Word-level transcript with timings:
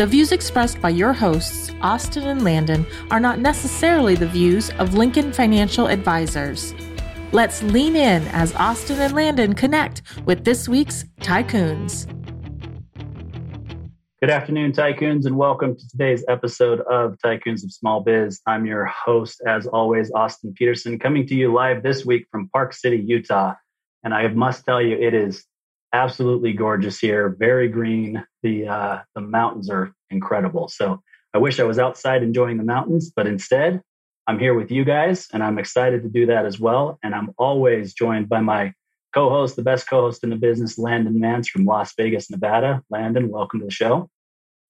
The 0.00 0.06
views 0.06 0.32
expressed 0.32 0.80
by 0.80 0.88
your 0.88 1.12
hosts, 1.12 1.72
Austin 1.82 2.26
and 2.26 2.42
Landon, 2.42 2.86
are 3.10 3.20
not 3.20 3.38
necessarily 3.38 4.14
the 4.14 4.26
views 4.26 4.70
of 4.78 4.94
Lincoln 4.94 5.30
Financial 5.30 5.88
Advisors. 5.88 6.72
Let's 7.32 7.62
lean 7.62 7.96
in 7.96 8.26
as 8.28 8.54
Austin 8.54 8.98
and 8.98 9.14
Landon 9.14 9.52
connect 9.52 10.00
with 10.24 10.42
this 10.42 10.70
week's 10.70 11.04
Tycoons. 11.20 12.06
Good 14.22 14.30
afternoon, 14.30 14.72
Tycoons, 14.72 15.26
and 15.26 15.36
welcome 15.36 15.76
to 15.76 15.88
today's 15.90 16.24
episode 16.30 16.80
of 16.90 17.18
Tycoons 17.22 17.62
of 17.62 17.70
Small 17.70 18.00
Biz. 18.00 18.40
I'm 18.46 18.64
your 18.64 18.86
host, 18.86 19.42
as 19.46 19.66
always, 19.66 20.10
Austin 20.12 20.54
Peterson, 20.54 20.98
coming 20.98 21.26
to 21.26 21.34
you 21.34 21.52
live 21.52 21.82
this 21.82 22.06
week 22.06 22.26
from 22.30 22.48
Park 22.48 22.72
City, 22.72 22.96
Utah. 22.96 23.52
And 24.02 24.14
I 24.14 24.26
must 24.28 24.64
tell 24.64 24.80
you, 24.80 24.96
it 24.96 25.12
is 25.12 25.44
absolutely 25.92 26.52
gorgeous 26.52 26.98
here, 26.98 27.28
very 27.38 27.68
green. 27.68 28.24
The 28.42 28.68
uh, 28.68 28.98
the 29.14 29.20
mountains 29.20 29.68
are 29.70 29.92
incredible. 30.10 30.68
So 30.68 31.02
I 31.34 31.38
wish 31.38 31.60
I 31.60 31.64
was 31.64 31.78
outside 31.78 32.22
enjoying 32.22 32.56
the 32.56 32.64
mountains, 32.64 33.10
but 33.14 33.26
instead 33.26 33.82
I'm 34.26 34.38
here 34.38 34.54
with 34.54 34.70
you 34.70 34.84
guys, 34.84 35.28
and 35.32 35.42
I'm 35.42 35.58
excited 35.58 36.02
to 36.02 36.08
do 36.08 36.26
that 36.26 36.46
as 36.46 36.60
well. 36.60 36.98
And 37.02 37.14
I'm 37.14 37.30
always 37.38 37.94
joined 37.94 38.28
by 38.28 38.40
my 38.40 38.72
co-host, 39.12 39.56
the 39.56 39.62
best 39.62 39.88
co-host 39.88 40.22
in 40.22 40.30
the 40.30 40.36
business, 40.36 40.78
Landon 40.78 41.18
Mance 41.18 41.48
from 41.48 41.64
Las 41.64 41.94
Vegas, 41.96 42.30
Nevada. 42.30 42.82
Landon, 42.90 43.28
welcome 43.28 43.60
to 43.60 43.66
the 43.66 43.72
show. 43.72 44.08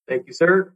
Thank 0.08 0.26
you, 0.26 0.32
sir. 0.32 0.72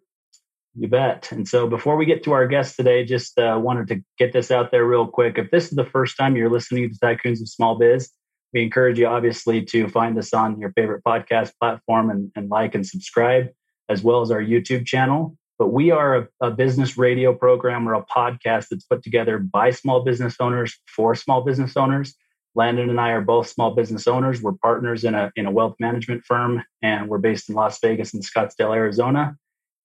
You 0.77 0.89
bet. 0.89 1.31
And 1.33 1.47
so 1.47 1.67
before 1.69 1.97
we 1.97 2.05
get 2.05 2.25
to 2.25 2.33
our 2.33 2.47
guest 2.47 2.77
today, 2.77 3.05
just 3.05 3.39
uh, 3.39 3.59
wanted 3.63 3.89
to 3.89 4.03
get 4.19 4.33
this 4.33 4.51
out 4.51 4.71
there 4.71 4.85
real 4.85 5.07
quick. 5.07 5.39
If 5.39 5.51
this 5.51 5.65
is 5.65 5.77
the 5.77 5.85
first 5.85 6.17
time 6.17 6.37
you're 6.37 6.51
listening 6.51 6.91
to 6.91 6.99
Tycoons 6.99 7.41
of 7.41 7.49
Small 7.49 7.77
Biz, 7.77 8.11
we 8.53 8.63
encourage 8.63 8.99
you, 8.99 9.07
obviously, 9.07 9.65
to 9.67 9.89
find 9.89 10.19
us 10.19 10.35
on 10.35 10.59
your 10.59 10.73
favorite 10.73 11.03
podcast 11.05 11.53
platform 11.61 12.11
and, 12.11 12.31
and 12.37 12.51
like 12.51 12.75
and 12.75 12.87
subscribe, 12.87 13.49
as 13.89 14.03
well 14.03 14.21
as 14.21 14.31
our 14.31 14.41
YouTube 14.41 14.87
channel. 14.87 15.37
But 15.59 15.69
we 15.69 15.91
are 15.91 16.17
a, 16.17 16.29
a, 16.41 16.51
business 16.51 16.99
radio 16.99 17.33
program 17.33 17.89
or 17.89 17.95
a 17.95 18.05
podcast 18.05 18.69
that's 18.71 18.85
put 18.85 19.05
together 19.05 19.39
by 19.39 19.71
small 19.71 20.03
business 20.03 20.37
owners 20.41 20.77
for 20.87 21.15
small 21.15 21.43
business 21.43 21.77
owners. 21.77 22.15
Landon 22.57 22.91
and 22.91 23.01
I 23.01 23.11
are 23.11 23.21
both 23.21 23.49
small 23.49 23.75
business 23.75 24.07
owners. 24.07 24.43
We're 24.43 24.53
partners 24.53 25.05
in 25.05 25.15
a, 25.15 25.31
in 25.37 25.47
a 25.47 25.51
wealth 25.51 25.77
management 25.79 26.25
firm, 26.25 26.63
and 26.83 27.09
we're 27.09 27.19
based 27.19 27.49
in 27.49 27.55
Las 27.55 27.79
Vegas 27.81 28.15
and 28.15 28.23
Scottsdale, 28.23 28.75
Arizona. 28.75 29.37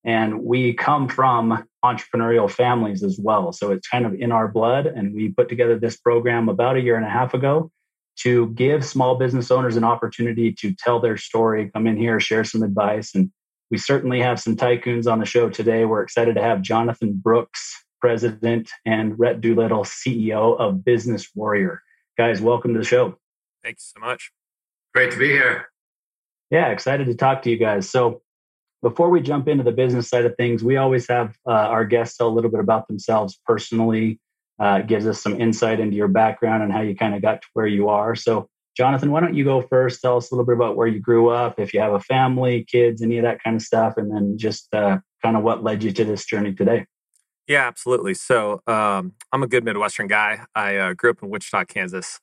And 0.03 0.43
we 0.43 0.73
come 0.73 1.07
from 1.07 1.67
entrepreneurial 1.83 2.49
families 2.49 3.03
as 3.03 3.19
well. 3.21 3.51
So 3.51 3.71
it's 3.71 3.87
kind 3.87 4.05
of 4.05 4.13
in 4.13 4.31
our 4.31 4.47
blood. 4.47 4.85
And 4.85 5.13
we 5.13 5.29
put 5.29 5.49
together 5.49 5.77
this 5.77 5.97
program 5.97 6.47
about 6.47 6.77
a 6.77 6.81
year 6.81 6.95
and 6.95 7.05
a 7.05 7.09
half 7.09 7.33
ago 7.33 7.71
to 8.19 8.47
give 8.49 8.85
small 8.85 9.15
business 9.15 9.51
owners 9.51 9.77
an 9.77 9.83
opportunity 9.83 10.53
to 10.53 10.73
tell 10.73 10.99
their 10.99 11.17
story, 11.17 11.69
come 11.73 11.87
in 11.87 11.97
here, 11.97 12.19
share 12.19 12.43
some 12.43 12.63
advice. 12.63 13.13
And 13.15 13.31
we 13.71 13.77
certainly 13.77 14.19
have 14.21 14.39
some 14.39 14.55
tycoons 14.55 15.11
on 15.11 15.19
the 15.19 15.25
show 15.25 15.49
today. 15.49 15.85
We're 15.85 16.01
excited 16.01 16.35
to 16.35 16.41
have 16.41 16.61
Jonathan 16.61 17.13
Brooks, 17.13 17.85
president, 18.01 18.71
and 18.85 19.17
Rhett 19.19 19.41
Doolittle, 19.41 19.83
CEO 19.83 20.59
of 20.59 20.83
Business 20.83 21.29
Warrior. 21.35 21.81
Guys, 22.17 22.41
welcome 22.41 22.73
to 22.73 22.79
the 22.79 22.85
show. 22.85 23.15
Thanks 23.63 23.91
so 23.93 23.99
much. 23.99 24.31
Great 24.93 25.11
to 25.11 25.19
be 25.19 25.29
here. 25.29 25.67
Yeah, 26.49 26.69
excited 26.69 27.05
to 27.07 27.15
talk 27.15 27.43
to 27.43 27.49
you 27.51 27.57
guys. 27.57 27.89
So, 27.89 28.21
before 28.81 29.09
we 29.09 29.19
jump 29.19 29.47
into 29.49 29.63
the 29.63 29.73
business 29.73 30.09
side 30.09 30.25
of 30.25 30.35
things, 30.37 30.63
we 30.63 30.77
always 30.77 31.07
have 31.09 31.35
uh, 31.45 31.51
our 31.51 31.85
guests 31.85 32.17
tell 32.17 32.29
a 32.29 32.33
little 32.33 32.49
bit 32.49 32.61
about 32.61 32.87
themselves 32.87 33.37
personally, 33.45 34.19
uh, 34.57 34.79
gives 34.81 35.05
us 35.05 35.21
some 35.21 35.39
insight 35.39 35.79
into 35.79 35.97
your 35.97 36.07
background 36.07 36.63
and 36.63 36.71
how 36.71 36.81
you 36.81 36.95
kind 36.95 37.13
of 37.13 37.21
got 37.21 37.41
to 37.41 37.47
where 37.53 37.67
you 37.67 37.89
are. 37.89 38.15
So, 38.15 38.49
Jonathan, 38.79 39.11
why 39.11 39.19
don't 39.19 39.35
you 39.35 39.43
go 39.43 39.61
first? 39.61 40.01
Tell 40.01 40.15
us 40.15 40.31
a 40.31 40.33
little 40.33 40.45
bit 40.45 40.55
about 40.55 40.77
where 40.77 40.87
you 40.87 41.01
grew 41.01 41.27
up, 41.27 41.59
if 41.59 41.73
you 41.73 41.81
have 41.81 41.91
a 41.91 41.99
family, 41.99 42.63
kids, 42.63 43.01
any 43.01 43.17
of 43.17 43.23
that 43.23 43.43
kind 43.43 43.57
of 43.57 43.61
stuff, 43.61 43.95
and 43.97 44.09
then 44.09 44.37
just 44.37 44.73
uh, 44.73 44.99
kind 45.21 45.35
of 45.35 45.43
what 45.43 45.61
led 45.61 45.83
you 45.83 45.91
to 45.91 46.05
this 46.05 46.23
journey 46.23 46.53
today. 46.53 46.85
Yeah, 47.45 47.67
absolutely. 47.67 48.13
So, 48.13 48.61
um, 48.67 49.15
I'm 49.33 49.43
a 49.43 49.47
good 49.47 49.65
Midwestern 49.65 50.07
guy. 50.07 50.45
I 50.55 50.77
uh, 50.77 50.93
grew 50.93 51.09
up 51.09 51.21
in 51.21 51.29
Wichita, 51.29 51.65
Kansas, 51.65 52.21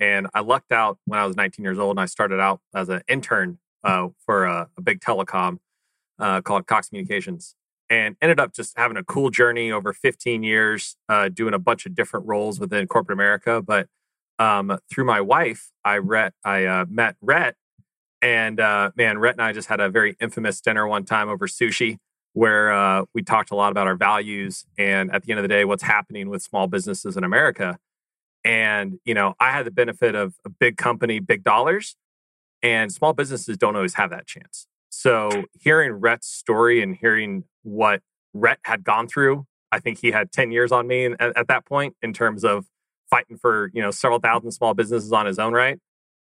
and 0.00 0.28
I 0.32 0.40
lucked 0.40 0.72
out 0.72 0.96
when 1.04 1.20
I 1.20 1.26
was 1.26 1.36
19 1.36 1.62
years 1.62 1.78
old, 1.78 1.90
and 1.90 2.00
I 2.00 2.06
started 2.06 2.40
out 2.40 2.60
as 2.74 2.88
an 2.88 3.02
intern 3.06 3.58
uh, 3.84 4.08
for 4.24 4.46
a, 4.46 4.70
a, 4.78 4.80
big 4.80 5.00
telecom 5.00 5.58
uh, 6.18 6.40
called 6.40 6.66
Cox 6.66 6.88
Communications 6.88 7.54
and 7.90 8.16
ended 8.22 8.40
up 8.40 8.54
just 8.54 8.78
having 8.78 8.96
a 8.96 9.04
cool 9.04 9.28
journey 9.28 9.70
over 9.70 9.92
15 9.92 10.42
years, 10.42 10.96
uh, 11.10 11.28
doing 11.28 11.52
a 11.52 11.58
bunch 11.58 11.84
of 11.84 11.94
different 11.94 12.24
roles 12.26 12.58
within 12.58 12.86
corporate 12.86 13.14
America. 13.14 13.60
But 13.60 13.88
um, 14.38 14.78
through 14.90 15.04
my 15.04 15.20
wife, 15.20 15.70
I, 15.84 16.00
I 16.44 16.64
uh, 16.64 16.84
met 16.88 17.16
Rhett. 17.20 17.56
And 18.20 18.60
uh, 18.60 18.92
man, 18.96 19.18
Rhett 19.18 19.34
and 19.34 19.42
I 19.42 19.52
just 19.52 19.68
had 19.68 19.80
a 19.80 19.88
very 19.88 20.16
infamous 20.20 20.60
dinner 20.60 20.86
one 20.86 21.04
time 21.04 21.28
over 21.28 21.46
sushi 21.46 21.98
where 22.34 22.72
uh, 22.72 23.04
we 23.14 23.22
talked 23.22 23.50
a 23.50 23.56
lot 23.56 23.72
about 23.72 23.86
our 23.86 23.96
values 23.96 24.64
and 24.78 25.12
at 25.12 25.22
the 25.22 25.32
end 25.32 25.38
of 25.38 25.42
the 25.42 25.48
day, 25.48 25.64
what's 25.64 25.82
happening 25.82 26.30
with 26.30 26.42
small 26.42 26.66
businesses 26.66 27.16
in 27.16 27.24
America. 27.24 27.78
And, 28.44 28.98
you 29.04 29.14
know, 29.14 29.34
I 29.38 29.50
had 29.50 29.66
the 29.66 29.70
benefit 29.70 30.14
of 30.14 30.34
a 30.44 30.48
big 30.48 30.76
company, 30.76 31.20
big 31.20 31.44
dollars, 31.44 31.96
and 32.62 32.90
small 32.90 33.12
businesses 33.12 33.58
don't 33.58 33.76
always 33.76 33.94
have 33.94 34.10
that 34.10 34.26
chance. 34.26 34.66
So 34.88 35.44
hearing 35.60 35.92
Rhett's 35.92 36.28
story 36.28 36.82
and 36.82 36.96
hearing 36.96 37.44
what 37.62 38.00
Rhett 38.32 38.58
had 38.64 38.84
gone 38.84 39.08
through, 39.08 39.46
I 39.70 39.78
think 39.78 39.98
he 39.98 40.10
had 40.10 40.32
10 40.32 40.52
years 40.52 40.72
on 40.72 40.86
me 40.86 41.06
at, 41.06 41.36
at 41.36 41.48
that 41.48 41.66
point 41.66 41.96
in 42.02 42.12
terms 42.12 42.44
of 42.44 42.66
fighting 43.12 43.36
for, 43.36 43.70
you 43.74 43.82
know, 43.82 43.90
several 43.90 44.18
thousand 44.18 44.50
small 44.52 44.72
businesses 44.72 45.12
on 45.12 45.26
his 45.26 45.38
own 45.38 45.52
right. 45.52 45.78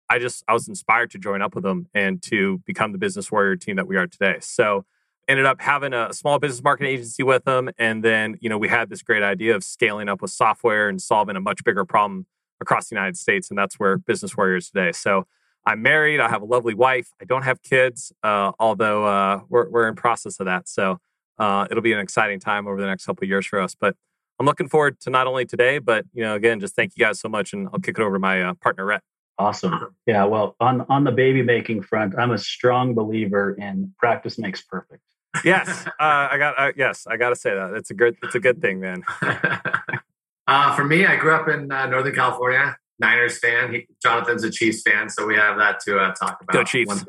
I 0.08 0.18
just 0.18 0.44
I 0.48 0.52
was 0.52 0.68
inspired 0.68 1.10
to 1.10 1.18
join 1.18 1.42
up 1.42 1.54
with 1.54 1.66
him 1.66 1.88
and 1.92 2.22
to 2.22 2.62
become 2.64 2.92
the 2.92 2.98
business 2.98 3.30
warrior 3.32 3.56
team 3.56 3.76
that 3.76 3.88
we 3.88 3.96
are 3.96 4.06
today. 4.06 4.36
So 4.40 4.84
ended 5.28 5.44
up 5.44 5.60
having 5.60 5.92
a 5.92 6.12
small 6.14 6.38
business 6.38 6.62
marketing 6.62 6.92
agency 6.92 7.22
with 7.22 7.44
them 7.44 7.68
and 7.78 8.02
then 8.02 8.38
you 8.40 8.48
know 8.48 8.56
we 8.56 8.68
had 8.68 8.88
this 8.88 9.02
great 9.02 9.22
idea 9.22 9.54
of 9.54 9.62
scaling 9.62 10.08
up 10.08 10.22
with 10.22 10.30
software 10.30 10.88
and 10.88 11.02
solving 11.02 11.36
a 11.36 11.40
much 11.40 11.62
bigger 11.64 11.84
problem 11.84 12.24
across 12.62 12.88
the 12.88 12.96
united 12.96 13.14
states 13.14 13.50
and 13.50 13.58
that's 13.58 13.74
where 13.78 13.98
business 13.98 14.34
warrior 14.38 14.56
is 14.56 14.70
today 14.70 14.90
so 14.90 15.26
I'm 15.68 15.82
married. 15.82 16.18
I 16.18 16.30
have 16.30 16.40
a 16.40 16.46
lovely 16.46 16.72
wife. 16.72 17.10
I 17.20 17.26
don't 17.26 17.42
have 17.42 17.62
kids, 17.62 18.10
uh, 18.22 18.52
although 18.58 19.04
uh, 19.04 19.40
we're, 19.50 19.68
we're 19.68 19.86
in 19.86 19.96
process 19.96 20.40
of 20.40 20.46
that. 20.46 20.66
So 20.66 20.98
uh, 21.38 21.66
it'll 21.70 21.82
be 21.82 21.92
an 21.92 21.98
exciting 21.98 22.40
time 22.40 22.66
over 22.66 22.80
the 22.80 22.86
next 22.86 23.04
couple 23.04 23.28
years 23.28 23.44
for 23.44 23.60
us. 23.60 23.76
But 23.78 23.94
I'm 24.38 24.46
looking 24.46 24.68
forward 24.68 25.00
to 25.00 25.10
not 25.10 25.26
only 25.26 25.44
today, 25.44 25.78
but 25.78 26.04
you 26.12 26.22
know, 26.22 26.34
again, 26.34 26.60
just 26.60 26.76
thank 26.76 26.92
you 26.96 27.04
guys 27.04 27.20
so 27.20 27.28
much, 27.28 27.52
and 27.52 27.68
I'll 27.72 27.80
kick 27.80 27.98
it 27.98 28.02
over 28.02 28.16
to 28.16 28.20
my 28.20 28.42
uh, 28.42 28.54
partner 28.54 28.84
Rhett. 28.84 29.02
Awesome. 29.38 29.94
Yeah. 30.06 30.24
Well, 30.24 30.56
on 30.60 30.84
on 30.88 31.04
the 31.04 31.12
baby 31.12 31.42
making 31.42 31.82
front, 31.82 32.14
I'm 32.18 32.32
a 32.32 32.38
strong 32.38 32.94
believer 32.94 33.54
in 33.54 33.92
practice 33.98 34.38
makes 34.38 34.62
perfect. 34.62 35.02
yes, 35.44 35.86
uh, 35.86 35.92
I 36.00 36.38
got. 36.38 36.54
Uh, 36.58 36.72
yes, 36.76 37.06
I 37.06 37.16
got 37.16 37.30
to 37.30 37.36
say 37.36 37.54
that 37.54 37.74
it's 37.74 37.90
a 37.90 37.94
good. 37.94 38.16
It's 38.22 38.34
a 38.34 38.40
good 38.40 38.60
thing, 38.60 38.80
man. 38.80 39.02
for 40.76 40.84
me, 40.84 41.06
I 41.06 41.16
grew 41.16 41.34
up 41.34 41.48
in 41.48 41.68
Northern 41.68 42.14
California. 42.14 42.76
Niners 42.98 43.38
fan. 43.38 43.72
He, 43.72 43.86
Jonathan's 44.02 44.44
a 44.44 44.50
Chiefs 44.50 44.82
fan, 44.82 45.08
so 45.08 45.26
we 45.26 45.36
have 45.36 45.56
that 45.58 45.80
to 45.80 45.98
uh, 45.98 46.14
talk 46.14 46.40
about. 46.40 46.52
Go 46.52 46.64
Chiefs. 46.64 47.04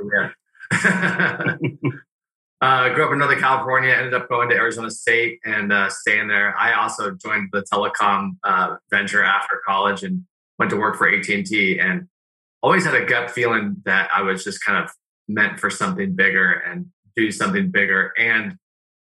uh, 2.62 2.90
grew 2.94 3.06
up 3.06 3.12
in 3.12 3.20
Northern 3.20 3.40
California, 3.40 3.94
ended 3.94 4.14
up 4.14 4.28
going 4.28 4.50
to 4.50 4.56
Arizona 4.56 4.90
State 4.90 5.40
and 5.46 5.72
uh, 5.72 5.90
staying 5.90 6.28
there. 6.28 6.58
I 6.58 6.74
also 6.74 7.12
joined 7.12 7.50
the 7.52 7.64
telecom 7.64 8.38
uh, 8.44 8.76
venture 8.90 9.24
after 9.24 9.62
college 9.66 10.04
and 10.04 10.26
went 10.58 10.72
to 10.72 10.78
work 10.78 10.98
for 10.98 11.08
AT&T 11.08 11.80
and 11.80 12.08
always 12.62 12.84
had 12.84 12.96
a 12.96 13.06
gut 13.06 13.32
feeling 13.32 13.78
that 13.86 14.10
I 14.14 14.22
was 14.22 14.44
just 14.44 14.64
kind 14.64 14.84
of 14.84 14.92
meant 15.28 15.60
for 15.60 15.70
something 15.70 16.16
bigger 16.16 16.52
and 16.52 16.88
do 17.16 17.32
something 17.32 17.72
bigger 17.72 18.14
and 18.18 18.58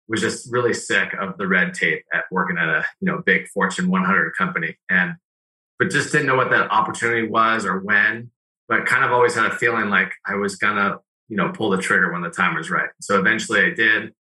was 0.08 0.20
just 0.20 0.50
really 0.50 0.74
sick 0.74 1.12
of 1.20 1.36
the 1.38 1.46
red 1.46 1.74
tape 1.74 2.04
at 2.12 2.24
working 2.30 2.58
at 2.58 2.68
a 2.68 2.84
you 3.00 3.06
know 3.10 3.22
big 3.24 3.48
Fortune 3.48 3.88
100 3.88 4.32
company 4.36 4.76
and 4.88 5.16
but 5.78 5.90
just 5.90 6.12
didn't 6.12 6.26
know 6.26 6.36
what 6.36 6.50
that 6.50 6.70
opportunity 6.70 7.28
was 7.28 7.66
or 7.66 7.80
when. 7.80 8.30
But 8.68 8.86
kind 8.86 9.04
of 9.04 9.12
always 9.12 9.34
had 9.34 9.46
a 9.46 9.54
feeling 9.54 9.90
like 9.90 10.12
I 10.26 10.34
was 10.34 10.56
gonna, 10.56 10.98
you 11.28 11.36
know, 11.36 11.50
pull 11.52 11.70
the 11.70 11.78
trigger 11.78 12.12
when 12.12 12.22
the 12.22 12.30
time 12.30 12.54
was 12.54 12.70
right. 12.70 12.90
So 13.00 13.18
eventually 13.18 13.60
I 13.60 13.70
did. 13.70 14.12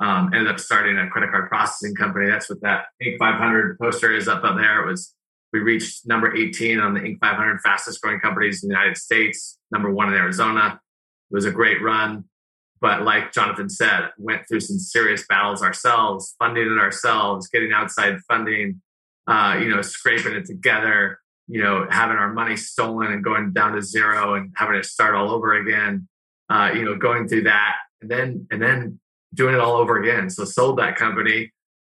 Um, 0.00 0.32
ended 0.32 0.48
up 0.48 0.58
starting 0.58 0.96
a 0.98 1.08
credit 1.10 1.30
card 1.30 1.50
processing 1.50 1.94
company. 1.94 2.30
That's 2.30 2.48
what 2.48 2.62
that 2.62 2.86
Inc. 3.02 3.18
500 3.18 3.78
poster 3.78 4.14
is 4.14 4.28
up, 4.28 4.42
up 4.44 4.56
there. 4.56 4.82
It 4.82 4.86
was 4.86 5.14
we 5.52 5.60
reached 5.60 6.06
number 6.06 6.34
18 6.34 6.80
on 6.80 6.94
the 6.94 7.00
Inc. 7.00 7.18
500 7.18 7.60
fastest 7.60 8.00
growing 8.00 8.20
companies 8.20 8.62
in 8.62 8.68
the 8.68 8.74
United 8.74 8.96
States, 8.96 9.58
number 9.70 9.90
one 9.90 10.08
in 10.08 10.14
Arizona. 10.14 10.80
It 11.30 11.34
was 11.34 11.44
a 11.44 11.50
great 11.50 11.82
run. 11.82 12.24
But 12.80 13.02
like 13.02 13.32
Jonathan 13.32 13.68
said, 13.68 14.10
went 14.16 14.48
through 14.48 14.60
some 14.60 14.78
serious 14.78 15.26
battles 15.28 15.62
ourselves, 15.62 16.34
funding 16.38 16.70
it 16.70 16.78
ourselves, 16.78 17.48
getting 17.48 17.72
outside 17.72 18.18
funding, 18.26 18.80
uh, 19.26 19.58
you 19.60 19.68
know, 19.68 19.82
scraping 19.82 20.32
it 20.32 20.46
together, 20.46 21.18
you 21.46 21.62
know, 21.62 21.86
having 21.90 22.16
our 22.16 22.32
money 22.32 22.56
stolen 22.56 23.12
and 23.12 23.22
going 23.22 23.52
down 23.52 23.74
to 23.74 23.82
zero 23.82 24.34
and 24.34 24.52
having 24.56 24.80
to 24.80 24.88
start 24.88 25.14
all 25.14 25.30
over 25.30 25.54
again, 25.54 26.08
uh, 26.50 26.72
you 26.74 26.84
know, 26.84 26.96
going 26.96 27.28
through 27.28 27.44
that 27.44 27.76
and 28.02 28.10
then 28.10 28.46
and 28.50 28.60
then 28.60 28.98
doing 29.32 29.54
it 29.54 29.60
all 29.60 29.76
over 29.76 30.02
again. 30.02 30.28
So 30.28 30.44
sold 30.44 30.78
that 30.78 30.96
company, 30.96 31.52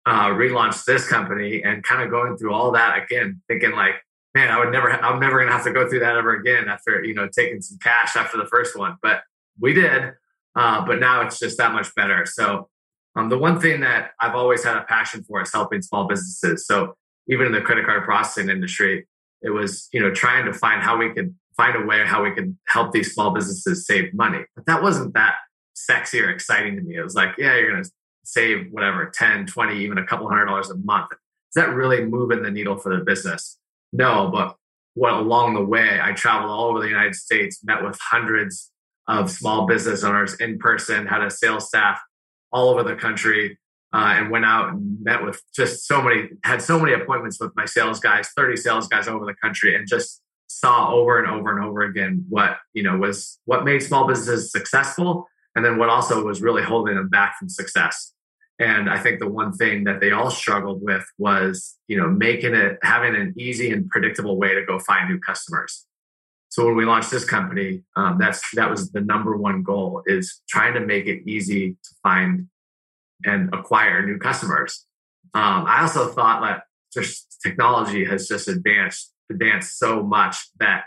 uh, 0.07 0.29
relaunched 0.29 0.85
this 0.85 1.09
company, 1.09 1.63
and 1.63 1.83
kind 1.83 2.03
of 2.03 2.11
going 2.11 2.37
through 2.37 2.53
all 2.53 2.73
that 2.73 3.03
again, 3.03 3.41
thinking 3.49 3.73
like, 3.73 3.95
man, 4.35 4.51
I 4.51 4.59
would 4.59 4.73
never, 4.73 4.91
I'm 4.91 5.21
never 5.21 5.39
gonna 5.39 5.53
have 5.53 5.65
to 5.65 5.73
go 5.73 5.89
through 5.89 6.01
that 6.01 6.17
ever 6.17 6.35
again 6.35 6.69
after 6.69 7.05
you 7.05 7.15
know 7.15 7.29
taking 7.29 7.63
some 7.63 7.79
cash 7.79 8.17
after 8.17 8.37
the 8.37 8.47
first 8.47 8.77
one, 8.77 8.97
but 9.03 9.23
we 9.59 9.73
did. 9.73 10.13
Uh, 10.57 10.85
but 10.85 10.99
now 10.99 11.21
it's 11.23 11.39
just 11.39 11.59
that 11.59 11.73
much 11.73 11.95
better. 11.95 12.27
So 12.27 12.69
um, 13.15 13.29
the 13.29 13.39
one 13.39 13.61
thing 13.61 13.81
that 13.83 14.11
I've 14.21 14.35
always 14.35 14.65
had 14.65 14.77
a 14.77 14.83
passion 14.83 15.23
for 15.23 15.41
is 15.41 15.53
helping 15.53 15.81
small 15.81 16.09
businesses. 16.09 16.67
So 16.67 16.97
even 17.29 17.47
in 17.47 17.53
the 17.53 17.61
credit 17.61 17.87
card 17.87 18.03
processing 18.03 18.51
industry, 18.51 19.07
it 19.43 19.51
was 19.51 19.89
you 19.93 20.01
know 20.01 20.13
trying 20.13 20.47
to 20.47 20.53
find 20.53 20.83
how 20.83 20.97
we 20.97 21.11
could 21.11 21.35
find 21.61 21.77
a 21.77 21.85
way 21.85 22.03
how 22.07 22.23
we 22.23 22.31
could 22.31 22.57
help 22.69 22.91
these 22.91 23.13
small 23.13 23.33
businesses 23.33 23.87
save 23.87 24.15
money. 24.15 24.45
But 24.57 24.65
that 24.65 24.83
wasn't 24.83 25.13
that 25.13 25.35
sexy 25.75 26.19
or 26.21 26.31
exciting 26.31 26.77
to 26.77 26.83
me. 26.83 26.97
It 26.97 27.03
was 27.03 27.15
like, 27.15 27.35
yeah, 27.37 27.55
you're 27.57 27.71
going 27.71 27.85
to 27.85 27.91
save 28.25 28.69
whatever 28.71 29.13
10, 29.13 29.45
20, 29.45 29.79
even 29.79 29.99
a 29.99 30.07
couple 30.07 30.27
hundred 30.27 30.47
dollars 30.47 30.71
a 30.71 30.77
month. 30.77 31.13
Is 31.13 31.55
that 31.57 31.69
really 31.75 32.03
moving 32.03 32.43
the 32.43 32.51
needle 32.51 32.79
for 32.79 32.97
the 32.97 33.05
business? 33.05 33.59
No, 33.93 34.31
but 34.33 34.57
what 34.95 35.13
along 35.13 35.53
the 35.53 35.65
way, 35.65 36.01
I 36.03 36.13
traveled 36.13 36.51
all 36.51 36.71
over 36.71 36.81
the 36.81 36.89
United 36.89 37.15
States, 37.15 37.63
met 37.63 37.85
with 37.85 37.99
hundreds 38.01 38.71
of 39.07 39.31
small 39.31 39.67
business 39.67 40.03
owners 40.03 40.35
in 40.41 40.59
person, 40.59 41.07
had 41.07 41.23
a 41.23 41.31
sales 41.31 41.69
staff 41.69 42.01
all 42.53 42.71
over 42.71 42.83
the 42.83 42.97
country, 42.97 43.59
uh, 43.93 44.15
and 44.17 44.31
went 44.31 44.47
out 44.47 44.71
and 44.71 45.03
met 45.03 45.23
with 45.23 45.43
just 45.55 45.87
so 45.87 46.01
many, 46.01 46.31
had 46.43 46.63
so 46.63 46.79
many 46.81 46.95
appointments 46.95 47.39
with 47.39 47.53
my 47.55 47.67
sales 47.67 48.01
guys, 48.01 48.31
30 48.35 48.57
sales 48.57 48.89
guys 48.89 49.09
over 49.09 49.27
the 49.27 49.35
country, 49.35 49.77
and 49.77 49.87
just 49.87 50.23
saw 50.61 50.93
over 50.93 51.19
and 51.19 51.31
over 51.31 51.57
and 51.57 51.65
over 51.65 51.83
again 51.83 52.25
what, 52.29 52.59
you 52.75 52.83
know, 52.83 52.97
was 52.97 53.39
what 53.45 53.65
made 53.65 53.83
small 53.83 54.07
businesses 54.07 54.53
successful. 54.53 55.27
And 55.57 55.65
then 55.65 55.79
what 55.79 55.89
also 55.89 56.25
was 56.25 56.43
really 56.43 56.63
holding 56.63 56.97
them 56.97 57.09
back 57.09 57.37
from 57.39 57.49
success. 57.49 58.13
And 58.59 58.91
I 58.91 58.99
think 58.99 59.21
the 59.21 59.29
one 59.29 59.53
thing 59.53 59.85
that 59.85 60.01
they 60.01 60.13
all 60.13 60.31
struggled 60.31 60.83
with 60.83 61.05
was, 61.19 61.77
you 61.89 61.97
know, 61.97 62.09
making 62.09 62.55
it, 62.55 62.79
having 62.83 63.17
an 63.17 63.35
easy 63.39 63.71
and 63.73 63.89
predictable 63.89 64.37
way 64.37 64.55
to 64.55 64.65
go 64.67 64.79
find 64.79 65.09
new 65.09 65.19
customers. 65.19 65.87
So 66.51 66.67
when 66.67 66.77
we 66.77 66.85
launched 66.85 67.11
this 67.11 67.25
company, 67.25 67.83
um, 67.97 68.19
that's 68.19 68.43
that 68.55 68.69
was 68.69 68.91
the 68.91 69.01
number 69.01 69.37
one 69.37 69.63
goal 69.63 70.03
is 70.05 70.43
trying 70.49 70.75
to 70.75 70.81
make 70.81 71.07
it 71.07 71.23
easy 71.27 71.77
to 71.83 71.91
find 72.03 72.49
and 73.25 73.49
acquire 73.55 74.05
new 74.05 74.19
customers. 74.19 74.85
Um, 75.33 75.65
I 75.67 75.83
also 75.83 76.09
thought 76.09 76.43
that 76.43 76.65
just 76.93 77.39
technology 77.43 78.05
has 78.05 78.29
just 78.29 78.49
advanced 78.49 79.13
advanced 79.31 79.79
so 79.79 80.03
much 80.03 80.37
that 80.59 80.85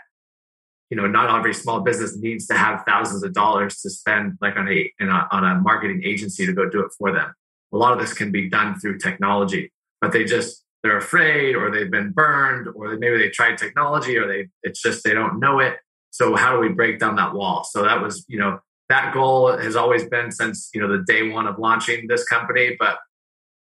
you 0.90 0.96
know 0.96 1.06
not 1.06 1.36
every 1.36 1.54
small 1.54 1.80
business 1.80 2.16
needs 2.16 2.46
to 2.46 2.54
have 2.54 2.84
thousands 2.86 3.22
of 3.22 3.32
dollars 3.32 3.80
to 3.80 3.90
spend 3.90 4.38
like 4.40 4.56
on 4.56 4.68
a, 4.68 4.92
a 5.00 5.04
on 5.04 5.44
a 5.44 5.60
marketing 5.60 6.02
agency 6.04 6.46
to 6.46 6.52
go 6.52 6.68
do 6.68 6.80
it 6.80 6.92
for 6.98 7.12
them. 7.12 7.32
A 7.72 7.76
lot 7.76 7.92
of 7.92 7.98
this 7.98 8.12
can 8.12 8.30
be 8.30 8.48
done 8.48 8.78
through 8.78 8.98
technology, 8.98 9.72
but 10.00 10.12
they 10.12 10.24
just 10.24 10.64
they're 10.84 10.98
afraid 10.98 11.56
or 11.56 11.70
they've 11.70 11.90
been 11.90 12.12
burned 12.12 12.68
or 12.76 12.96
maybe 12.98 13.16
they 13.16 13.30
tried 13.30 13.56
technology 13.56 14.16
or 14.16 14.28
they 14.28 14.48
it's 14.62 14.80
just 14.80 15.02
they 15.02 15.14
don't 15.14 15.40
know 15.40 15.58
it 15.58 15.78
so 16.10 16.36
how 16.36 16.52
do 16.52 16.60
we 16.60 16.68
break 16.68 17.00
down 17.00 17.16
that 17.16 17.32
wall 17.34 17.64
so 17.64 17.82
that 17.82 18.00
was 18.00 18.24
you 18.28 18.38
know 18.38 18.58
that 18.90 19.14
goal 19.14 19.56
has 19.56 19.74
always 19.74 20.04
been 20.04 20.30
since 20.30 20.68
you 20.74 20.80
know 20.80 20.88
the 20.88 21.02
day 21.04 21.30
one 21.30 21.46
of 21.46 21.58
launching 21.58 22.06
this 22.06 22.22
company 22.24 22.76
but 22.78 22.98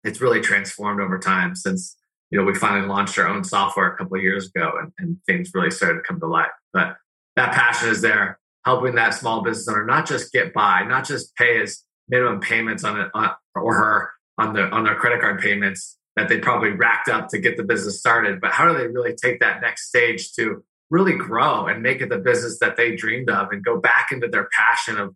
it's 0.04 0.20
really 0.20 0.42
transformed 0.42 1.00
over 1.00 1.18
time 1.18 1.56
since 1.56 1.96
you 2.34 2.40
know 2.40 2.46
we 2.46 2.56
finally 2.56 2.88
launched 2.88 3.18
our 3.18 3.28
own 3.28 3.44
software 3.44 3.94
a 3.94 3.98
couple 3.98 4.18
of 4.18 4.24
years 4.24 4.48
ago 4.48 4.74
and, 4.82 4.92
and 4.98 5.18
things 5.26 5.52
really 5.54 5.72
started 5.72 5.98
to 5.98 6.02
come 6.02 6.20
to 6.20 6.28
life 6.28 6.52
but 6.74 6.96
that 7.36 7.54
passion 7.54 7.90
is 7.90 8.02
there 8.02 8.40
helping 8.66 8.96
that 8.96 9.14
small 9.14 9.44
business 9.44 9.68
owner 9.68 9.86
not 9.86 10.08
just 10.08 10.32
get 10.32 10.54
by 10.54 10.84
not 10.84 11.06
just 11.06 11.36
pay 11.36 11.60
his 11.60 11.84
minimum 12.10 12.40
payments 12.40 12.84
on 12.84 13.00
it 13.00 13.10
or 13.56 13.74
her 13.76 14.12
on 14.38 14.54
their 14.54 14.74
on 14.74 14.84
their 14.84 14.96
credit 14.96 15.22
card 15.22 15.40
payments 15.40 15.98
that 16.16 16.30
they 16.30 16.40
probably 16.40 16.70
racked 16.70 17.10
up 17.10 17.28
to 17.30 17.40
get 17.40 17.58
the 17.58 17.64
business 17.64 18.00
started. 18.00 18.40
But 18.40 18.52
how 18.52 18.68
do 18.68 18.78
they 18.78 18.88
really 18.88 19.16
take 19.16 19.40
that 19.40 19.62
next 19.62 19.88
stage 19.88 20.34
to 20.34 20.64
really 20.90 21.16
grow 21.16 21.66
and 21.66 21.82
make 21.82 22.02
it 22.02 22.10
the 22.10 22.20
business 22.20 22.60
that 22.60 22.78
they 22.78 22.96
dreamed 22.96 23.30
of 23.30 23.52
and 23.52 23.64
go 23.64 23.80
back 23.80 24.12
into 24.12 24.28
their 24.28 24.48
passion 24.58 25.00
of 25.00 25.16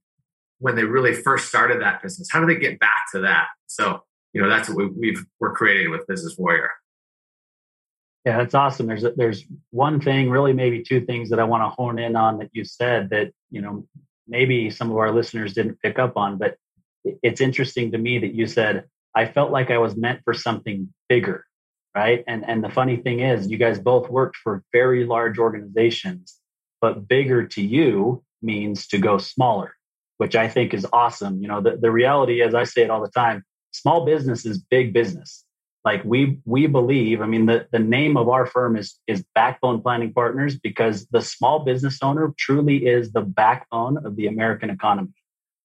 when 0.60 0.76
they 0.76 0.84
really 0.84 1.14
first 1.14 1.48
started 1.48 1.82
that 1.82 2.02
business? 2.02 2.30
How 2.32 2.40
do 2.40 2.48
they 2.48 2.60
get 2.60 2.80
back 2.80 3.04
to 3.14 3.22
that? 3.22 3.48
So, 3.68 4.04
you 4.34 4.42
know, 4.42 4.50
that's 4.50 4.70
what 4.70 4.78
we, 4.78 4.88
we've 4.88 5.26
we're 5.40 5.54
creating 5.54 5.92
with 5.92 6.08
Business 6.08 6.36
Warrior. 6.38 6.72
Yeah, 8.28 8.40
that's 8.40 8.56
awesome. 8.56 8.88
There's 8.88 9.06
there's 9.16 9.46
one 9.70 10.02
thing, 10.02 10.30
really 10.30 10.52
maybe 10.52 10.84
two 10.84 11.00
things 11.00 11.30
that 11.30 11.40
I 11.40 11.46
want 11.46 11.64
to 11.64 11.70
hone 11.70 11.98
in 11.98 12.18
on 12.18 12.40
that 12.40 12.50
you 12.52 12.66
said 12.66 13.10
that 13.12 13.32
you 13.52 13.62
know 13.62 13.88
maybe 14.28 14.70
some 14.70 14.92
of 14.92 14.98
our 14.98 15.14
listeners 15.14 15.54
didn't 15.54 15.82
pick 15.82 15.98
up 15.98 16.18
on, 16.18 16.38
but 16.38 16.58
it's 17.06 17.40
interesting 17.40 17.94
to 17.94 17.98
me 17.98 18.20
that 18.20 18.34
you 18.36 18.46
said 18.46 18.84
I 19.16 19.28
felt 19.28 19.52
like 19.52 19.72
I 19.72 19.78
was 19.78 19.96
meant 19.96 20.24
for 20.26 20.34
something 20.34 20.94
bigger, 21.08 21.46
right? 21.96 22.26
And 22.28 22.44
and 22.46 22.62
the 22.62 22.70
funny 22.70 22.98
thing 22.98 23.22
is, 23.22 23.50
you 23.50 23.58
guys 23.58 23.80
both 23.80 24.10
worked 24.10 24.36
for 24.44 24.62
very 24.74 25.06
large 25.06 25.40
organizations, 25.40 26.36
but 26.82 27.08
bigger 27.08 27.48
to 27.48 27.62
you 27.62 28.26
means 28.42 28.88
to 28.88 28.98
go 28.98 29.20
smaller, 29.20 29.74
which 30.18 30.36
I 30.36 30.50
think 30.50 30.74
is 30.74 30.86
awesome. 30.92 31.42
You 31.42 31.48
know, 31.48 31.62
the, 31.62 31.78
the 31.78 31.92
reality 31.92 32.42
is 32.42 32.54
I 32.54 32.66
say 32.66 32.82
it 32.82 32.90
all 32.90 33.02
the 33.02 33.08
time, 33.08 33.46
small 33.72 34.06
business 34.06 34.46
is 34.46 34.58
big 34.58 34.92
business. 34.92 35.46
Like 35.88 36.04
we 36.04 36.40
we 36.46 36.68
believe, 36.68 37.22
I 37.22 37.28
mean, 37.28 37.46
the, 37.46 37.68
the 37.72 37.80
name 37.80 38.18
of 38.18 38.28
our 38.28 38.46
firm 38.46 38.76
is 38.76 39.00
is 39.08 39.24
Backbone 39.34 39.82
Planning 39.82 40.14
Partners 40.14 40.54
because 40.58 41.08
the 41.16 41.22
small 41.22 41.60
business 41.60 42.00
owner 42.02 42.34
truly 42.38 42.86
is 42.86 43.12
the 43.12 43.22
backbone 43.22 44.06
of 44.06 44.16
the 44.18 44.28
American 44.28 44.70
economy. 44.70 45.14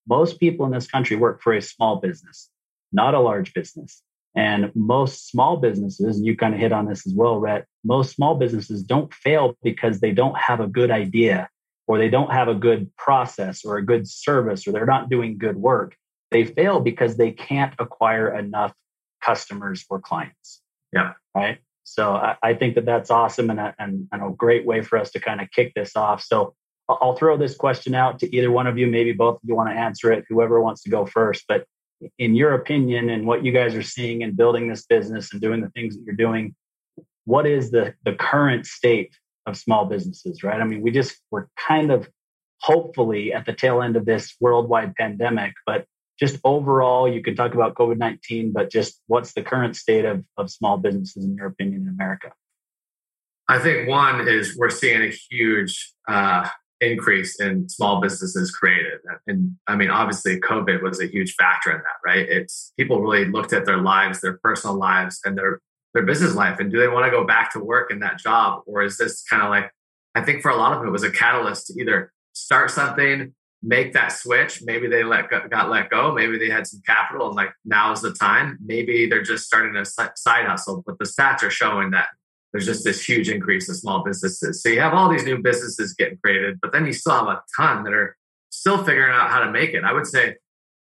Most 0.09 0.39
people 0.39 0.65
in 0.67 0.73
this 0.73 0.87
country 0.87 1.17
work 1.17 1.43
for 1.43 1.53
a 1.53 1.61
small 1.61 1.97
business 1.97 2.51
not 2.93 3.15
a 3.15 3.21
large 3.21 3.55
business. 3.55 4.03
And 4.35 4.71
most 4.75 5.29
small 5.29 5.57
businesses, 5.57 6.17
and 6.17 6.27
you 6.27 6.37
kind 6.37 6.55
of 6.55 6.61
hit 6.61 6.73
on 6.73 6.87
this 6.87 7.07
as 7.07 7.13
well, 7.15 7.39
Rhett, 7.39 7.67
most 7.85 8.15
small 8.15 8.35
businesses 8.35 8.83
don't 8.83 9.13
fail 9.13 9.57
because 9.63 10.01
they 10.01 10.13
don't 10.13 10.37
have 10.39 10.61
a 10.61 10.67
good 10.67 10.91
idea 10.91 11.51
or 11.87 11.99
they 11.99 12.09
don't 12.09 12.33
have 12.33 12.49
a 12.49 12.55
good 12.55 12.91
process 12.97 13.65
or 13.65 13.77
a 13.77 13.85
good 13.85 14.09
service 14.09 14.67
or 14.67 14.73
they're 14.73 14.87
not 14.87 15.11
doing 15.11 15.37
good 15.37 15.57
work. 15.57 15.97
They 16.31 16.45
fail 16.45 16.81
because 16.81 17.17
they 17.17 17.33
can't 17.33 17.75
acquire 17.79 18.35
enough 18.35 18.73
customers 19.25 19.85
or 19.89 20.01
clients. 20.01 20.61
Yeah. 20.93 21.13
Right. 21.35 21.59
So 21.85 22.13
I, 22.13 22.37
I 22.43 22.55
think 22.55 22.75
that 22.75 22.85
that's 22.85 23.11
awesome 23.11 23.51
and 23.51 23.59
a, 23.59 23.75
and, 23.79 24.09
and 24.13 24.23
a 24.23 24.31
great 24.31 24.67
way 24.67 24.83
for 24.83 24.99
us 24.99 25.11
to 25.13 25.21
kind 25.21 25.41
of 25.41 25.51
kick 25.51 25.73
this 25.75 25.97
off. 25.97 26.23
So 26.23 26.55
I'll 26.89 27.17
throw 27.17 27.37
this 27.37 27.57
question 27.57 27.95
out 27.95 28.19
to 28.21 28.37
either 28.37 28.51
one 28.51 28.67
of 28.67 28.77
you. 28.77 28.87
Maybe 28.87 29.13
both 29.13 29.37
of 29.37 29.41
you 29.45 29.55
want 29.55 29.71
to 29.71 29.75
answer 29.75 30.13
it, 30.13 30.25
whoever 30.29 30.61
wants 30.61 30.83
to 30.83 30.91
go 30.91 31.07
first. 31.07 31.45
But 31.49 31.65
in 32.19 32.35
your 32.35 32.55
opinion 32.55 33.09
and 33.09 33.27
what 33.27 33.45
you 33.45 33.53
guys 33.53 33.75
are 33.75 33.83
seeing 33.83 34.23
in 34.23 34.35
building 34.35 34.69
this 34.69 34.85
business 34.87 35.33
and 35.33 35.41
doing 35.41 35.61
the 35.61 35.71
things 35.71 35.97
that 35.97 36.03
you're 36.05 36.15
doing, 36.15 36.55
what 37.25 37.47
is 37.47 37.71
the, 37.71 37.95
the 38.05 38.15
current 38.15 38.67
state 38.67 39.17
of 39.47 39.57
small 39.57 39.85
businesses, 39.85 40.43
right? 40.43 40.61
I 40.61 40.65
mean, 40.65 40.83
we 40.83 40.91
just, 40.91 41.17
we're 41.31 41.47
kind 41.57 41.91
of 41.91 42.09
hopefully 42.61 43.33
at 43.33 43.47
the 43.47 43.53
tail 43.53 43.83
end 43.83 43.97
of 43.97 44.05
this 44.05 44.35
worldwide 44.41 44.95
pandemic, 44.97 45.53
but 45.67 45.87
just 46.19 46.39
overall, 46.45 47.13
you 47.13 47.23
can 47.23 47.35
talk 47.35 47.55
about 47.55 47.75
COVID 47.75 47.99
19, 47.99 48.53
but 48.53 48.71
just 48.71 49.01
what's 49.07 49.33
the 49.33 49.43
current 49.43 49.77
state 49.77 50.05
of, 50.05 50.25
of 50.37 50.51
small 50.51 50.77
businesses 50.77 51.25
in 51.25 51.37
your 51.37 51.47
opinion 51.47 51.83
in 51.83 51.89
America? 51.89 52.33
I 53.49 53.59
think 53.59 53.89
one 53.89 54.29
is 54.29 54.57
we're 54.57 54.71
seeing 54.71 55.03
a 55.03 55.11
huge 55.11 55.93
uh, 56.09 56.49
increase 56.81 57.41
in 57.41 57.69
small 57.69 58.01
businesses 58.01 58.51
created. 58.51 58.99
And 59.27 59.57
I 59.67 59.77
mean, 59.77 59.91
obviously, 59.91 60.41
COVID 60.41 60.83
was 60.83 61.01
a 61.01 61.07
huge 61.07 61.35
factor 61.35 61.71
in 61.71 61.79
that, 61.79 61.99
right? 62.05 62.29
It's 62.29 62.73
people 62.79 63.01
really 63.01 63.27
looked 63.27 63.53
at 63.53 63.65
their 63.65 63.79
lives, 63.79 64.21
their 64.21 64.39
personal 64.43 64.77
lives, 64.77 65.21
and 65.25 65.37
their 65.37 65.61
their 65.95 66.05
business 66.05 66.35
life, 66.35 66.59
and 66.59 66.73
do 66.73 66.79
they 66.79 66.89
want 66.89 67.05
to 67.05 67.11
go 67.11 67.25
back 67.25 67.53
to 67.53 67.61
work 67.61 67.91
in 67.91 68.01
that 68.01 68.19
job, 68.19 68.63
or 68.67 68.83
is 68.83 68.97
this 68.97 69.23
kind 69.29 69.43
of 69.43 69.51
like? 69.51 69.71
I 70.15 70.23
think 70.23 70.43
for 70.43 70.51
a 70.51 70.57
lot 70.57 70.73
of 70.73 70.79
them, 70.79 70.89
it 70.89 70.93
was 70.93 71.03
a 71.03 71.11
catalyst 71.11 71.69
to 71.69 71.81
either 71.81 72.13
start 72.35 72.71
something, 72.71 73.35
make 73.63 73.93
that 73.93 74.09
switch. 74.09 74.63
Maybe 74.65 74.89
they 74.89 75.05
let 75.05 75.31
go, 75.31 75.47
got 75.49 75.71
let 75.71 75.91
go. 75.91 76.13
Maybe 76.13 76.39
they 76.39 76.51
had 76.51 76.67
some 76.67 76.83
capital, 76.85 77.29
and 77.29 77.37
like 77.37 77.53
now 77.65 77.93
is 77.93 78.01
the 78.01 78.13
time. 78.13 78.59
Maybe 78.65 79.07
they're 79.09 79.23
just 79.23 79.47
starting 79.47 79.77
a 79.77 79.85
side 79.85 80.47
hustle. 80.47 80.83
But 80.85 80.99
the 80.99 81.05
stats 81.05 81.43
are 81.43 81.51
showing 81.51 81.91
that 81.93 82.09
there's 82.53 82.67
just 82.67 82.85
this 82.85 83.07
huge 83.07 83.29
increase 83.29 83.69
in 83.69 83.75
small 83.75 84.05
businesses. 84.05 84.63
So 84.63 84.69
you 84.69 84.81
have 84.81 84.95
all 84.95 85.09
these 85.09 85.25
new 85.25 85.39
businesses 85.39 85.95
getting 85.95 86.19
created, 86.19 86.59
but 86.61 86.73
then 86.73 86.87
you 86.87 86.93
still 86.93 87.15
have 87.15 87.29
a 87.29 87.43
ton 87.57 87.85
that 87.85 87.93
are 87.93 88.17
still 88.51 88.85
figuring 88.85 89.15
out 89.15 89.31
how 89.31 89.41
to 89.41 89.51
make 89.51 89.71
it. 89.71 89.85
I 89.85 89.93
would 89.93 90.07
say 90.07 90.37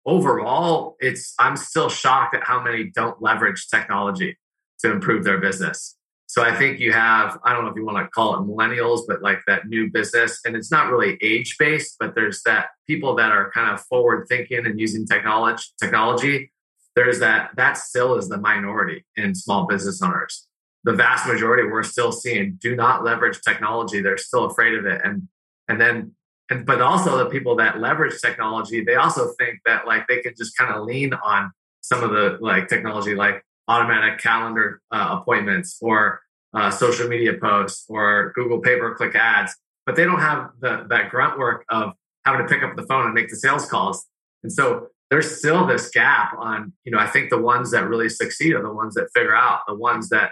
overall, 0.05 0.97
it's 0.99 1.33
I'm 1.39 1.55
still 1.55 1.89
shocked 1.89 2.35
at 2.35 2.43
how 2.43 2.61
many 2.61 2.91
don't 2.93 3.21
leverage 3.21 3.67
technology 3.69 4.37
to 4.79 4.91
improve 4.91 5.23
their 5.23 5.39
business. 5.39 5.95
So 6.33 6.41
I 6.41 6.55
think 6.55 6.79
you 6.79 6.91
have, 6.93 7.37
I 7.43 7.53
don't 7.53 7.63
know 7.63 7.69
if 7.69 7.75
you 7.75 7.85
want 7.85 8.03
to 8.03 8.09
call 8.09 8.33
it 8.33 8.39
millennials, 8.39 9.01
but 9.07 9.21
like 9.21 9.41
that 9.45 9.67
new 9.67 9.91
business. 9.91 10.39
And 10.43 10.55
it's 10.55 10.71
not 10.71 10.89
really 10.91 11.15
age 11.21 11.57
based, 11.59 11.97
but 11.99 12.15
there's 12.15 12.41
that 12.41 12.69
people 12.87 13.13
that 13.17 13.31
are 13.31 13.51
kind 13.51 13.71
of 13.71 13.81
forward 13.81 14.25
thinking 14.27 14.65
and 14.65 14.79
using 14.79 15.05
technology 15.05 15.63
technology. 15.79 16.51
There's 16.95 17.19
that 17.19 17.51
that 17.57 17.77
still 17.77 18.15
is 18.17 18.29
the 18.29 18.39
minority 18.39 19.05
in 19.15 19.35
small 19.35 19.67
business 19.67 20.01
owners. 20.01 20.47
the 20.83 20.93
vast 20.93 21.27
majority 21.27 21.69
we're 21.69 21.83
still 21.83 22.11
seeing 22.11 22.57
do 22.59 22.75
not 22.75 23.03
leverage 23.03 23.39
technology. 23.41 24.01
They're 24.01 24.17
still 24.17 24.45
afraid 24.45 24.73
of 24.73 24.87
it. 24.87 25.01
And 25.03 25.27
and 25.67 25.79
then 25.79 26.15
and 26.49 26.65
but 26.65 26.81
also 26.81 27.15
the 27.17 27.29
people 27.29 27.55
that 27.57 27.79
leverage 27.79 28.19
technology, 28.21 28.83
they 28.83 28.95
also 28.95 29.33
think 29.37 29.59
that 29.65 29.85
like 29.85 30.07
they 30.07 30.19
can 30.21 30.33
just 30.35 30.57
kind 30.57 30.73
of 30.73 30.83
lean 30.83 31.13
on 31.13 31.51
some 31.81 32.03
of 32.03 32.09
the 32.09 32.39
like 32.41 32.67
technology 32.69 33.13
like 33.13 33.43
automatic 33.67 34.19
calendar 34.19 34.81
uh, 34.91 35.17
appointments 35.19 35.77
or 35.81 36.21
uh, 36.53 36.69
social 36.69 37.07
media 37.07 37.33
posts 37.33 37.85
or 37.89 38.31
Google 38.35 38.59
pay 38.59 38.77
per 38.77 38.95
click 38.95 39.15
ads, 39.15 39.55
but 39.85 39.95
they 39.95 40.03
don't 40.03 40.19
have 40.19 40.51
the, 40.59 40.85
that 40.89 41.09
grunt 41.09 41.37
work 41.37 41.65
of 41.69 41.93
having 42.25 42.45
to 42.45 42.53
pick 42.53 42.63
up 42.63 42.75
the 42.75 42.83
phone 42.83 43.05
and 43.05 43.13
make 43.13 43.29
the 43.29 43.35
sales 43.35 43.65
calls. 43.65 44.05
And 44.43 44.51
so 44.51 44.87
there's 45.09 45.37
still 45.39 45.65
this 45.65 45.89
gap 45.89 46.33
on, 46.37 46.73
you 46.83 46.91
know, 46.91 46.99
I 46.99 47.07
think 47.07 47.29
the 47.29 47.41
ones 47.41 47.71
that 47.71 47.87
really 47.87 48.09
succeed 48.09 48.53
are 48.53 48.61
the 48.61 48.73
ones 48.73 48.95
that 48.95 49.09
figure 49.13 49.35
out 49.35 49.61
the 49.67 49.75
ones 49.75 50.09
that, 50.09 50.31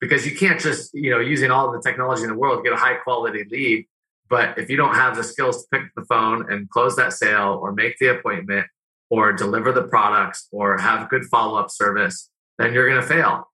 because 0.00 0.26
you 0.26 0.36
can't 0.36 0.60
just, 0.60 0.90
you 0.94 1.10
know, 1.10 1.20
using 1.20 1.50
all 1.50 1.72
the 1.72 1.80
technology 1.80 2.22
in 2.22 2.28
the 2.28 2.36
world 2.36 2.64
get 2.64 2.72
a 2.72 2.76
high 2.76 2.94
quality 2.94 3.44
lead. 3.50 3.86
But 4.28 4.56
if 4.58 4.70
you 4.70 4.76
don't 4.76 4.94
have 4.94 5.16
the 5.16 5.24
skills 5.24 5.62
to 5.62 5.68
pick 5.72 5.94
the 5.96 6.04
phone 6.04 6.50
and 6.50 6.70
close 6.70 6.96
that 6.96 7.12
sale 7.12 7.58
or 7.60 7.72
make 7.72 7.98
the 7.98 8.08
appointment 8.08 8.66
or 9.10 9.32
deliver 9.32 9.72
the 9.72 9.82
products 9.82 10.46
or 10.52 10.78
have 10.78 11.10
good 11.10 11.24
follow 11.24 11.58
up 11.58 11.70
service, 11.70 12.29
then 12.60 12.74
you're 12.74 12.88
going 12.88 13.00
to 13.00 13.06
fail. 13.06 13.48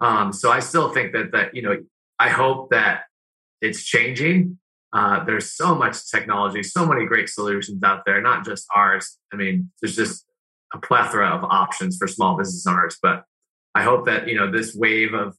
Um, 0.00 0.32
so 0.32 0.50
I 0.50 0.60
still 0.60 0.90
think 0.90 1.12
that 1.12 1.32
that 1.32 1.54
you 1.54 1.62
know 1.62 1.78
I 2.18 2.28
hope 2.28 2.70
that 2.70 3.04
it's 3.60 3.82
changing. 3.82 4.58
Uh, 4.92 5.24
there's 5.24 5.50
so 5.52 5.74
much 5.74 6.10
technology, 6.10 6.62
so 6.62 6.84
many 6.84 7.06
great 7.06 7.28
solutions 7.30 7.82
out 7.82 8.02
there, 8.04 8.20
not 8.20 8.44
just 8.44 8.66
ours. 8.74 9.16
I 9.32 9.36
mean, 9.36 9.70
there's 9.80 9.96
just 9.96 10.26
a 10.74 10.78
plethora 10.78 11.28
of 11.28 11.44
options 11.44 11.96
for 11.96 12.06
small 12.06 12.36
business 12.36 12.66
owners. 12.66 12.98
But 13.00 13.24
I 13.74 13.84
hope 13.84 14.04
that 14.06 14.28
you 14.28 14.34
know 14.34 14.50
this 14.50 14.74
wave 14.74 15.14
of 15.14 15.34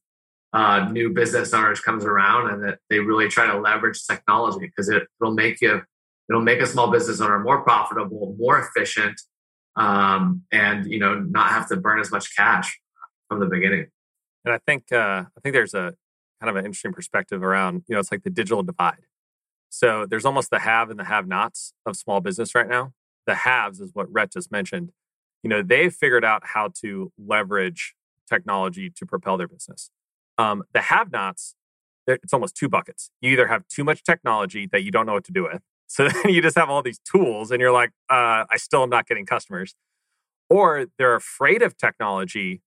uh, 0.53 0.89
new 0.91 1.11
business 1.11 1.53
owners 1.53 1.79
comes 1.81 2.05
around 2.05 2.49
and 2.51 2.63
that 2.63 2.79
they 2.89 2.99
really 2.99 3.27
try 3.27 3.45
to 3.45 3.59
leverage 3.59 4.05
technology 4.07 4.65
because 4.65 4.89
it, 4.89 5.03
will 5.19 5.33
make 5.33 5.61
you 5.61 5.81
it'll 6.29 6.41
make 6.41 6.61
a 6.61 6.65
small 6.65 6.89
business 6.89 7.21
owner 7.21 7.37
more 7.37 7.61
profitable, 7.61 8.35
more 8.39 8.57
efficient, 8.59 9.19
um, 9.75 10.41
and 10.51 10.89
you 10.89 10.99
know 10.99 11.19
not 11.19 11.49
have 11.49 11.67
to 11.67 11.75
burn 11.75 11.99
as 11.99 12.09
much 12.09 12.35
cash 12.35 12.79
from 13.29 13.39
the 13.39 13.45
beginning. 13.45 13.87
And 14.45 14.53
I 14.53 14.59
think 14.65 14.91
uh, 14.91 15.23
I 15.25 15.39
think 15.41 15.53
there's 15.53 15.73
a 15.73 15.93
kind 16.41 16.49
of 16.49 16.55
an 16.55 16.65
interesting 16.65 16.93
perspective 16.93 17.41
around 17.43 17.83
you 17.87 17.95
know 17.95 17.99
it's 17.99 18.11
like 18.11 18.23
the 18.23 18.29
digital 18.29 18.63
divide. 18.63 19.05
So 19.69 20.05
there's 20.05 20.25
almost 20.25 20.51
the 20.51 20.59
have 20.59 20.91
and 20.91 20.99
the 20.99 21.05
have-nots 21.05 21.73
of 21.85 21.95
small 21.95 22.21
business 22.21 22.53
right 22.53 22.67
now. 22.67 22.93
The 23.25 23.33
haves 23.33 23.79
is 23.79 23.89
what 23.93 24.11
Rhett 24.11 24.33
just 24.33 24.51
mentioned. 24.51 24.91
You 25.41 25.49
know 25.49 25.61
they've 25.61 25.93
figured 25.93 26.25
out 26.25 26.43
how 26.47 26.71
to 26.81 27.11
leverage 27.17 27.95
technology 28.29 28.91
to 28.95 29.05
propel 29.05 29.37
their 29.37 29.47
business. 29.47 29.89
Um, 30.37 30.63
the 30.73 30.81
have-nots, 30.81 31.55
it's 32.07 32.33
almost 32.33 32.55
two 32.55 32.67
buckets. 32.67 33.11
You 33.21 33.31
either 33.31 33.47
have 33.47 33.67
too 33.67 33.83
much 33.83 34.03
technology 34.03 34.67
that 34.71 34.83
you 34.83 34.91
don't 34.91 35.05
know 35.05 35.13
what 35.13 35.25
to 35.25 35.31
do 35.31 35.43
with, 35.43 35.61
so 35.87 36.07
then 36.07 36.33
you 36.33 36.41
just 36.41 36.57
have 36.57 36.69
all 36.69 36.81
these 36.81 36.99
tools, 36.99 37.51
and 37.51 37.61
you're 37.61 37.71
like, 37.71 37.91
uh, 38.09 38.45
I 38.49 38.57
still 38.57 38.83
am 38.83 38.89
not 38.89 39.07
getting 39.07 39.25
customers, 39.25 39.75
or 40.49 40.87
they're 40.97 41.15
afraid 41.15 41.61
of 41.61 41.77
technology 41.77 42.61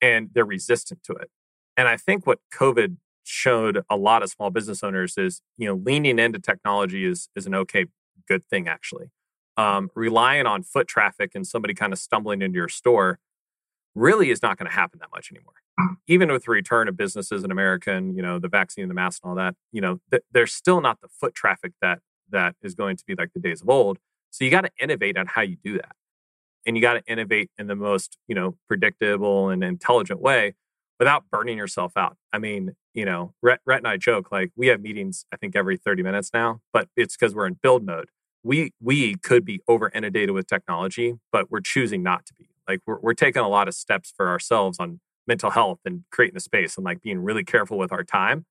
and 0.00 0.30
they're 0.32 0.44
resistant 0.44 1.02
to 1.04 1.12
it. 1.12 1.30
And 1.76 1.88
I 1.88 1.96
think 1.96 2.26
what 2.26 2.40
COVID 2.52 2.96
showed 3.24 3.82
a 3.88 3.96
lot 3.96 4.22
of 4.22 4.30
small 4.30 4.50
business 4.50 4.82
owners 4.82 5.16
is, 5.16 5.42
you 5.56 5.66
know, 5.66 5.74
leaning 5.74 6.18
into 6.18 6.38
technology 6.38 7.04
is 7.04 7.28
is 7.36 7.46
an 7.46 7.54
okay, 7.54 7.86
good 8.28 8.44
thing 8.48 8.68
actually. 8.68 9.10
Um, 9.56 9.90
relying 9.94 10.46
on 10.46 10.62
foot 10.62 10.88
traffic 10.88 11.32
and 11.34 11.46
somebody 11.46 11.74
kind 11.74 11.92
of 11.92 11.98
stumbling 11.98 12.40
into 12.40 12.56
your 12.56 12.68
store 12.68 13.18
really 13.94 14.30
is 14.30 14.42
not 14.42 14.56
going 14.56 14.68
to 14.68 14.74
happen 14.74 14.98
that 15.00 15.10
much 15.12 15.30
anymore. 15.32 15.54
Even 16.06 16.30
with 16.30 16.44
the 16.44 16.50
return 16.50 16.88
of 16.88 16.96
businesses 16.96 17.42
in 17.42 17.50
America 17.50 17.92
and 17.92 18.16
you 18.16 18.22
know 18.22 18.38
the 18.38 18.48
vaccine, 18.48 18.88
the 18.88 18.94
mask, 18.94 19.22
and 19.22 19.30
all 19.30 19.36
that, 19.36 19.54
you 19.72 19.80
know, 19.80 20.00
th- 20.10 20.22
there's 20.30 20.52
still 20.52 20.80
not 20.80 21.00
the 21.00 21.08
foot 21.08 21.34
traffic 21.34 21.72
that 21.80 22.00
that 22.30 22.54
is 22.62 22.74
going 22.74 22.96
to 22.96 23.04
be 23.06 23.14
like 23.14 23.32
the 23.32 23.40
days 23.40 23.62
of 23.62 23.68
old. 23.68 23.98
So 24.30 24.44
you 24.44 24.50
got 24.50 24.62
to 24.62 24.70
innovate 24.78 25.16
on 25.16 25.26
how 25.26 25.42
you 25.42 25.56
do 25.56 25.74
that 25.78 25.96
and 26.66 26.76
you 26.76 26.82
got 26.82 26.94
to 26.94 27.02
innovate 27.06 27.50
in 27.58 27.66
the 27.66 27.76
most 27.76 28.16
you 28.28 28.34
know 28.34 28.56
predictable 28.68 29.48
and 29.48 29.62
intelligent 29.64 30.20
way 30.20 30.54
without 30.98 31.24
burning 31.30 31.56
yourself 31.56 31.92
out. 31.96 32.16
I 32.32 32.38
mean 32.38 32.74
you 32.94 33.04
know 33.04 33.34
Rhett, 33.42 33.60
Rhett 33.64 33.78
and 33.78 33.88
i 33.88 33.96
joke 33.96 34.32
like 34.32 34.50
we 34.56 34.66
have 34.66 34.80
meetings 34.80 35.24
i 35.32 35.36
think 35.36 35.54
every 35.54 35.76
30 35.76 36.02
minutes 36.02 36.30
now 36.34 36.60
but 36.72 36.88
it's 36.96 37.16
because 37.16 37.34
we're 37.34 37.46
in 37.46 37.54
build 37.54 37.84
mode. 37.84 38.08
We 38.42 38.72
we 38.80 39.16
could 39.16 39.44
be 39.44 39.60
over 39.68 39.90
inundated 39.94 40.32
with 40.32 40.46
technology 40.46 41.14
but 41.32 41.50
we're 41.50 41.60
choosing 41.60 42.02
not 42.02 42.26
to 42.26 42.34
be. 42.34 42.48
Like 42.68 42.80
we're, 42.86 43.00
we're 43.00 43.14
taking 43.14 43.42
a 43.42 43.48
lot 43.48 43.68
of 43.68 43.74
steps 43.74 44.12
for 44.16 44.28
ourselves 44.28 44.78
on 44.78 45.00
mental 45.26 45.50
health 45.50 45.80
and 45.84 46.04
creating 46.10 46.34
the 46.34 46.40
space 46.40 46.76
and 46.76 46.84
like 46.84 47.02
being 47.02 47.20
really 47.20 47.44
careful 47.44 47.78
with 47.78 47.92
our 47.92 48.04
time 48.04 48.46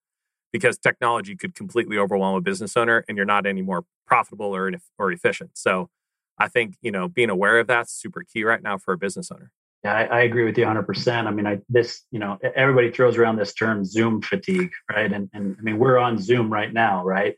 because 0.52 0.78
technology 0.78 1.36
could 1.36 1.56
completely 1.56 1.98
overwhelm 1.98 2.36
a 2.36 2.42
business 2.42 2.76
owner 2.76 3.04
and 3.08 3.18
you're 3.18 3.26
not 3.26 3.46
any 3.46 3.62
more 3.62 3.84
profitable 4.08 4.56
or, 4.56 4.72
or 4.98 5.12
efficient. 5.12 5.52
So 5.54 5.90
I 6.40 6.48
think, 6.48 6.76
you 6.82 6.92
know, 6.92 7.08
being 7.08 7.30
aware 7.30 7.60
of 7.60 7.68
that's 7.68 7.92
super 7.92 8.24
key 8.24 8.44
right 8.44 8.62
now 8.62 8.78
for 8.78 8.94
a 8.94 8.98
business 8.98 9.32
owner. 9.32 9.52
Yeah, 9.84 9.94
I, 9.94 10.04
I, 10.04 10.22
agree 10.22 10.44
with 10.44 10.58
you 10.58 10.66
100%. 10.66 11.26
I 11.26 11.32
mean, 11.32 11.48
I 11.48 11.60
this, 11.70 12.04
you 12.12 12.20
know, 12.20 12.38
everybody 12.56 12.92
throws 12.92 13.18
around 13.18 13.38
this 13.38 13.54
term 13.54 13.86
Zoom 13.86 14.22
fatigue, 14.22 14.72
right? 14.92 15.12
And, 15.12 15.30
and 15.34 15.56
I 15.58 15.62
mean, 15.62 15.80
we're 15.80 15.98
on 15.98 16.18
Zoom 16.18 16.52
right 16.52 16.72
now, 16.72 17.06
right? 17.06 17.36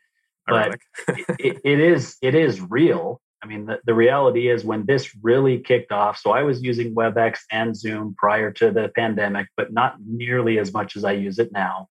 But 0.47 0.79
it, 1.39 1.61
it 1.63 1.79
is 1.79 2.17
it 2.21 2.33
is 2.33 2.59
real. 2.59 3.21
I 3.43 3.47
mean, 3.47 3.65
the, 3.65 3.79
the 3.85 3.93
reality 3.93 4.49
is 4.49 4.63
when 4.63 4.85
this 4.85 5.15
really 5.21 5.59
kicked 5.59 5.91
off. 5.91 6.17
So 6.19 6.31
I 6.31 6.43
was 6.43 6.61
using 6.61 6.93
WebEx 6.93 7.39
and 7.51 7.75
Zoom 7.75 8.15
prior 8.17 8.51
to 8.53 8.71
the 8.71 8.91
pandemic, 8.95 9.47
but 9.57 9.73
not 9.73 9.95
nearly 10.05 10.59
as 10.59 10.73
much 10.73 10.95
as 10.95 11.03
I 11.03 11.13
use 11.13 11.39
it 11.39 11.51
now. 11.51 11.87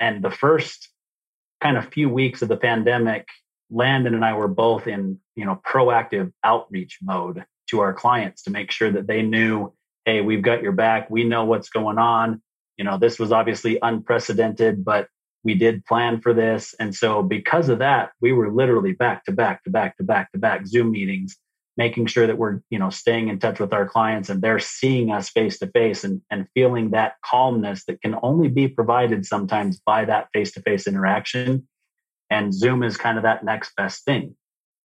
And 0.00 0.24
the 0.24 0.30
first 0.30 0.88
kind 1.60 1.76
of 1.76 1.92
few 1.92 2.08
weeks 2.08 2.42
of 2.42 2.48
the 2.48 2.56
pandemic, 2.56 3.26
Landon 3.70 4.14
and 4.14 4.24
I 4.24 4.34
were 4.34 4.48
both 4.48 4.86
in, 4.86 5.18
you 5.36 5.44
know, 5.44 5.60
proactive 5.66 6.32
outreach 6.44 6.98
mode 7.02 7.44
to 7.70 7.80
our 7.80 7.92
clients 7.92 8.42
to 8.42 8.50
make 8.50 8.70
sure 8.70 8.90
that 8.90 9.06
they 9.06 9.22
knew, 9.22 9.72
hey, 10.04 10.20
we've 10.20 10.42
got 10.42 10.62
your 10.62 10.72
back. 10.72 11.10
We 11.10 11.24
know 11.24 11.44
what's 11.44 11.68
going 11.68 11.98
on. 11.98 12.42
You 12.76 12.84
know, 12.84 12.96
this 12.98 13.18
was 13.18 13.32
obviously 13.32 13.78
unprecedented, 13.82 14.84
but 14.84 15.08
we 15.44 15.54
did 15.54 15.84
plan 15.84 16.20
for 16.20 16.32
this. 16.32 16.74
And 16.80 16.94
so 16.94 17.22
because 17.22 17.68
of 17.68 17.78
that, 17.80 18.10
we 18.20 18.32
were 18.32 18.50
literally 18.50 18.92
back 18.92 19.24
to 19.26 19.32
back 19.32 19.64
to 19.64 19.70
back 19.70 19.96
to 19.98 20.04
back 20.04 20.32
to 20.32 20.38
back 20.38 20.66
Zoom 20.66 20.90
meetings, 20.92 21.36
making 21.76 22.06
sure 22.06 22.26
that 22.26 22.38
we're, 22.38 22.60
you 22.70 22.78
know, 22.78 22.90
staying 22.90 23.28
in 23.28 23.38
touch 23.38 23.60
with 23.60 23.72
our 23.72 23.86
clients 23.86 24.30
and 24.30 24.40
they're 24.40 24.58
seeing 24.58 25.10
us 25.10 25.28
face 25.28 25.58
to 25.58 25.66
face 25.68 26.04
and 26.04 26.22
and 26.30 26.46
feeling 26.54 26.90
that 26.90 27.14
calmness 27.24 27.84
that 27.86 28.00
can 28.00 28.16
only 28.22 28.48
be 28.48 28.68
provided 28.68 29.26
sometimes 29.26 29.78
by 29.80 30.04
that 30.06 30.28
face 30.32 30.52
to 30.52 30.62
face 30.62 30.86
interaction 30.86 31.66
and 32.30 32.54
Zoom 32.54 32.82
is 32.82 32.96
kind 32.96 33.16
of 33.16 33.24
that 33.24 33.44
next 33.44 33.74
best 33.76 34.04
thing. 34.04 34.36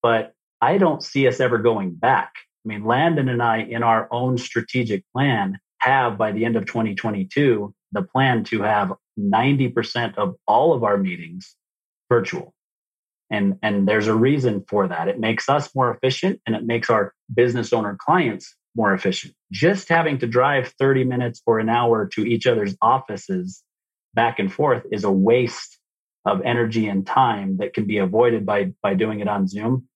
But 0.02 0.34
I 0.62 0.78
don't 0.78 1.04
see 1.04 1.28
us 1.28 1.40
ever 1.40 1.58
going 1.58 1.96
back. 1.96 2.34
I 2.66 2.70
mean, 2.70 2.86
Landon 2.86 3.30
and 3.30 3.42
I, 3.42 3.60
in 3.60 3.84
our 3.84 4.08
own 4.12 4.38
strategic 4.38 5.04
plan, 5.12 5.60
have 5.80 6.18
by 6.18 6.32
the 6.32 6.46
end 6.46 6.56
of 6.56 6.66
2022 6.66 7.74
the 7.92 8.02
plan 8.02 8.44
to 8.46 8.62
have 8.62 8.94
90% 9.20 10.18
of 10.18 10.36
all 10.48 10.74
of 10.74 10.84
our 10.84 10.98
meetings 10.98 11.56
virtual. 12.10 12.54
And, 13.30 13.58
and 13.62 13.88
there's 13.88 14.08
a 14.08 14.16
reason 14.16 14.64
for 14.68 14.88
that. 14.88 15.08
It 15.08 15.20
makes 15.20 15.50
us 15.50 15.74
more 15.76 15.94
efficient 15.94 16.40
and 16.46 16.56
it 16.56 16.64
makes 16.64 16.90
our 16.90 17.14
business 17.34 17.74
owner 17.74 17.98
clients 18.00 18.56
more 18.76 18.94
efficient. 18.94 19.34
Just 19.52 19.90
having 19.90 20.20
to 20.20 20.28
drive 20.28 20.74
30 20.80 21.04
minutes 21.04 21.42
or 21.46 21.60
an 21.60 21.70
hour 21.70 22.08
to 22.14 22.26
each 22.26 22.48
other's 22.48 22.76
offices 22.82 23.62
back 24.14 24.40
and 24.40 24.52
forth 24.52 24.84
is 24.92 25.04
a 25.04 25.12
waste 25.12 25.78
of 26.26 26.42
energy 26.44 26.88
and 26.88 27.06
time 27.06 27.58
that 27.58 27.74
can 27.74 27.86
be 27.86 27.98
avoided 27.98 28.46
by 28.46 28.74
by 28.82 28.94
doing 28.94 29.20
it 29.20 29.28
on 29.28 29.48
Zoom. 29.48 29.88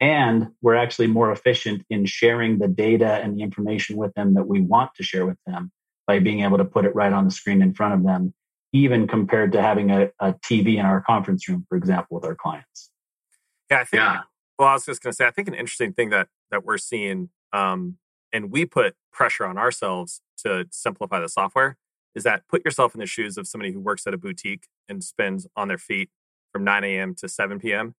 And 0.00 0.48
we're 0.62 0.76
actually 0.76 1.08
more 1.08 1.32
efficient 1.32 1.84
in 1.90 2.06
sharing 2.06 2.58
the 2.58 2.68
data 2.68 3.14
and 3.14 3.36
the 3.36 3.42
information 3.42 3.96
with 3.96 4.14
them 4.14 4.34
that 4.34 4.46
we 4.46 4.60
want 4.60 4.94
to 4.94 5.02
share 5.02 5.26
with 5.26 5.38
them 5.46 5.72
by 6.06 6.20
being 6.20 6.40
able 6.40 6.58
to 6.58 6.64
put 6.64 6.84
it 6.84 6.94
right 6.94 7.12
on 7.12 7.24
the 7.24 7.30
screen 7.30 7.62
in 7.62 7.74
front 7.74 7.94
of 7.94 8.04
them, 8.04 8.32
even 8.72 9.08
compared 9.08 9.52
to 9.52 9.62
having 9.62 9.90
a, 9.90 10.10
a 10.20 10.34
TV 10.34 10.78
in 10.78 10.86
our 10.86 11.00
conference 11.00 11.48
room, 11.48 11.66
for 11.68 11.76
example, 11.76 12.16
with 12.16 12.24
our 12.24 12.36
clients. 12.36 12.90
Yeah, 13.70 13.80
I 13.80 13.84
think. 13.84 14.00
Yeah. 14.00 14.20
Well, 14.58 14.68
I 14.68 14.74
was 14.74 14.86
just 14.86 15.02
going 15.02 15.12
to 15.12 15.16
say, 15.16 15.26
I 15.26 15.30
think 15.30 15.48
an 15.48 15.54
interesting 15.54 15.92
thing 15.92 16.10
that 16.10 16.28
that 16.50 16.64
we're 16.64 16.78
seeing, 16.78 17.30
um, 17.52 17.98
and 18.32 18.50
we 18.50 18.66
put 18.66 18.94
pressure 19.12 19.44
on 19.44 19.58
ourselves 19.58 20.20
to 20.38 20.66
simplify 20.70 21.20
the 21.20 21.28
software 21.28 21.76
is 22.18 22.24
that 22.24 22.42
put 22.48 22.64
yourself 22.64 22.94
in 22.94 23.00
the 23.00 23.06
shoes 23.06 23.38
of 23.38 23.46
somebody 23.46 23.72
who 23.72 23.80
works 23.80 24.06
at 24.06 24.12
a 24.12 24.18
boutique 24.18 24.66
and 24.88 25.02
spends 25.02 25.46
on 25.56 25.68
their 25.68 25.78
feet 25.78 26.10
from 26.52 26.64
9 26.64 26.82
a.m. 26.82 27.14
to 27.14 27.28
7 27.28 27.60
p.m. 27.60 27.94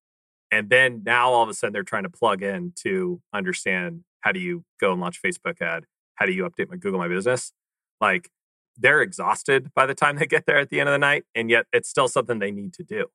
And 0.52 0.70
then 0.70 1.04
now 1.06 1.30
all 1.30 1.44
of 1.44 1.50
a 1.50 1.54
sudden 1.54 1.74
they're 1.74 1.84
trying 1.84 2.04
to 2.04 2.10
plug 2.10 2.44
in 2.44 2.74
to 2.84 3.22
understand 3.34 4.04
how 4.20 4.34
do 4.34 4.40
you 4.40 4.66
go 4.80 4.92
and 4.92 5.00
launch 5.00 5.22
Facebook 5.22 5.62
ad? 5.62 5.86
How 6.16 6.26
do 6.26 6.34
you 6.34 6.44
update 6.44 6.70
my 6.70 6.76
Google 6.76 7.00
My 7.00 7.08
Business? 7.08 7.54
Like 8.02 8.30
they're 8.78 9.02
exhausted 9.02 9.72
by 9.74 9.86
the 9.86 9.96
time 9.96 10.18
they 10.18 10.26
get 10.26 10.46
there 10.46 10.58
at 10.58 10.70
the 10.70 10.82
end 10.82 10.90
of 10.90 10.94
the 10.94 11.00
night, 11.00 11.24
and 11.34 11.50
yet 11.50 11.66
it's 11.72 11.90
still 11.90 12.10
something 12.10 12.40
they 12.40 12.52
need 12.52 12.74
to 12.74 12.84
do. 12.84 13.08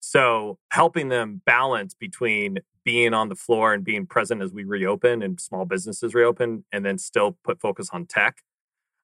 So 0.00 0.58
helping 0.70 1.08
them 1.08 1.42
balance 1.44 1.92
between 1.94 2.58
being 2.84 3.12
on 3.12 3.28
the 3.28 3.34
floor 3.34 3.74
and 3.74 3.84
being 3.84 4.06
present 4.06 4.40
as 4.40 4.52
we 4.52 4.64
reopen 4.64 5.22
and 5.22 5.38
small 5.38 5.66
businesses 5.66 6.14
reopen, 6.14 6.64
and 6.72 6.86
then 6.86 6.96
still 6.96 7.36
put 7.44 7.60
focus 7.60 7.90
on 7.92 8.06
tech 8.06 8.38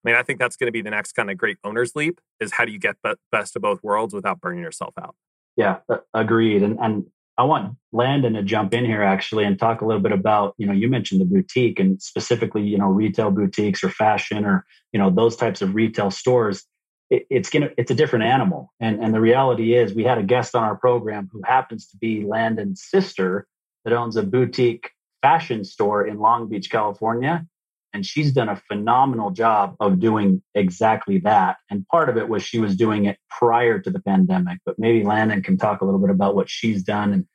I 0.05 0.09
mean, 0.09 0.17
I 0.17 0.23
think 0.23 0.39
that's 0.39 0.57
going 0.57 0.67
to 0.67 0.73
be 0.73 0.83
the 0.83 0.91
next 0.91 1.13
kind 1.13 1.31
of 1.31 1.39
great 1.39 1.57
owner's 1.65 1.97
leap 1.97 2.21
is 2.41 2.53
how 2.53 2.65
do 2.65 2.73
you 2.73 2.79
get 2.79 2.97
the 3.03 3.17
best 3.33 3.57
of 3.57 3.63
both 3.63 3.83
worlds 3.83 4.13
without 4.13 4.41
burning 4.41 4.63
yourself 4.63 4.95
out? 5.01 5.15
Yeah, 5.57 5.79
agreed. 6.13 6.63
And 6.63 6.79
and 6.81 7.07
I 7.37 7.45
want 7.45 7.77
Landon 7.93 8.35
to 8.35 8.43
jump 8.43 8.75
in 8.75 8.85
here 8.85 9.03
actually 9.03 9.45
and 9.45 9.59
talk 9.59 9.81
a 9.81 9.87
little 9.87 10.03
bit 10.03 10.13
about, 10.13 10.55
you 10.57 10.67
know, 10.67 10.73
you 10.73 10.89
mentioned 10.89 11.21
the 11.21 11.25
boutique 11.25 11.81
and 11.81 12.01
specifically, 12.01 12.63
you 12.63 12.79
know, 12.79 12.87
retail 12.87 13.31
boutiques 13.31 13.83
or 13.83 13.89
fashion 13.89 14.45
or, 14.45 14.65
you 14.93 15.01
know, 15.01 15.11
those 15.11 15.37
types 15.37 15.61
of 15.61 15.75
retail 15.75 16.11
stores. 16.11 16.65
It, 17.11 17.27
it's 17.31 17.51
gonna 17.51 17.71
it's 17.77 17.91
a 17.91 17.95
different 17.95 18.25
animal. 18.27 18.73
And 18.79 19.03
and 19.03 19.15
the 19.15 19.21
reality 19.21 19.75
is 19.75 19.95
we 19.95 20.05
had 20.05 20.19
a 20.19 20.23
guest 20.23 20.55
on 20.55 20.63
our 20.63 20.77
program 20.77 21.29
who 21.33 21.41
happens 21.45 21.89
to 21.89 21.97
be 21.97 22.25
Landon's 22.25 22.85
sister 22.85 23.47
that 23.85 23.93
owns 23.93 24.17
a 24.17 24.23
boutique 24.23 24.91
fashion 25.23 25.65
store 25.65 26.07
in 26.07 26.19
Long 26.19 26.49
Beach, 26.49 26.71
California. 26.71 27.47
And 27.95 28.05
she's 28.05 28.33
done 28.33 28.49
a 28.49 28.57
phenomenal 28.57 29.31
job 29.31 29.77
of 29.81 30.01
doing 30.01 30.43
exactly 30.55 31.19
that. 31.21 31.57
And 31.71 31.87
part 31.87 32.09
of 32.09 32.17
it 32.17 32.29
was 32.29 32.43
she 32.43 32.59
was 32.59 32.77
doing 32.77 33.07
it 33.07 33.19
prior 33.31 33.79
to 33.79 33.91
the 33.91 34.01
pandemic. 34.01 34.59
But 34.67 34.79
maybe 34.79 35.05
Landon 35.05 35.43
can 35.43 35.57
talk 35.57 35.81
a 35.81 35.85
little 35.85 36.01
bit 36.01 36.11
about 36.11 36.35
what 36.35 36.51
she's 36.51 36.83
done. 36.83 37.13
And, 37.13 37.27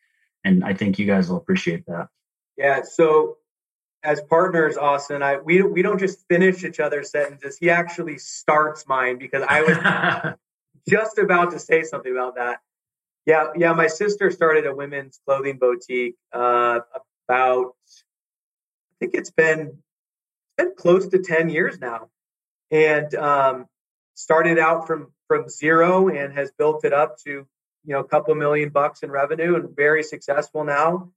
and 0.44 0.64
I 0.64 0.74
think 0.74 1.00
you 1.00 1.08
guys 1.08 1.30
will 1.30 1.38
appreciate 1.38 1.86
that. 1.88 2.10
Yeah. 2.58 2.82
So 2.84 3.38
as 4.04 4.22
partners, 4.22 4.78
Austin, 4.78 5.24
I 5.24 5.38
we 5.38 5.62
we 5.62 5.82
don't 5.82 6.00
just 6.00 6.28
finish 6.28 6.64
each 6.64 6.80
other's 6.80 7.12
sentences. 7.12 7.58
He 7.58 7.70
actually 7.70 8.18
starts 8.18 8.88
mine 8.88 9.18
because 9.18 9.44
I 9.48 9.62
was 9.62 10.36
just 10.90 11.18
about 11.18 11.52
to 11.52 11.60
say 11.60 11.84
something 11.84 12.12
about 12.12 12.36
that. 12.36 12.60
Yeah, 13.26 13.48
yeah. 13.56 13.74
My 13.74 13.88
sister 13.88 14.32
started 14.32 14.66
a 14.66 14.74
women's 14.74 15.20
clothing 15.26 15.58
boutique 15.58 16.16
uh, 16.34 16.80
about. 17.28 17.76
I 18.92 18.96
think 19.00 19.14
it's 19.16 19.32
been 19.32 19.78
been 20.60 20.76
close 20.76 21.08
to 21.08 21.20
10 21.20 21.50
years 21.50 21.80
now. 21.80 22.10
And 22.70 23.14
um, 23.16 23.66
started 24.14 24.60
out 24.60 24.86
from 24.86 25.12
from 25.28 25.48
zero 25.48 26.10
and 26.10 26.34
has 26.34 26.52
built 26.58 26.84
it 26.84 26.92
up 26.92 27.18
to 27.20 27.30
you 27.30 27.48
know 27.86 28.00
a 28.00 28.08
couple 28.08 28.36
million 28.36 28.70
bucks 28.70 29.02
in 29.02 29.10
revenue 29.10 29.56
and 29.56 29.76
very 29.76 30.04
successful 30.04 30.64
now. 30.64 31.12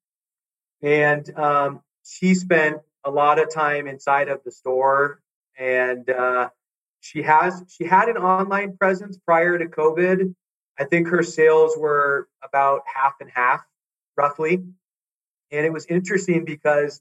And 0.83 1.25
um, 1.39 1.81
she 2.05 2.35
spent 2.35 2.79
a 3.05 3.11
lot 3.11 3.39
of 3.39 3.53
time 3.53 3.87
inside 3.87 4.29
of 4.29 4.41
the 4.45 4.53
store 4.53 5.21
and 5.59 6.09
uh, 6.09 6.49
she 7.01 7.23
has 7.23 7.63
she 7.69 7.85
had 7.85 8.09
an 8.09 8.17
online 8.17 8.77
presence 8.77 9.19
prior 9.27 9.59
to 9.59 9.67
covid. 9.67 10.35
I 10.79 10.85
think 10.85 11.09
her 11.09 11.23
sales 11.23 11.77
were 11.77 12.29
about 12.43 12.83
half 12.87 13.15
and 13.21 13.31
half 13.35 13.61
roughly. 14.17 14.63
And 15.51 15.67
it 15.67 15.73
was 15.73 15.85
interesting 15.87 16.45
because 16.45 17.01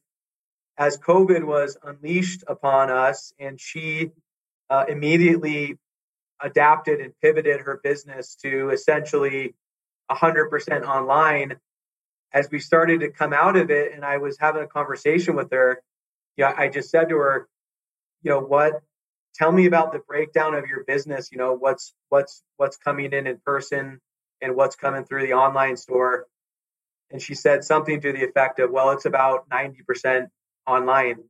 as 0.77 0.97
COVID 0.97 1.43
was 1.43 1.77
unleashed 1.83 2.43
upon 2.47 2.89
us, 2.89 3.33
and 3.39 3.59
she 3.59 4.11
uh, 4.69 4.85
immediately 4.87 5.77
adapted 6.41 6.99
and 6.99 7.13
pivoted 7.21 7.61
her 7.61 7.79
business 7.83 8.35
to 8.35 8.69
essentially 8.69 9.53
100% 10.09 10.83
online. 10.83 11.57
As 12.33 12.49
we 12.49 12.59
started 12.59 13.01
to 13.01 13.09
come 13.09 13.33
out 13.33 13.57
of 13.57 13.69
it, 13.69 13.93
and 13.93 14.05
I 14.05 14.17
was 14.17 14.37
having 14.39 14.63
a 14.63 14.67
conversation 14.67 15.35
with 15.35 15.51
her, 15.51 15.81
yeah, 16.37 16.53
I 16.57 16.69
just 16.69 16.89
said 16.89 17.09
to 17.09 17.17
her, 17.17 17.49
you 18.23 18.31
know, 18.31 18.39
what? 18.39 18.81
Tell 19.35 19.51
me 19.51 19.65
about 19.65 19.91
the 19.91 19.99
breakdown 19.99 20.55
of 20.55 20.65
your 20.67 20.83
business. 20.85 21.31
You 21.31 21.37
know, 21.37 21.53
what's 21.53 21.93
what's 22.09 22.43
what's 22.57 22.77
coming 22.77 23.11
in 23.11 23.27
in 23.27 23.37
person 23.45 23.99
and 24.41 24.55
what's 24.55 24.75
coming 24.75 25.03
through 25.03 25.27
the 25.27 25.33
online 25.33 25.77
store. 25.77 26.27
And 27.11 27.21
she 27.21 27.35
said 27.35 27.63
something 27.63 28.01
to 28.01 28.13
the 28.13 28.23
effect 28.23 28.59
of, 28.59 28.71
well, 28.71 28.91
it's 28.91 29.05
about 29.05 29.49
90% 29.49 30.27
online. 30.67 31.23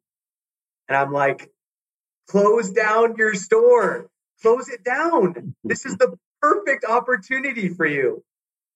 And 0.88 0.98
I'm 0.98 1.12
like, 1.12 1.52
close 2.28 2.72
down 2.72 3.16
your 3.18 3.34
store, 3.34 4.10
close 4.42 4.70
it 4.70 4.84
down. 4.84 5.56
This 5.64 5.86
is 5.86 5.98
the 5.98 6.18
perfect 6.42 6.86
opportunity 6.86 7.70
for 7.70 7.86
you. 7.86 8.24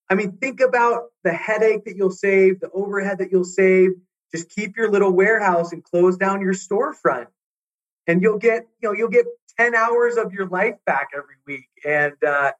I 0.10 0.15
mean, 0.15 0.38
think 0.38 0.60
about 0.62 1.06
the 1.23 1.34
headache 1.34 1.86
that 1.86 1.95
you'll 1.95 2.12
save, 2.12 2.60
the 2.60 2.69
overhead 2.71 3.17
that 3.19 3.32
you'll 3.32 3.43
save. 3.43 3.91
Just 4.34 4.49
keep 4.49 4.77
your 4.77 4.91
little 4.91 5.12
warehouse 5.12 5.71
and 5.71 5.84
close 5.84 6.17
down 6.17 6.41
your 6.41 6.53
storefront. 6.53 7.27
And 8.08 8.21
you'll 8.21 8.38
get, 8.38 8.67
you 8.82 8.89
know, 8.89 8.93
you'll 8.93 9.10
get 9.10 9.25
10 9.58 9.73
hours 9.73 10.17
of 10.17 10.32
your 10.32 10.47
life 10.47 10.75
back 10.86 11.10
every 11.15 11.36
week. 11.47 11.69
And 11.84 12.13
uh, 12.23 12.51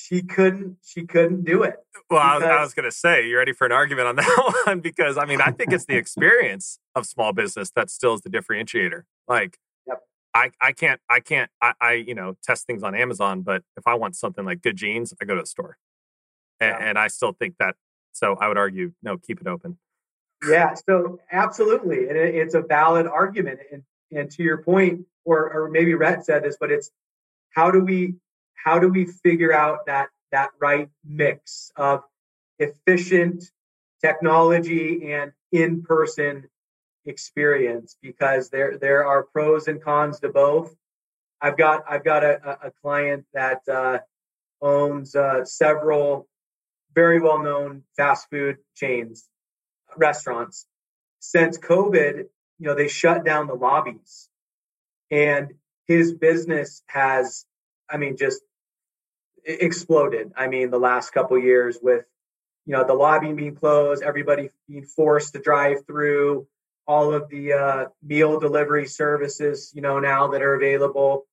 she 0.00 0.22
couldn't 0.22 0.78
she 0.82 1.06
couldn't 1.06 1.44
do 1.44 1.62
it. 1.62 1.76
Well, 2.08 2.20
I 2.20 2.36
was, 2.36 2.44
I 2.44 2.60
was 2.62 2.74
going 2.74 2.84
to 2.84 2.96
say, 2.96 3.28
you 3.28 3.36
ready 3.36 3.52
for 3.52 3.66
an 3.66 3.72
argument 3.72 4.08
on 4.08 4.16
that 4.16 4.54
one? 4.66 4.80
because 4.80 5.18
I 5.18 5.26
mean, 5.26 5.40
I 5.40 5.50
think 5.50 5.72
it's 5.72 5.84
the 5.84 5.96
experience 6.04 6.78
of 6.94 7.06
small 7.06 7.32
business 7.32 7.70
that 7.76 7.90
still 7.90 8.14
is 8.14 8.22
the 8.22 8.30
differentiator. 8.30 9.02
Like, 9.28 9.58
yep. 9.86 10.00
I 10.34 10.50
I 10.60 10.72
can't 10.72 11.00
I 11.10 11.20
can't 11.20 11.50
I, 11.60 11.74
I 11.80 11.92
you 11.92 12.14
know 12.14 12.36
test 12.42 12.66
things 12.66 12.82
on 12.82 12.94
Amazon, 12.94 13.42
but 13.42 13.62
if 13.76 13.86
I 13.86 13.94
want 13.94 14.16
something 14.16 14.44
like 14.44 14.62
good 14.62 14.76
jeans, 14.76 15.12
I 15.20 15.24
go 15.24 15.34
to 15.34 15.42
the 15.42 15.46
store, 15.46 15.76
and, 16.60 16.76
yeah. 16.78 16.88
and 16.88 16.98
I 16.98 17.08
still 17.08 17.32
think 17.32 17.56
that. 17.58 17.76
So 18.12 18.36
I 18.40 18.48
would 18.48 18.58
argue, 18.58 18.92
no, 19.02 19.18
keep 19.18 19.40
it 19.40 19.46
open. 19.46 19.78
Yeah, 20.48 20.74
so 20.74 21.20
absolutely, 21.30 22.08
and 22.08 22.16
it, 22.16 22.34
it's 22.34 22.54
a 22.54 22.62
valid 22.62 23.06
argument. 23.06 23.60
And 23.70 23.82
and 24.10 24.30
to 24.32 24.42
your 24.42 24.62
point, 24.62 25.02
or 25.24 25.52
or 25.52 25.68
maybe 25.68 25.94
Rhett 25.94 26.24
said 26.24 26.42
this, 26.42 26.56
but 26.58 26.70
it's 26.70 26.90
how 27.50 27.70
do 27.70 27.80
we 27.84 28.14
how 28.64 28.78
do 28.78 28.88
we 28.88 29.06
figure 29.06 29.52
out 29.52 29.86
that 29.86 30.08
that 30.32 30.50
right 30.60 30.88
mix 31.04 31.72
of 31.76 32.02
efficient 32.58 33.44
technology 34.00 35.12
and 35.12 35.32
in-person 35.52 36.48
experience? 37.06 37.96
Because 38.02 38.50
there 38.50 38.78
there 38.78 39.06
are 39.06 39.24
pros 39.24 39.68
and 39.68 39.82
cons 39.82 40.20
to 40.20 40.28
both. 40.28 40.74
I've 41.40 41.56
got 41.56 41.84
i've 41.88 42.04
got 42.04 42.22
a, 42.22 42.66
a 42.66 42.70
client 42.82 43.24
that 43.32 43.62
uh, 43.68 43.98
owns 44.60 45.14
uh, 45.14 45.44
several 45.44 46.28
very 46.94 47.20
well 47.20 47.42
known 47.42 47.84
fast 47.96 48.28
food 48.30 48.58
chains 48.74 49.26
restaurants. 49.96 50.66
Since 51.20 51.58
covid 51.58 52.26
you 52.58 52.66
know 52.66 52.74
they 52.74 52.88
shut 52.88 53.24
down 53.24 53.46
the 53.46 53.54
lobbies. 53.54 54.28
And 55.10 55.54
his 55.88 56.12
business 56.12 56.82
has 56.86 57.46
i 57.88 57.96
mean 57.96 58.16
just 58.16 58.42
exploded. 59.44 60.32
I 60.36 60.48
mean, 60.48 60.70
the 60.70 60.78
last 60.78 61.10
couple 61.10 61.38
years 61.38 61.78
with 61.80 62.04
you 62.66 62.72
know 62.72 62.84
the 62.84 62.94
lobby 62.94 63.32
being 63.32 63.54
closed, 63.54 64.02
everybody 64.02 64.50
being 64.68 64.84
forced 64.84 65.32
to 65.32 65.40
drive 65.40 65.86
through, 65.86 66.46
all 66.86 67.12
of 67.12 67.28
the 67.28 67.52
uh, 67.52 67.84
meal 68.02 68.38
delivery 68.40 68.86
services, 68.86 69.72
you 69.74 69.82
know, 69.82 69.98
now 70.00 70.28
that 70.28 70.42
are 70.42 70.54
available. 70.54 71.26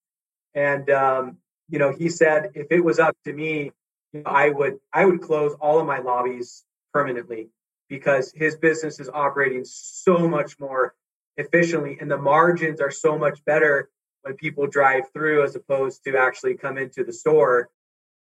And 0.54 0.90
um, 0.90 1.38
you 1.70 1.80
know, 1.80 1.92
he 1.92 2.10
said 2.10 2.52
if 2.56 2.68
it 2.72 2.82
was 2.82 3.00
up 3.00 3.16
to 3.26 3.34
me, 3.34 3.72
you 4.14 4.22
know, 4.22 4.30
I 4.30 4.50
would 4.50 4.80
I 4.94 5.06
would 5.06 5.22
close 5.22 5.56
all 5.60 5.80
of 5.80 5.86
my 5.86 6.00
lobbies 6.00 6.64
permanently 6.94 7.50
because 7.90 8.32
his 8.34 8.56
business 8.56 9.00
is 9.00 9.10
operating 9.10 9.64
so 9.66 10.28
much 10.28 10.60
more 10.60 10.94
efficiently 11.38 11.98
and 12.00 12.10
the 12.10 12.18
margins 12.18 12.82
are 12.82 12.92
so 12.92 13.18
much 13.18 13.44
better 13.46 13.90
when 14.24 14.36
people 14.36 14.68
drive 14.68 15.04
through 15.14 15.44
as 15.44 15.56
opposed 15.56 16.04
to 16.04 16.18
actually 16.18 16.56
come 16.56 16.78
into 16.78 17.04
the 17.04 17.14
store 17.14 17.70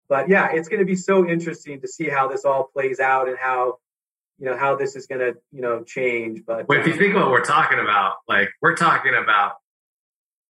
but 0.09 0.29
yeah, 0.29 0.49
it's 0.53 0.69
going 0.69 0.79
to 0.79 0.85
be 0.85 0.95
so 0.95 1.27
interesting 1.27 1.81
to 1.81 1.87
see 1.87 2.09
how 2.09 2.27
this 2.27 2.45
all 2.45 2.65
plays 2.73 2.99
out 2.99 3.27
and 3.27 3.37
how 3.37 3.77
you 4.39 4.45
know 4.45 4.57
how 4.57 4.75
this 4.75 4.95
is 4.95 5.07
going 5.07 5.19
to 5.19 5.35
you 5.51 5.61
know 5.61 5.83
change. 5.83 6.43
But 6.45 6.67
well, 6.67 6.79
if 6.79 6.87
you 6.87 6.95
think 6.95 7.15
what 7.15 7.31
we're 7.31 7.43
talking 7.43 7.79
about, 7.79 8.15
like 8.27 8.49
we're 8.61 8.75
talking 8.75 9.13
about 9.15 9.53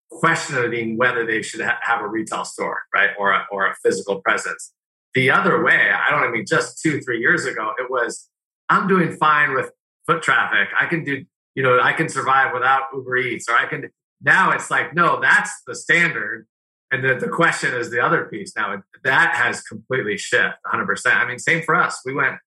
questioning 0.10 0.98
whether 0.98 1.26
they 1.26 1.41
should 1.41 1.62
ha- 1.62 1.80
have 1.82 2.02
a 2.02 2.08
retail 2.08 2.46
store, 2.46 2.82
right, 2.93 3.10
or 3.17 3.32
a, 3.32 3.46
or 3.52 3.67
a 3.67 3.76
physical 3.84 4.22
presence. 4.22 4.74
The 5.13 5.32
other 5.32 5.63
way, 5.63 5.91
I 5.91 6.12
don't 6.12 6.24
I 6.24 6.30
mean 6.30 6.46
just 6.48 6.82
two 6.82 7.02
three 7.02 7.20
years 7.20 7.46
ago, 7.46 7.72
it 7.80 7.89
was 7.89 8.30
I'm 8.70 8.88
doing 8.88 9.15
fine 9.15 9.54
with 9.54 9.72
foot 10.06 10.22
traffic. 10.22 10.70
I 10.80 10.86
can 10.86 11.04
do 11.04 11.26
you 11.56 11.63
know 11.63 11.80
I 11.82 11.93
can 11.93 12.10
survive 12.10 12.54
without 12.54 12.84
Uber 12.93 13.17
Eats, 13.17 13.50
or 13.50 13.56
I 13.56 13.65
can. 13.65 13.89
Now 14.22 14.52
it's 14.52 14.70
like 14.70 14.93
no, 14.93 15.20
that's 15.20 15.62
the 15.65 15.76
standard 15.76 16.48
and 16.91 17.04
the, 17.04 17.15
the 17.15 17.30
question 17.30 17.73
is 17.73 17.91
the 17.91 18.00
other 18.00 18.26
piece. 18.26 18.56
Now 18.56 18.82
that 19.04 19.36
has 19.36 19.62
completely 19.62 20.17
shifted 20.17 20.54
100% 20.65 21.15
i 21.15 21.28
mean 21.28 21.39
same 21.39 21.63
for 21.63 21.76
us. 21.76 22.02
We 22.06 22.13
went 22.13 22.38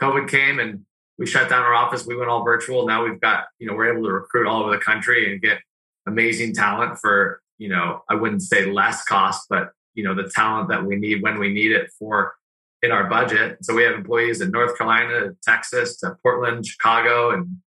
covid 0.00 0.28
came 0.28 0.58
and 0.58 0.84
we 1.18 1.26
shut 1.26 1.50
down 1.50 1.62
our 1.62 1.74
office. 1.74 2.06
We 2.06 2.16
went 2.16 2.30
all 2.30 2.44
virtual. 2.44 2.86
Now 2.86 3.04
we've 3.04 3.20
got 3.20 3.44
you 3.58 3.66
know 3.66 3.74
we're 3.74 3.92
able 3.92 4.06
to 4.06 4.12
recruit 4.12 4.46
all 4.46 4.62
over 4.62 4.70
the 4.70 4.82
country 4.82 5.30
and 5.30 5.40
get 5.40 5.58
amazing 6.06 6.54
talent 6.54 6.98
for 6.98 7.42
you 7.58 7.68
know 7.68 8.02
i 8.08 8.14
wouldn't 8.14 8.42
say 8.42 8.72
less 8.72 9.04
cost 9.04 9.46
but 9.50 9.72
you 9.94 10.02
know 10.02 10.14
the 10.14 10.30
talent 10.34 10.70
that 10.70 10.82
we 10.82 10.96
need 10.96 11.22
when 11.22 11.38
we 11.38 11.52
need 11.52 11.72
it 11.72 11.90
for 11.98 12.32
in 12.82 12.90
our 12.90 13.04
budget. 13.04 13.58
So 13.62 13.74
we 13.74 13.82
have 13.82 13.94
employees 13.94 14.40
in 14.40 14.50
north 14.50 14.78
carolina 14.78 15.34
texas 15.42 15.98
to 15.98 16.16
portland 16.22 16.66
chicago 16.66 17.30
and 17.30 17.58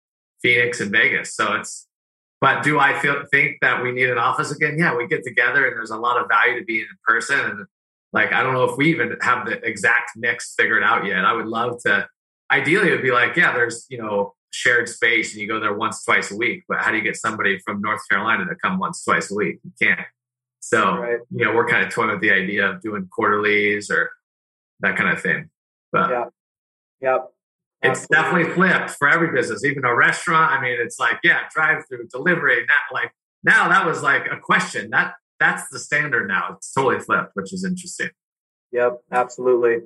phoenix 0.40 0.80
and 0.80 0.90
vegas. 0.90 1.34
So 1.34 1.54
it's 1.54 1.86
but 2.42 2.64
do 2.64 2.80
I 2.80 2.98
feel 2.98 3.22
think 3.30 3.58
that 3.60 3.84
we 3.84 3.92
need 3.92 4.10
an 4.10 4.18
office 4.18 4.50
again? 4.50 4.76
Yeah, 4.76 4.96
we 4.96 5.06
get 5.06 5.22
together 5.22 5.64
and 5.64 5.76
there's 5.76 5.92
a 5.92 5.96
lot 5.96 6.20
of 6.20 6.26
value 6.26 6.58
to 6.58 6.64
being 6.64 6.80
in 6.80 6.98
person. 7.06 7.38
And 7.38 7.66
like, 8.12 8.32
I 8.32 8.42
don't 8.42 8.52
know 8.52 8.64
if 8.64 8.76
we 8.76 8.90
even 8.90 9.16
have 9.22 9.46
the 9.46 9.64
exact 9.64 10.10
mix 10.16 10.52
figured 10.58 10.82
out 10.82 11.06
yet. 11.06 11.24
I 11.24 11.32
would 11.34 11.46
love 11.46 11.80
to. 11.86 12.08
Ideally, 12.50 12.88
it 12.88 12.90
would 12.90 13.02
be 13.02 13.12
like, 13.12 13.36
yeah, 13.36 13.54
there's 13.54 13.86
you 13.88 13.98
know 13.98 14.34
shared 14.50 14.88
space 14.88 15.32
and 15.32 15.40
you 15.40 15.46
go 15.46 15.60
there 15.60 15.72
once 15.72 16.04
twice 16.04 16.32
a 16.32 16.36
week. 16.36 16.64
But 16.68 16.78
how 16.80 16.90
do 16.90 16.96
you 16.96 17.04
get 17.04 17.16
somebody 17.16 17.60
from 17.60 17.80
North 17.80 18.00
Carolina 18.10 18.44
to 18.46 18.56
come 18.56 18.80
once 18.80 19.04
twice 19.04 19.30
a 19.30 19.36
week? 19.36 19.60
You 19.62 19.72
can't. 19.80 20.00
So, 20.58 20.96
right. 20.96 21.18
you 21.30 21.44
know, 21.44 21.54
we're 21.54 21.68
kind 21.68 21.86
of 21.86 21.92
toying 21.92 22.10
with 22.10 22.20
the 22.20 22.32
idea 22.32 22.68
of 22.68 22.82
doing 22.82 23.08
quarterlies 23.10 23.88
or 23.88 24.10
that 24.80 24.96
kind 24.96 25.10
of 25.10 25.22
thing. 25.22 25.48
But 25.92 26.10
yeah. 26.10 26.24
Yep. 27.02 27.32
It's 27.82 28.06
definitely 28.06 28.52
flipped 28.54 28.90
for 28.90 29.08
every 29.08 29.32
business, 29.32 29.64
even 29.64 29.84
a 29.84 29.94
restaurant. 29.94 30.52
I 30.52 30.60
mean, 30.60 30.76
it's 30.80 30.98
like, 30.98 31.18
yeah, 31.24 31.40
drive 31.52 31.82
through, 31.88 32.06
delivery. 32.08 32.64
Not 32.66 32.80
like 32.92 33.12
now 33.42 33.68
that 33.68 33.84
was 33.84 34.02
like 34.02 34.26
a 34.30 34.38
question. 34.38 34.90
That 34.90 35.14
that's 35.40 35.68
the 35.70 35.78
standard 35.78 36.28
now. 36.28 36.54
It's 36.56 36.72
totally 36.72 37.00
flipped, 37.00 37.30
which 37.34 37.52
is 37.52 37.64
interesting. 37.64 38.10
Yep, 38.70 39.00
absolutely. 39.10 39.80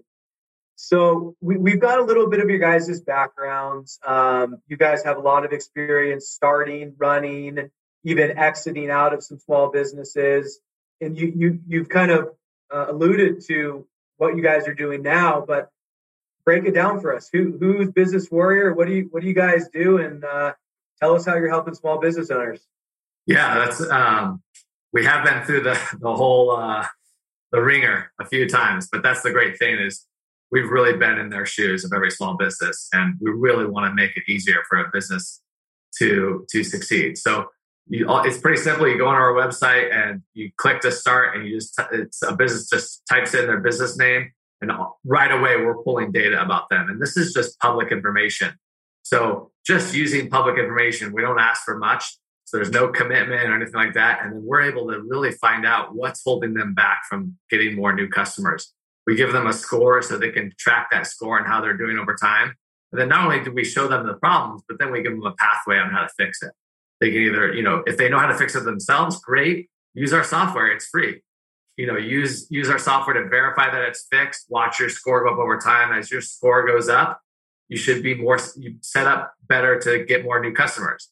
So 0.77 1.35
we, 1.41 1.57
we've 1.57 1.81
got 1.81 1.99
a 1.99 2.03
little 2.03 2.29
bit 2.29 2.41
of 2.41 2.51
your 2.51 2.59
guys' 2.59 3.01
backgrounds. 3.01 3.99
Um, 4.07 4.59
you 4.69 4.77
guys 4.77 5.03
have 5.05 5.17
a 5.17 5.21
lot 5.21 5.45
of 5.45 5.53
experience 5.53 6.29
starting, 6.29 6.95
running, 6.99 7.71
even 8.05 8.37
exiting 8.39 8.91
out 8.91 9.15
of 9.15 9.25
some 9.25 9.39
small 9.39 9.71
businesses. 9.71 10.61
And 11.01 11.19
you, 11.19 11.33
you, 11.35 11.61
you've 11.67 11.89
kind 11.89 12.11
of 12.11 12.29
uh, 12.73 12.87
alluded 12.91 13.43
to 13.47 13.87
what 14.19 14.37
you 14.37 14.43
guys 14.43 14.69
are 14.69 14.75
doing 14.75 15.03
now, 15.03 15.43
but 15.47 15.71
break 16.47 16.65
it 16.65 16.73
down 16.73 17.01
for 17.01 17.15
us. 17.15 17.29
Who, 17.33 17.59
who's 17.61 17.91
Business 17.91 18.31
Warrior? 18.31 18.73
What 18.73 18.87
do 18.87 18.95
you, 18.95 19.09
what 19.11 19.21
do 19.21 19.29
you 19.29 19.35
guys 19.35 19.69
do? 19.69 19.99
And 19.99 20.25
uh, 20.25 20.55
tell 21.01 21.15
us 21.15 21.27
how 21.27 21.35
you're 21.35 21.51
helping 21.51 21.75
small 21.75 21.99
business 21.99 22.31
owners. 22.31 22.65
Yeah, 23.27 23.59
that's, 23.59 23.81
um, 23.91 24.43
we 24.93 25.05
have 25.05 25.25
been 25.25 25.43
through 25.45 25.63
the, 25.65 25.79
the 26.01 26.15
whole, 26.15 26.53
uh, 26.53 26.87
the 27.53 27.61
ringer 27.61 28.13
a 28.21 28.25
few 28.25 28.49
times, 28.49 28.89
but 28.91 29.03
that's 29.03 29.23
the 29.23 29.33
great 29.33 29.59
thing 29.59 29.77
is 29.79 30.07
we've 30.51 30.71
really 30.71 30.97
been 30.97 31.19
in 31.19 31.29
their 31.29 31.47
shoes 31.47 31.85
of 31.85 31.93
every 31.93 32.11
small 32.11 32.37
business 32.37 32.89
and 32.93 33.17
we 33.21 33.31
really 33.31 33.67
want 33.67 33.87
to 33.87 33.95
make 33.95 34.17
it 34.17 34.23
easier 34.29 34.63
for 34.69 34.79
a 34.79 34.91
business 34.93 35.41
to 35.99 36.47
to 36.51 36.63
succeed 36.63 37.17
so 37.17 37.47
you, 37.89 38.07
it's 38.25 38.39
pretty 38.39 38.61
simple 38.61 38.89
you 38.89 38.99
go 38.99 39.07
on 39.07 39.15
our 39.15 39.33
website 39.33 39.95
and 39.95 40.23
you 40.35 40.51
click 40.57 40.81
to 40.81 40.93
start 40.93 41.37
and 41.37 41.47
you 41.47 41.57
just 41.57 41.81
it's 41.93 42.23
a 42.23 42.35
business 42.35 42.69
just 42.69 43.03
types 43.09 43.35
in 43.35 43.47
their 43.47 43.61
business 43.61 43.97
name 43.97 44.31
and 44.61 44.71
right 45.05 45.33
away 45.33 45.57
we're 45.57 45.83
pulling 45.83 46.13
data 46.13 46.41
about 46.41 46.69
them 46.69 46.89
and 46.89 47.01
this 47.01 47.17
is 47.17 47.33
just 47.33 47.59
public 47.61 47.93
information 47.93 48.55
so 49.03 49.51
just 49.67 49.95
using 49.95 50.29
public 50.29 50.59
information 50.59 51.13
we 51.13 51.23
don't 51.23 51.39
ask 51.39 51.63
for 51.63 51.79
much 51.79 52.19
so 52.45 52.57
there's 52.57 52.71
no 52.71 52.89
commitment 52.89 53.43
or 53.43 53.55
anything 53.55 53.75
like 53.75 53.95
that 53.95 54.21
and 54.23 54.33
then 54.33 54.43
we're 54.45 54.63
able 54.63 54.87
to 54.89 55.01
really 55.03 55.33
find 55.33 55.67
out 55.67 55.95
what's 55.95 56.23
holding 56.25 56.55
them 56.55 56.75
back 56.75 57.03
from 57.09 57.37
getting 57.51 57.75
more 57.77 57.93
new 57.93 58.09
customers 58.09 58.73
we 59.07 59.15
give 59.15 59.33
them 59.33 59.47
a 59.47 59.53
score 59.53 60.03
so 60.03 60.19
they 60.19 60.31
can 60.31 60.53
track 60.59 60.89
that 60.91 61.07
score 61.07 61.39
and 61.39 61.47
how 61.47 61.61
they're 61.61 61.77
doing 61.77 61.99
over 61.99 62.15
time. 62.15 62.55
And 62.93 63.01
then 63.01 63.09
not 63.09 63.25
only 63.25 63.43
do 63.43 63.53
we 63.53 63.65
show 63.65 63.89
them 63.89 64.07
the 64.07 64.15
problems, 64.15 64.63
but 64.69 64.79
then 64.79 64.91
we 64.91 65.03
give 65.03 65.13
them 65.13 65.25
a 65.25 65.33
pathway 65.33 65.79
on 65.79 65.91
how 65.91 66.03
to 66.03 66.09
fix 66.17 66.43
it. 66.43 66.53
They 67.01 67.11
can 67.11 67.23
either, 67.23 67.53
you 67.53 67.63
know, 67.63 67.83
if 67.87 67.97
they 67.97 68.09
know 68.09 68.19
how 68.19 68.27
to 68.27 68.37
fix 68.37 68.55
it 68.55 68.65
themselves, 68.65 69.21
great. 69.21 69.69
Use 69.95 70.13
our 70.13 70.25
software; 70.25 70.69
it's 70.69 70.87
free. 70.87 71.23
You 71.77 71.87
know, 71.87 71.97
use 71.97 72.47
use 72.51 72.71
our 72.71 72.79
software 72.79 73.23
to 73.23 73.29
verify 73.29 73.71
that 73.71 73.83
it's 73.83 74.07
fixed. 74.11 74.47
Watch 74.49 74.81
your 74.81 74.89
score 74.89 75.25
go 75.25 75.33
up 75.33 75.39
over 75.39 75.59
time. 75.59 75.93
As 75.93 76.11
your 76.11 76.23
score 76.23 76.67
goes 76.67 76.89
up, 76.89 77.21
you 77.69 77.77
should 77.77 78.03
be 78.03 78.15
more 78.15 78.39
you 78.57 78.77
set 78.81 79.07
up 79.07 79.35
better 79.49 79.79
to 79.81 80.05
get 80.05 80.25
more 80.25 80.41
new 80.41 80.53
customers. 80.53 81.11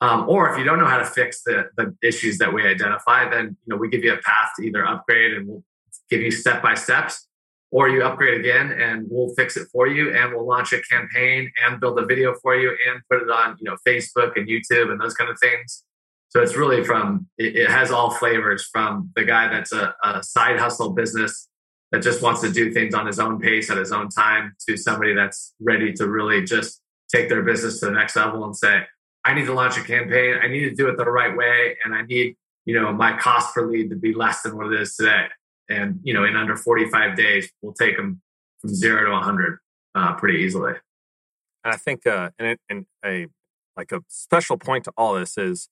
Um, 0.00 0.28
or 0.28 0.50
if 0.50 0.58
you 0.58 0.64
don't 0.64 0.78
know 0.78 0.86
how 0.86 0.98
to 0.98 1.06
fix 1.06 1.42
the, 1.42 1.70
the 1.76 1.94
issues 2.02 2.38
that 2.38 2.52
we 2.52 2.66
identify, 2.66 3.28
then 3.28 3.56
you 3.66 3.74
know 3.74 3.76
we 3.76 3.88
give 3.88 4.04
you 4.04 4.12
a 4.12 4.18
path 4.18 4.50
to 4.58 4.66
either 4.66 4.86
upgrade 4.86 5.34
and 5.34 5.48
we'll 5.48 5.64
give 6.10 6.20
you 6.20 6.30
step 6.30 6.62
by 6.62 6.74
steps 6.74 7.26
or 7.70 7.88
you 7.88 8.04
upgrade 8.04 8.40
again 8.40 8.72
and 8.72 9.06
we'll 9.10 9.34
fix 9.34 9.56
it 9.56 9.68
for 9.72 9.86
you 9.86 10.14
and 10.14 10.32
we'll 10.32 10.46
launch 10.46 10.72
a 10.72 10.80
campaign 10.82 11.50
and 11.64 11.80
build 11.80 11.98
a 11.98 12.04
video 12.04 12.34
for 12.42 12.54
you 12.56 12.70
and 12.70 13.00
put 13.10 13.22
it 13.22 13.30
on 13.30 13.56
you 13.58 13.68
know 13.68 13.76
facebook 13.86 14.32
and 14.36 14.48
youtube 14.48 14.90
and 14.90 15.00
those 15.00 15.14
kind 15.14 15.30
of 15.30 15.38
things 15.40 15.84
so 16.36 16.42
it's 16.42 16.54
really 16.54 16.84
from 16.84 17.26
it, 17.38 17.56
it 17.56 17.70
has 17.70 17.90
all 17.90 18.10
flavors 18.10 18.68
from 18.70 19.10
the 19.16 19.24
guy 19.24 19.48
that's 19.48 19.72
a, 19.72 19.94
a, 20.04 20.22
side 20.22 20.58
hustle 20.58 20.90
business 20.90 21.48
that 21.92 22.02
just 22.02 22.20
wants 22.20 22.42
to 22.42 22.52
do 22.52 22.70
things 22.74 22.94
on 22.94 23.06
his 23.06 23.18
own 23.18 23.40
pace 23.40 23.70
at 23.70 23.78
his 23.78 23.90
own 23.90 24.10
time 24.10 24.54
to 24.68 24.76
somebody 24.76 25.14
that's 25.14 25.54
ready 25.60 25.94
to 25.94 26.06
really 26.06 26.44
just 26.44 26.82
take 27.10 27.30
their 27.30 27.42
business 27.42 27.80
to 27.80 27.86
the 27.86 27.92
next 27.92 28.16
level 28.16 28.44
and 28.44 28.54
say 28.54 28.82
i 29.24 29.32
need 29.32 29.46
to 29.46 29.54
launch 29.54 29.78
a 29.78 29.82
campaign. 29.82 30.34
I 30.42 30.48
need 30.48 30.68
to 30.68 30.74
do 30.74 30.88
it 30.88 30.98
the 30.98 31.10
right 31.10 31.34
way 31.34 31.78
and 31.82 31.94
i 31.94 32.02
need 32.02 32.36
you 32.66 32.78
know 32.78 32.92
my 32.92 33.16
cost 33.16 33.54
per 33.54 33.66
lead 33.66 33.88
to 33.88 33.96
be 33.96 34.12
less 34.12 34.42
than 34.42 34.58
what 34.58 34.70
it 34.70 34.78
is 34.78 34.94
today. 34.94 35.28
And 35.70 36.00
you 36.02 36.12
know 36.12 36.24
in 36.24 36.36
under 36.36 36.54
45 36.54 37.16
days 37.16 37.50
we'll 37.62 37.72
take 37.72 37.96
them 37.96 38.20
from 38.60 38.74
zero 38.74 39.06
to 39.06 39.12
100 39.12 39.58
uh, 39.94 40.14
pretty 40.16 40.40
easily. 40.40 40.74
And 41.64 41.72
i 41.72 41.78
think 41.78 42.06
uh, 42.06 42.28
and, 42.38 42.58
and 42.68 42.84
a 43.02 43.28
like 43.74 43.90
a 43.92 44.02
special 44.08 44.58
point 44.58 44.84
to 44.84 44.92
all 44.98 45.14
this 45.14 45.38
is 45.38 45.70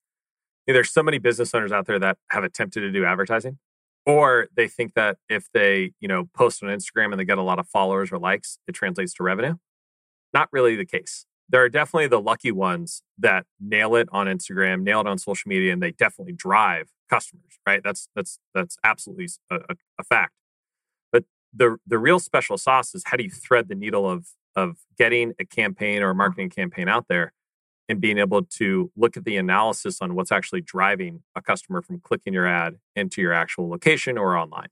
know, 0.72 0.74
there's 0.74 0.90
so 0.90 1.02
many 1.02 1.18
business 1.18 1.54
owners 1.54 1.72
out 1.72 1.86
there 1.86 1.98
that 1.98 2.18
have 2.30 2.44
attempted 2.44 2.80
to 2.80 2.90
do 2.90 3.04
advertising 3.04 3.58
or 4.06 4.48
they 4.54 4.68
think 4.68 4.94
that 4.94 5.16
if 5.28 5.48
they 5.54 5.92
you 6.00 6.08
know 6.08 6.28
post 6.34 6.62
on 6.62 6.68
instagram 6.68 7.10
and 7.10 7.18
they 7.18 7.24
get 7.24 7.38
a 7.38 7.42
lot 7.42 7.58
of 7.58 7.66
followers 7.66 8.12
or 8.12 8.18
likes 8.18 8.58
it 8.66 8.72
translates 8.72 9.14
to 9.14 9.22
revenue 9.22 9.54
not 10.32 10.48
really 10.52 10.76
the 10.76 10.84
case 10.84 11.26
there 11.48 11.62
are 11.62 11.68
definitely 11.68 12.06
the 12.06 12.20
lucky 12.20 12.52
ones 12.52 13.02
that 13.18 13.46
nail 13.58 13.94
it 13.94 14.08
on 14.12 14.26
instagram 14.26 14.82
nail 14.82 15.00
it 15.00 15.06
on 15.06 15.16
social 15.16 15.48
media 15.48 15.72
and 15.72 15.82
they 15.82 15.92
definitely 15.92 16.34
drive 16.34 16.88
customers, 17.08 17.58
right? 17.66 17.82
That's 17.82 18.08
that's 18.14 18.38
that's 18.54 18.76
absolutely 18.84 19.28
a, 19.50 19.58
a, 19.98 20.04
fact. 20.04 20.32
But 21.12 21.24
the 21.52 21.76
the 21.86 21.98
real 21.98 22.18
special 22.18 22.58
sauce 22.58 22.94
is 22.94 23.04
how 23.06 23.16
do 23.16 23.24
you 23.24 23.30
thread 23.30 23.68
the 23.68 23.74
needle 23.74 24.08
of 24.08 24.28
of 24.56 24.78
getting 24.96 25.32
a 25.38 25.44
campaign 25.44 26.02
or 26.02 26.10
a 26.10 26.14
marketing 26.14 26.50
campaign 26.50 26.88
out 26.88 27.06
there 27.08 27.32
and 27.88 28.00
being 28.00 28.18
able 28.18 28.42
to 28.42 28.90
look 28.96 29.16
at 29.16 29.24
the 29.24 29.36
analysis 29.36 29.98
on 30.00 30.14
what's 30.14 30.32
actually 30.32 30.60
driving 30.60 31.22
a 31.36 31.42
customer 31.42 31.82
from 31.82 32.00
clicking 32.00 32.32
your 32.32 32.46
ad 32.46 32.76
into 32.96 33.20
your 33.20 33.32
actual 33.32 33.68
location 33.68 34.16
or 34.16 34.36
online. 34.36 34.68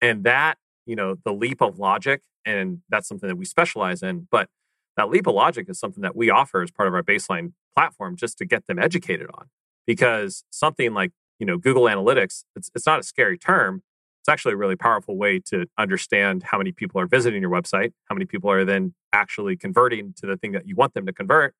And 0.00 0.24
that, 0.24 0.58
you 0.86 0.96
know, 0.96 1.16
the 1.24 1.32
leap 1.32 1.60
of 1.60 1.78
logic, 1.78 2.22
and 2.44 2.80
that's 2.88 3.06
something 3.06 3.28
that 3.28 3.36
we 3.36 3.44
specialize 3.44 4.02
in, 4.02 4.26
but 4.30 4.48
that 4.96 5.10
leap 5.10 5.26
of 5.26 5.34
logic 5.34 5.66
is 5.68 5.78
something 5.78 6.02
that 6.02 6.16
we 6.16 6.30
offer 6.30 6.62
as 6.62 6.70
part 6.70 6.88
of 6.88 6.94
our 6.94 7.02
baseline 7.02 7.52
platform 7.74 8.16
just 8.16 8.38
to 8.38 8.44
get 8.44 8.66
them 8.66 8.78
educated 8.78 9.28
on. 9.34 9.46
Because 9.86 10.44
something 10.50 10.92
like 10.92 11.12
you 11.40 11.46
know 11.46 11.58
google 11.58 11.84
analytics 11.84 12.44
it's, 12.54 12.70
it's 12.74 12.86
not 12.86 13.00
a 13.00 13.02
scary 13.02 13.36
term 13.36 13.82
it's 14.20 14.28
actually 14.28 14.52
a 14.52 14.56
really 14.56 14.76
powerful 14.76 15.16
way 15.16 15.40
to 15.40 15.66
understand 15.78 16.44
how 16.44 16.58
many 16.58 16.70
people 16.70 17.00
are 17.00 17.06
visiting 17.06 17.40
your 17.40 17.50
website 17.50 17.92
how 18.04 18.14
many 18.14 18.26
people 18.26 18.50
are 18.50 18.64
then 18.64 18.94
actually 19.12 19.56
converting 19.56 20.12
to 20.16 20.26
the 20.26 20.36
thing 20.36 20.52
that 20.52 20.68
you 20.68 20.76
want 20.76 20.94
them 20.94 21.06
to 21.06 21.12
convert 21.12 21.54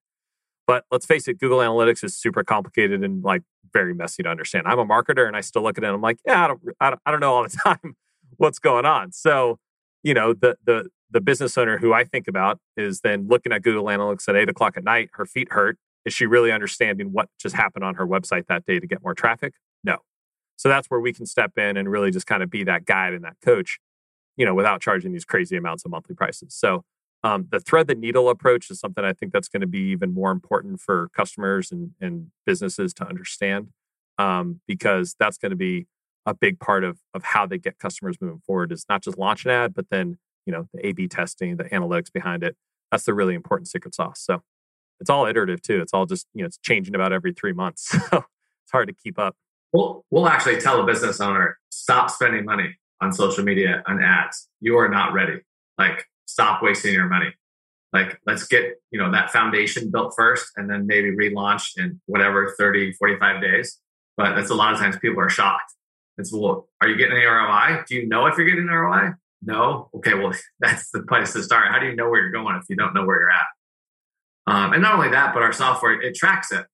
but 0.70 0.84
let's 0.90 1.06
face 1.06 1.28
it 1.28 1.38
google 1.38 1.58
analytics 1.58 2.04
is 2.04 2.16
super 2.16 2.44
complicated 2.44 3.02
and 3.02 3.22
like 3.22 3.42
very 3.72 3.94
messy 3.94 4.22
to 4.22 4.28
understand 4.28 4.66
i'm 4.66 4.78
a 4.78 4.86
marketer 4.86 5.26
and 5.26 5.36
i 5.36 5.40
still 5.40 5.62
look 5.62 5.78
at 5.78 5.84
it 5.84 5.86
and 5.86 5.94
i'm 5.94 6.02
like 6.02 6.18
yeah 6.26 6.44
i 6.44 6.48
don't 6.48 6.60
i 6.80 6.90
don't, 6.90 7.00
I 7.06 7.10
don't 7.10 7.20
know 7.20 7.34
all 7.34 7.42
the 7.42 7.56
time 7.64 7.96
what's 8.36 8.58
going 8.58 8.86
on 8.86 9.12
so 9.12 9.58
you 10.02 10.14
know 10.14 10.32
the 10.32 10.56
the 10.64 10.88
the 11.10 11.20
business 11.20 11.56
owner 11.58 11.78
who 11.78 11.92
i 11.92 12.04
think 12.04 12.28
about 12.28 12.58
is 12.76 13.00
then 13.00 13.28
looking 13.28 13.52
at 13.52 13.62
google 13.62 13.84
analytics 13.84 14.28
at 14.28 14.36
8 14.36 14.48
o'clock 14.48 14.76
at 14.76 14.84
night 14.84 15.10
her 15.14 15.26
feet 15.26 15.52
hurt 15.52 15.78
is 16.04 16.14
she 16.14 16.24
really 16.24 16.50
understanding 16.50 17.12
what 17.12 17.28
just 17.38 17.54
happened 17.54 17.84
on 17.84 17.96
her 17.96 18.06
website 18.06 18.46
that 18.46 18.64
day 18.64 18.80
to 18.80 18.86
get 18.86 19.02
more 19.02 19.14
traffic 19.14 19.54
no. 19.84 19.98
So 20.56 20.68
that's 20.68 20.88
where 20.88 21.00
we 21.00 21.12
can 21.12 21.26
step 21.26 21.56
in 21.56 21.76
and 21.76 21.90
really 21.90 22.10
just 22.10 22.26
kind 22.26 22.42
of 22.42 22.50
be 22.50 22.64
that 22.64 22.84
guide 22.84 23.14
and 23.14 23.24
that 23.24 23.36
coach, 23.42 23.78
you 24.36 24.44
know, 24.44 24.54
without 24.54 24.80
charging 24.80 25.12
these 25.12 25.24
crazy 25.24 25.56
amounts 25.56 25.84
of 25.84 25.90
monthly 25.90 26.14
prices. 26.14 26.54
So 26.54 26.84
um, 27.22 27.48
the 27.50 27.60
thread 27.60 27.86
the 27.86 27.94
needle 27.94 28.28
approach 28.28 28.70
is 28.70 28.80
something 28.80 29.04
I 29.04 29.12
think 29.12 29.32
that's 29.32 29.48
going 29.48 29.60
to 29.60 29.66
be 29.66 29.90
even 29.90 30.14
more 30.14 30.30
important 30.30 30.80
for 30.80 31.10
customers 31.14 31.70
and, 31.70 31.90
and 32.00 32.28
businesses 32.46 32.94
to 32.94 33.06
understand 33.06 33.68
um, 34.18 34.60
because 34.66 35.16
that's 35.18 35.36
going 35.36 35.50
to 35.50 35.56
be 35.56 35.86
a 36.26 36.34
big 36.34 36.60
part 36.60 36.84
of, 36.84 36.98
of 37.14 37.22
how 37.24 37.46
they 37.46 37.58
get 37.58 37.78
customers 37.78 38.16
moving 38.20 38.40
forward 38.46 38.72
is 38.72 38.86
not 38.88 39.02
just 39.02 39.18
launch 39.18 39.44
an 39.44 39.50
ad, 39.50 39.74
but 39.74 39.86
then, 39.90 40.18
you 40.46 40.52
know, 40.52 40.66
the 40.72 40.86
A 40.86 40.92
B 40.92 41.08
testing, 41.08 41.56
the 41.56 41.64
analytics 41.64 42.12
behind 42.12 42.42
it. 42.42 42.56
That's 42.90 43.04
the 43.04 43.14
really 43.14 43.34
important 43.34 43.68
secret 43.68 43.94
sauce. 43.94 44.20
So 44.20 44.42
it's 44.98 45.10
all 45.10 45.26
iterative 45.26 45.62
too. 45.62 45.80
It's 45.80 45.94
all 45.94 46.06
just, 46.06 46.26
you 46.34 46.42
know, 46.42 46.46
it's 46.46 46.58
changing 46.58 46.94
about 46.94 47.12
every 47.12 47.32
three 47.32 47.52
months. 47.52 47.94
So 48.10 48.24
it's 48.64 48.72
hard 48.72 48.88
to 48.88 48.94
keep 48.94 49.18
up. 49.18 49.34
We'll, 49.72 50.04
we'll 50.12 50.28
actually 50.28 50.60
tell 50.60 50.80
a 50.80 50.86
business 50.86 51.20
owner, 51.20 51.58
stop 51.70 52.08
spending 52.08 52.44
money 52.44 52.76
on 53.00 53.12
social 53.12 53.42
media 53.42 53.82
and 53.86 54.04
ads. 54.04 54.48
You 54.60 54.78
are 54.78 54.88
not 54.88 55.12
ready. 55.12 55.40
Like, 55.76 56.06
stop 56.30 56.62
wasting 56.62 56.94
your 56.94 57.08
money. 57.08 57.32
Like, 57.92 58.20
let's 58.26 58.46
get, 58.46 58.76
you 58.90 59.00
know, 59.00 59.10
that 59.10 59.30
foundation 59.30 59.90
built 59.90 60.14
first 60.16 60.52
and 60.56 60.70
then 60.70 60.86
maybe 60.86 61.10
relaunch 61.10 61.76
in 61.76 62.00
whatever 62.06 62.54
30, 62.56 62.92
45 62.92 63.42
days. 63.42 63.78
But 64.16 64.36
that's 64.36 64.50
a 64.50 64.54
lot 64.54 64.72
of 64.72 64.78
times 64.78 64.96
people 64.98 65.20
are 65.20 65.30
shocked. 65.30 65.74
It's, 66.18 66.32
well, 66.32 66.68
are 66.80 66.88
you 66.88 66.96
getting 66.96 67.16
any 67.16 67.24
ROI? 67.24 67.82
Do 67.88 67.96
you 67.96 68.06
know 68.06 68.26
if 68.26 68.36
you're 68.36 68.46
getting 68.46 68.68
an 68.68 68.74
ROI? 68.74 69.12
No. 69.42 69.90
Okay. 69.94 70.14
Well, 70.14 70.32
that's 70.60 70.90
the 70.90 71.02
place 71.02 71.32
to 71.32 71.42
start. 71.42 71.68
How 71.68 71.78
do 71.78 71.86
you 71.86 71.96
know 71.96 72.08
where 72.08 72.20
you're 72.20 72.30
going 72.30 72.56
if 72.56 72.64
you 72.68 72.76
don't 72.76 72.94
know 72.94 73.04
where 73.04 73.18
you're 73.18 73.30
at? 73.30 73.46
Um, 74.46 74.72
and 74.72 74.82
not 74.82 74.94
only 74.94 75.10
that, 75.10 75.34
but 75.34 75.42
our 75.42 75.52
software, 75.52 76.00
it 76.00 76.14
tracks 76.14 76.52
it. 76.52 76.66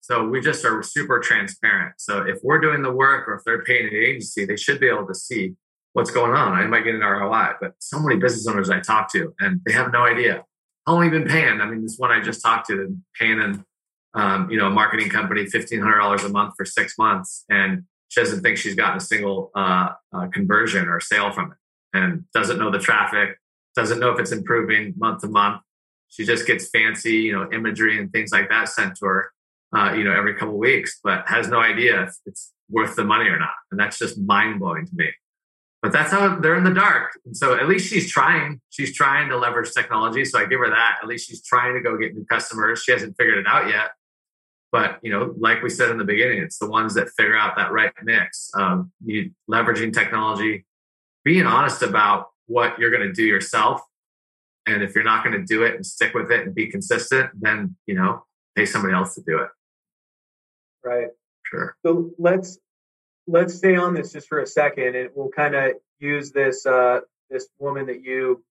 So 0.00 0.26
we 0.26 0.40
just 0.40 0.64
are 0.64 0.82
super 0.82 1.20
transparent. 1.20 1.94
So 1.98 2.22
if 2.22 2.38
we're 2.42 2.60
doing 2.60 2.82
the 2.82 2.92
work 2.92 3.28
or 3.28 3.34
if 3.34 3.44
they're 3.44 3.62
paying 3.62 3.88
an 3.88 3.94
agency, 3.94 4.44
they 4.44 4.56
should 4.56 4.80
be 4.80 4.88
able 4.88 5.06
to 5.06 5.14
see 5.14 5.54
what's 5.98 6.10
going 6.10 6.32
on. 6.32 6.52
I 6.52 6.66
might 6.66 6.84
get 6.84 6.94
an 6.94 7.00
ROI, 7.00 7.54
but 7.60 7.74
so 7.80 7.98
many 7.98 8.16
business 8.16 8.46
owners 8.46 8.70
I 8.70 8.80
talk 8.80 9.12
to 9.12 9.34
and 9.40 9.60
they 9.66 9.72
have 9.72 9.92
no 9.92 10.04
idea. 10.04 10.44
Long 10.86 11.10
been 11.10 11.26
paying? 11.26 11.60
I 11.60 11.66
mean, 11.66 11.82
this 11.82 11.96
one 11.98 12.10
I 12.10 12.20
just 12.20 12.40
talked 12.40 12.68
to, 12.68 12.96
paying 13.20 13.40
an 13.40 13.64
um, 14.14 14.50
you 14.50 14.56
know, 14.56 14.68
a 14.68 14.70
marketing 14.70 15.10
company 15.10 15.44
fifteen 15.44 15.80
hundred 15.80 15.98
dollars 15.98 16.24
a 16.24 16.30
month 16.30 16.54
for 16.56 16.64
six 16.64 16.96
months, 16.96 17.44
and 17.50 17.84
she 18.08 18.20
doesn't 18.22 18.40
think 18.40 18.56
she's 18.56 18.74
gotten 18.74 18.96
a 18.96 19.00
single 19.00 19.50
uh, 19.54 19.90
uh, 20.14 20.28
conversion 20.28 20.88
or 20.88 20.98
sale 20.98 21.30
from 21.30 21.52
it 21.52 21.58
and 21.98 22.24
doesn't 22.32 22.58
know 22.58 22.70
the 22.70 22.78
traffic, 22.78 23.38
doesn't 23.76 23.98
know 23.98 24.10
if 24.10 24.18
it's 24.18 24.32
improving 24.32 24.94
month 24.96 25.20
to 25.20 25.28
month. 25.28 25.60
She 26.08 26.24
just 26.24 26.46
gets 26.46 26.70
fancy, 26.70 27.16
you 27.16 27.32
know, 27.32 27.50
imagery 27.52 27.98
and 27.98 28.10
things 28.10 28.32
like 28.32 28.48
that 28.48 28.70
sent 28.70 28.96
to 28.96 29.04
her, 29.04 29.32
uh, 29.76 29.92
you 29.92 30.04
know, 30.04 30.12
every 30.12 30.34
couple 30.34 30.56
weeks, 30.56 31.00
but 31.04 31.28
has 31.28 31.48
no 31.48 31.60
idea 31.60 32.04
if 32.04 32.14
it's 32.24 32.52
worth 32.70 32.96
the 32.96 33.04
money 33.04 33.28
or 33.28 33.38
not. 33.38 33.54
And 33.70 33.78
that's 33.78 33.98
just 33.98 34.18
mind 34.18 34.58
blowing 34.58 34.86
to 34.86 34.92
me. 34.94 35.10
But 35.82 35.92
that's 35.92 36.10
how 36.10 36.40
they're 36.40 36.56
in 36.56 36.64
the 36.64 36.74
dark. 36.74 37.12
And 37.24 37.36
so 37.36 37.56
at 37.56 37.68
least 37.68 37.88
she's 37.88 38.10
trying. 38.10 38.60
She's 38.70 38.94
trying 38.96 39.28
to 39.28 39.36
leverage 39.36 39.72
technology. 39.72 40.24
So 40.24 40.38
I 40.38 40.46
give 40.46 40.58
her 40.58 40.70
that. 40.70 40.98
At 41.00 41.08
least 41.08 41.28
she's 41.28 41.42
trying 41.42 41.74
to 41.74 41.80
go 41.80 41.96
get 41.96 42.14
new 42.14 42.24
customers. 42.24 42.82
She 42.82 42.90
hasn't 42.90 43.16
figured 43.16 43.38
it 43.38 43.46
out 43.46 43.68
yet. 43.68 43.90
But 44.70 44.98
you 45.02 45.10
know, 45.10 45.34
like 45.38 45.62
we 45.62 45.70
said 45.70 45.90
in 45.90 45.98
the 45.98 46.04
beginning, 46.04 46.42
it's 46.42 46.58
the 46.58 46.68
ones 46.68 46.94
that 46.94 47.08
figure 47.16 47.36
out 47.36 47.56
that 47.56 47.72
right 47.72 47.92
mix. 48.02 48.50
of 48.54 48.88
you 49.04 49.30
leveraging 49.50 49.92
technology, 49.92 50.66
being 51.24 51.46
honest 51.46 51.82
about 51.82 52.28
what 52.46 52.78
you're 52.78 52.90
going 52.90 53.06
to 53.06 53.12
do 53.12 53.24
yourself, 53.24 53.80
and 54.66 54.82
if 54.82 54.94
you're 54.94 55.04
not 55.04 55.24
going 55.24 55.38
to 55.38 55.44
do 55.44 55.62
it 55.62 55.74
and 55.74 55.86
stick 55.86 56.12
with 56.12 56.30
it 56.30 56.44
and 56.44 56.54
be 56.54 56.66
consistent, 56.66 57.30
then 57.34 57.76
you 57.86 57.94
know, 57.94 58.24
pay 58.56 58.66
somebody 58.66 58.94
else 58.94 59.14
to 59.14 59.22
do 59.22 59.38
it. 59.38 59.48
Right. 60.84 61.08
Sure. 61.44 61.76
So 61.84 62.10
let's 62.18 62.58
let's 63.28 63.54
stay 63.54 63.76
on 63.76 63.94
this 63.94 64.12
just 64.12 64.28
for 64.28 64.40
a 64.40 64.46
second, 64.46 64.96
and 64.96 65.10
we'll 65.14 65.28
kind 65.28 65.54
of 65.54 65.72
use 66.00 66.32
this 66.32 66.66
uh, 66.66 67.00
this 67.30 67.48
woman 67.58 67.86
that 67.86 68.02
you 68.02 68.42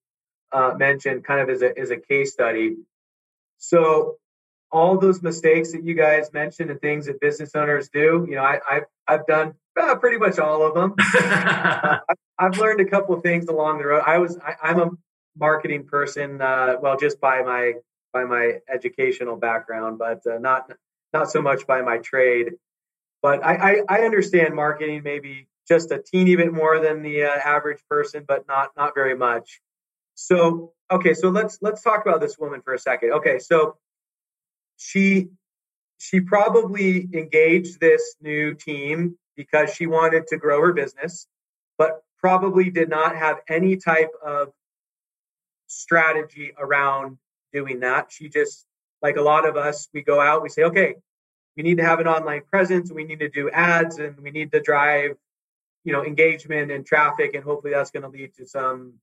uh, 0.52 0.74
mentioned 0.78 1.26
kind 1.26 1.42
of 1.42 1.50
as 1.50 1.62
a 1.62 1.78
as 1.78 1.92
a 1.92 1.98
case 1.98 2.32
study. 2.32 2.78
So 3.58 4.18
all 4.72 4.98
those 4.98 5.22
mistakes 5.22 5.72
that 5.72 5.84
you 5.84 5.94
guys 5.94 6.32
mentioned 6.34 6.70
and 6.70 6.82
things 6.82 7.06
that 7.06 7.20
business 7.20 7.52
owners 7.56 7.90
do, 7.90 8.26
you 8.30 8.36
know, 8.36 8.44
I, 8.44 8.60
I've, 8.70 8.84
I've 9.08 9.26
done 9.26 9.54
uh, 9.80 9.96
pretty 9.96 10.18
much 10.18 10.40
all 10.40 10.66
of 10.66 10.74
them. 10.74 10.96
uh, 11.16 12.00
I've 12.38 12.58
learned 12.58 12.82
a 12.82 12.86
couple 12.86 13.16
of 13.16 13.24
things 13.24 13.48
along 13.48 13.78
the 13.78 13.88
road. 13.88 14.04
I 14.06 14.18
was, 14.18 14.38
I, 14.38 14.72
am 14.72 14.80
a 14.80 14.90
marketing 15.38 15.86
person, 15.86 16.42
uh, 16.42 16.76
well, 16.82 16.98
just 16.98 17.22
by 17.22 17.42
my, 17.44 17.74
by 18.12 18.26
my 18.26 18.60
educational 18.72 19.38
background, 19.38 20.00
but 20.00 20.26
uh, 20.28 20.38
not, 20.40 20.70
not 21.13 21.32
so 21.32 21.42
much 21.42 21.66
by 21.66 21.82
my 21.82 22.00
trade. 22.00 22.54
But 23.22 23.44
I, 23.44 23.56
I, 23.56 23.82
I, 23.90 24.02
understand 24.02 24.54
marketing 24.54 25.02
maybe 25.04 25.48
just 25.68 25.92
a 25.92 26.00
teeny 26.00 26.36
bit 26.36 26.54
more 26.54 26.80
than 26.80 27.02
the 27.02 27.24
uh, 27.24 27.30
average 27.30 27.80
person, 27.90 28.24
but 28.28 28.48
not, 28.48 28.70
not 28.78 28.94
very 28.94 29.16
much. 29.16 29.60
So, 30.14 30.74
okay, 30.92 31.14
so 31.14 31.30
let's, 31.30 31.58
let's 31.62 31.82
talk 31.82 32.06
about 32.06 32.22
this 32.22 32.38
woman 32.38 32.62
for 32.62 32.74
a 32.74 32.80
second. 32.80 33.14
Okay, 33.14 33.40
so 33.40 33.78
she 34.78 35.30
she 35.98 36.20
probably 36.20 37.10
engaged 37.14 37.80
this 37.80 38.16
new 38.22 38.54
team 38.54 39.18
because 39.36 39.74
she 39.74 39.88
wanted 39.88 40.28
to 40.28 40.38
grow 40.38 40.62
her 40.62 40.74
business, 40.74 41.28
but 41.78 42.04
probably 42.20 42.70
did 42.70 42.90
not 42.90 43.16
have 43.16 43.38
any 43.50 43.78
type 43.78 44.12
of 44.24 44.50
strategy 45.68 46.52
around 46.58 47.18
doing 47.54 47.80
that. 47.80 48.12
She 48.12 48.30
just, 48.30 48.66
like 49.02 49.18
a 49.18 49.22
lot 49.22 49.48
of 49.48 49.58
us, 49.58 49.88
we 49.94 50.02
go 50.02 50.20
out, 50.20 50.44
we 50.44 50.50
say, 50.50 50.64
okay, 50.64 50.96
we 51.58 51.63
need 51.63 51.78
to 51.78 51.84
have 51.84 52.00
an 52.00 52.08
online 52.08 52.43
presence, 52.50 52.91
we 52.91 53.04
need 53.04 53.20
to 53.20 53.30
do 53.30 53.50
ads, 53.50 53.98
and 53.98 54.17
we 54.20 54.30
need 54.30 54.52
to 54.52 54.62
drive, 54.62 55.17
you 55.84 55.91
know, 55.91 56.06
engagement 56.06 56.72
and 56.72 56.86
traffic, 56.86 57.34
and 57.34 57.43
hopefully 57.43 57.74
that's 57.74 57.89
going 57.91 58.04
to 58.04 58.10
lead 58.10 58.36
to 58.36 58.46
some 58.46 58.93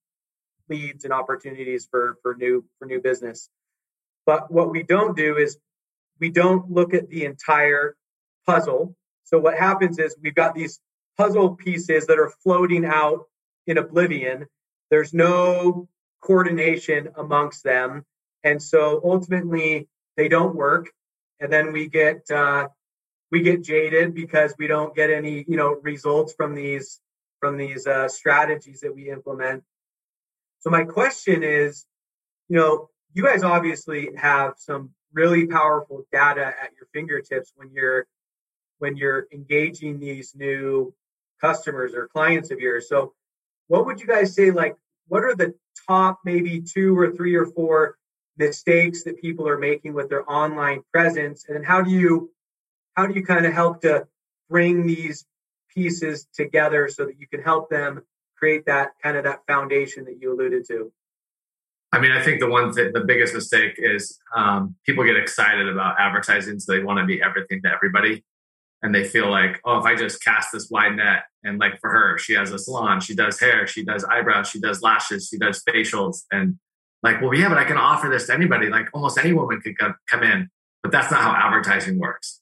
leads 0.69 1.05
and 1.05 1.13
opportunities 1.13 1.87
for 1.91 2.17
for 2.23 2.35
new 2.37 2.65
for 2.79 2.87
new 2.87 3.01
business. 3.01 3.51
But 4.25 4.51
what 4.51 4.71
we 4.71 4.85
don't 4.85 5.17
do 5.17 5.37
is 5.37 5.59
we 6.21 6.31
don't 6.31 6.71
look 6.71 6.95
at 6.95 7.09
the 7.11 7.25
entire 7.25 7.97
puzzle. 8.47 8.97
So 9.25 9.39
what 9.39 9.59
happens 9.59 9.99
is 9.99 10.17
we've 10.23 10.35
got 10.35 10.55
these 10.55 10.81
puzzle 11.17 11.57
pieces 11.57 12.07
that 12.07 12.19
are 12.19 12.33
floating 12.43 12.85
out 12.85 13.25
in 13.67 13.79
oblivion. 13.79 14.47
There's 14.91 15.13
no 15.13 15.89
coordination 16.21 17.09
amongst 17.17 17.65
them. 17.65 18.05
And 18.43 18.63
so 18.63 19.01
ultimately 19.05 19.89
they 20.17 20.29
don't 20.29 20.55
work. 20.55 20.93
And 21.41 21.53
then 21.53 21.73
we 21.73 21.89
get 21.89 22.31
uh, 22.31 22.69
we 23.31 23.43
get 23.43 23.63
jaded 23.63 24.15
because 24.15 24.55
we 24.59 24.67
don't 24.67 24.95
get 24.95 25.11
any 25.11 25.45
you 25.49 25.57
know 25.57 25.79
results 25.83 26.35
from 26.35 26.55
these 26.55 27.01
from 27.41 27.57
these 27.57 27.87
uh, 27.87 28.09
strategies 28.09 28.81
that 28.81 28.95
we 28.95 29.11
implement. 29.11 29.63
So 30.61 30.71
my 30.71 30.85
question 30.85 31.43
is, 31.43 31.85
you 32.49 32.57
know, 32.57 32.89
you 33.13 33.23
guys 33.23 33.43
obviously 33.43 34.11
have 34.17 34.55
some 34.57 34.91
really 35.13 35.47
powerful 35.47 36.07
data 36.11 36.47
at 36.47 36.71
your 36.77 36.89
fingertips 36.93 37.53
when 37.57 37.71
you're 37.73 38.07
when 38.79 38.97
you're 38.97 39.27
engaging 39.33 39.99
these 39.99 40.35
new 40.35 40.95
customers 41.41 41.95
or 41.95 42.09
clients 42.09 42.51
of 42.51 42.61
yours. 42.61 42.89
So 42.89 43.13
what 43.69 43.87
would 43.87 44.01
you 44.01 44.07
guys 44.07 44.35
say 44.35 44.51
like 44.51 44.77
what 45.09 45.25
are 45.25 45.35
the 45.35 45.55
top 45.89 46.21
maybe 46.25 46.61
two 46.61 46.99
or 46.99 47.13
three 47.13 47.35
or 47.35 47.47
four 47.47 47.97
mistakes 48.37 49.05
that 49.05 49.21
people 49.21 49.49
are 49.49 49.59
making 49.59 49.95
with 49.95 50.09
their 50.09 50.29
online 50.31 50.83
presence? 50.93 51.47
And 51.49 51.65
how 51.65 51.83
do 51.83 51.91
you 51.91 52.31
how 52.95 53.07
do 53.07 53.15
you 53.15 53.25
kind 53.25 53.45
of 53.45 53.53
help 53.53 53.83
to 53.83 54.07
bring 54.49 54.87
these 54.87 55.25
pieces 55.75 56.27
together 56.33 56.89
so 56.89 57.05
that 57.07 57.19
you 57.19 57.27
can 57.27 57.43
help 57.43 57.69
them 57.69 58.03
create 58.37 58.67
that 58.67 58.91
kind 59.03 59.17
of 59.17 59.25
that 59.25 59.41
foundation 59.47 60.05
that 60.05 60.21
you 60.21 60.33
alluded 60.33 60.67
to? 60.69 60.93
I 61.93 62.01
mean, 62.01 62.11
I 62.11 62.23
think 62.23 62.41
the 62.41 62.49
one 62.49 62.73
thing, 62.73 62.93
the 62.93 63.05
biggest 63.05 63.35
mistake 63.35 63.75
is 63.79 64.19
um, 64.35 64.75
people 64.85 65.05
get 65.05 65.17
excited 65.17 65.69
about 65.69 65.95
advertising, 65.99 66.59
so 66.59 66.73
they 66.73 66.83
want 66.83 66.99
to 66.99 67.07
be 67.07 67.23
everything 67.23 67.63
to 67.63 67.71
everybody, 67.71 68.25
and 68.83 68.93
they 68.93 69.05
feel 69.05 69.31
like, 69.31 69.61
oh, 69.65 69.79
if 69.79 69.85
I 69.85 69.95
just 69.95 70.23
cast 70.23 70.49
this 70.53 70.69
wide 70.69 70.97
net, 70.97 71.23
and 71.45 71.61
like 71.61 71.81
for 71.81 71.91
her, 71.91 72.19
she 72.19 72.33
has 72.33 72.51
a 72.51 72.59
salon, 72.59 73.01
she 73.01 73.15
does 73.15 73.39
hair, 73.39 73.69
she 73.69 73.85
does 73.85 74.05
eyebrows, 74.05 74.49
she 74.49 74.59
does 74.59 74.83
lashes, 74.83 75.29
she 75.29 75.39
does 75.39 75.63
facials, 75.63 76.25
and 76.33 76.59
like, 77.05 77.21
well, 77.21 77.35
yeah, 77.35 77.49
but 77.49 77.59
I 77.59 77.65
can 77.65 77.77
offer 77.77 78.09
this 78.09 78.27
to 78.27 78.35
anybody. 78.35 78.69
Like, 78.69 78.89
almost 78.93 79.19
any 79.19 79.33
woman 79.33 79.61
could 79.61 79.77
come 79.79 80.23
in, 80.25 80.49
but 80.83 80.91
that's 80.91 81.13
not 81.13 81.21
how 81.21 81.33
advertising 81.33 82.01
works. 82.01 82.41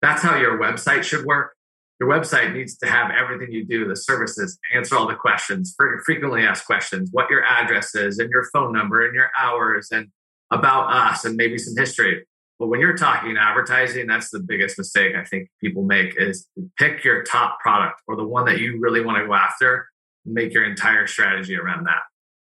That's 0.00 0.22
how 0.22 0.36
your 0.36 0.58
website 0.58 1.02
should 1.02 1.26
work 1.26 1.54
your 2.00 2.08
website 2.08 2.52
needs 2.52 2.76
to 2.78 2.86
have 2.86 3.10
everything 3.10 3.52
you 3.52 3.64
do 3.64 3.86
the 3.86 3.96
services 3.96 4.58
answer 4.74 4.96
all 4.96 5.06
the 5.06 5.14
questions 5.14 5.74
frequently 6.04 6.42
asked 6.42 6.66
questions 6.66 7.08
what 7.12 7.30
your 7.30 7.44
address 7.44 7.94
is 7.94 8.18
and 8.18 8.30
your 8.30 8.44
phone 8.52 8.72
number 8.72 9.06
and 9.06 9.14
your 9.14 9.30
hours 9.38 9.88
and 9.92 10.08
about 10.50 10.92
us 10.92 11.24
and 11.24 11.36
maybe 11.36 11.56
some 11.56 11.76
history 11.76 12.26
but 12.58 12.66
when 12.66 12.80
you're 12.80 12.96
talking 12.96 13.36
advertising 13.38 14.06
that's 14.06 14.30
the 14.30 14.40
biggest 14.40 14.76
mistake 14.76 15.14
i 15.14 15.24
think 15.24 15.48
people 15.60 15.82
make 15.82 16.14
is 16.18 16.48
pick 16.78 17.04
your 17.04 17.22
top 17.22 17.60
product 17.60 18.00
or 18.06 18.16
the 18.16 18.24
one 18.24 18.44
that 18.44 18.58
you 18.58 18.78
really 18.80 19.00
want 19.00 19.16
to 19.18 19.26
go 19.26 19.34
after 19.34 19.88
and 20.24 20.34
make 20.34 20.52
your 20.52 20.64
entire 20.64 21.06
strategy 21.06 21.56
around 21.56 21.84
that 21.84 22.02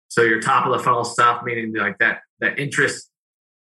so 0.08 0.22
your 0.22 0.40
top 0.40 0.66
of 0.66 0.72
the 0.72 0.82
funnel 0.82 1.04
stuff 1.04 1.42
meaning 1.44 1.74
like 1.74 1.98
that 1.98 2.20
that 2.40 2.58
interest 2.58 3.10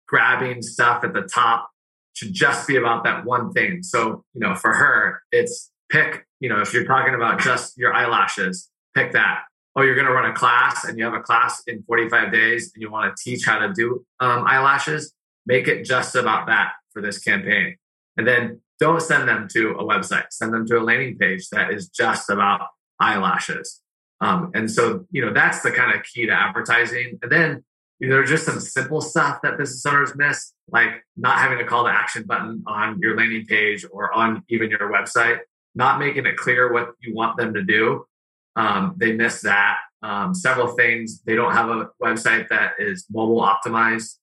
grabbing 0.08 0.62
stuff 0.62 1.04
at 1.04 1.12
the 1.12 1.22
top 1.22 1.70
should 2.14 2.32
just 2.32 2.66
be 2.66 2.76
about 2.76 3.04
that 3.04 3.24
one 3.24 3.52
thing. 3.52 3.82
So, 3.82 4.24
you 4.34 4.40
know, 4.40 4.56
for 4.56 4.72
her, 4.72 5.22
it's 5.30 5.70
pick, 5.88 6.26
you 6.40 6.48
know, 6.48 6.60
if 6.60 6.74
you're 6.74 6.84
talking 6.84 7.14
about 7.14 7.40
just 7.40 7.78
your 7.78 7.94
eyelashes, 7.94 8.68
pick 8.96 9.12
that. 9.12 9.42
Oh, 9.76 9.82
you're 9.82 9.94
going 9.94 10.08
to 10.08 10.12
run 10.12 10.28
a 10.28 10.34
class 10.34 10.84
and 10.84 10.98
you 10.98 11.04
have 11.04 11.14
a 11.14 11.20
class 11.20 11.62
in 11.68 11.84
45 11.84 12.32
days 12.32 12.72
and 12.74 12.82
you 12.82 12.90
want 12.90 13.14
to 13.14 13.22
teach 13.22 13.46
how 13.46 13.60
to 13.60 13.72
do 13.72 14.04
um, 14.18 14.44
eyelashes, 14.44 15.12
make 15.46 15.68
it 15.68 15.84
just 15.84 16.16
about 16.16 16.48
that 16.48 16.72
for 16.92 17.00
this 17.00 17.20
campaign. 17.20 17.76
And 18.16 18.26
then 18.26 18.60
don't 18.80 19.00
send 19.00 19.28
them 19.28 19.46
to 19.52 19.72
a 19.72 19.84
website, 19.84 20.26
send 20.30 20.52
them 20.52 20.66
to 20.66 20.78
a 20.78 20.82
landing 20.82 21.16
page 21.16 21.48
that 21.50 21.70
is 21.70 21.88
just 21.88 22.30
about 22.30 22.62
eyelashes. 22.98 23.80
Um, 24.20 24.50
and 24.54 24.70
so, 24.70 25.06
you 25.10 25.24
know, 25.24 25.32
that's 25.32 25.62
the 25.62 25.70
kind 25.70 25.96
of 25.96 26.04
key 26.04 26.26
to 26.26 26.32
advertising. 26.32 27.18
And 27.22 27.30
then 27.30 27.64
you 27.98 28.08
know, 28.08 28.16
there's 28.16 28.30
just 28.30 28.46
some 28.46 28.60
simple 28.60 29.00
stuff 29.00 29.40
that 29.42 29.58
business 29.58 29.84
owners 29.84 30.14
miss, 30.14 30.52
like 30.70 31.04
not 31.16 31.38
having 31.38 31.58
a 31.58 31.64
call 31.64 31.84
to 31.84 31.90
action 31.90 32.24
button 32.24 32.62
on 32.66 32.98
your 33.00 33.16
landing 33.16 33.44
page 33.46 33.84
or 33.90 34.12
on 34.12 34.44
even 34.48 34.70
your 34.70 34.90
website, 34.92 35.38
not 35.74 35.98
making 35.98 36.26
it 36.26 36.36
clear 36.36 36.72
what 36.72 36.90
you 37.00 37.14
want 37.14 37.36
them 37.36 37.54
to 37.54 37.62
do. 37.62 38.06
Um, 38.54 38.94
they 38.96 39.12
miss 39.12 39.40
that. 39.42 39.78
Um, 40.00 40.32
several 40.32 40.68
things. 40.68 41.22
They 41.22 41.34
don't 41.34 41.52
have 41.52 41.70
a 41.70 41.90
website 42.00 42.48
that 42.48 42.74
is 42.78 43.04
mobile 43.10 43.40
optimized 43.40 44.14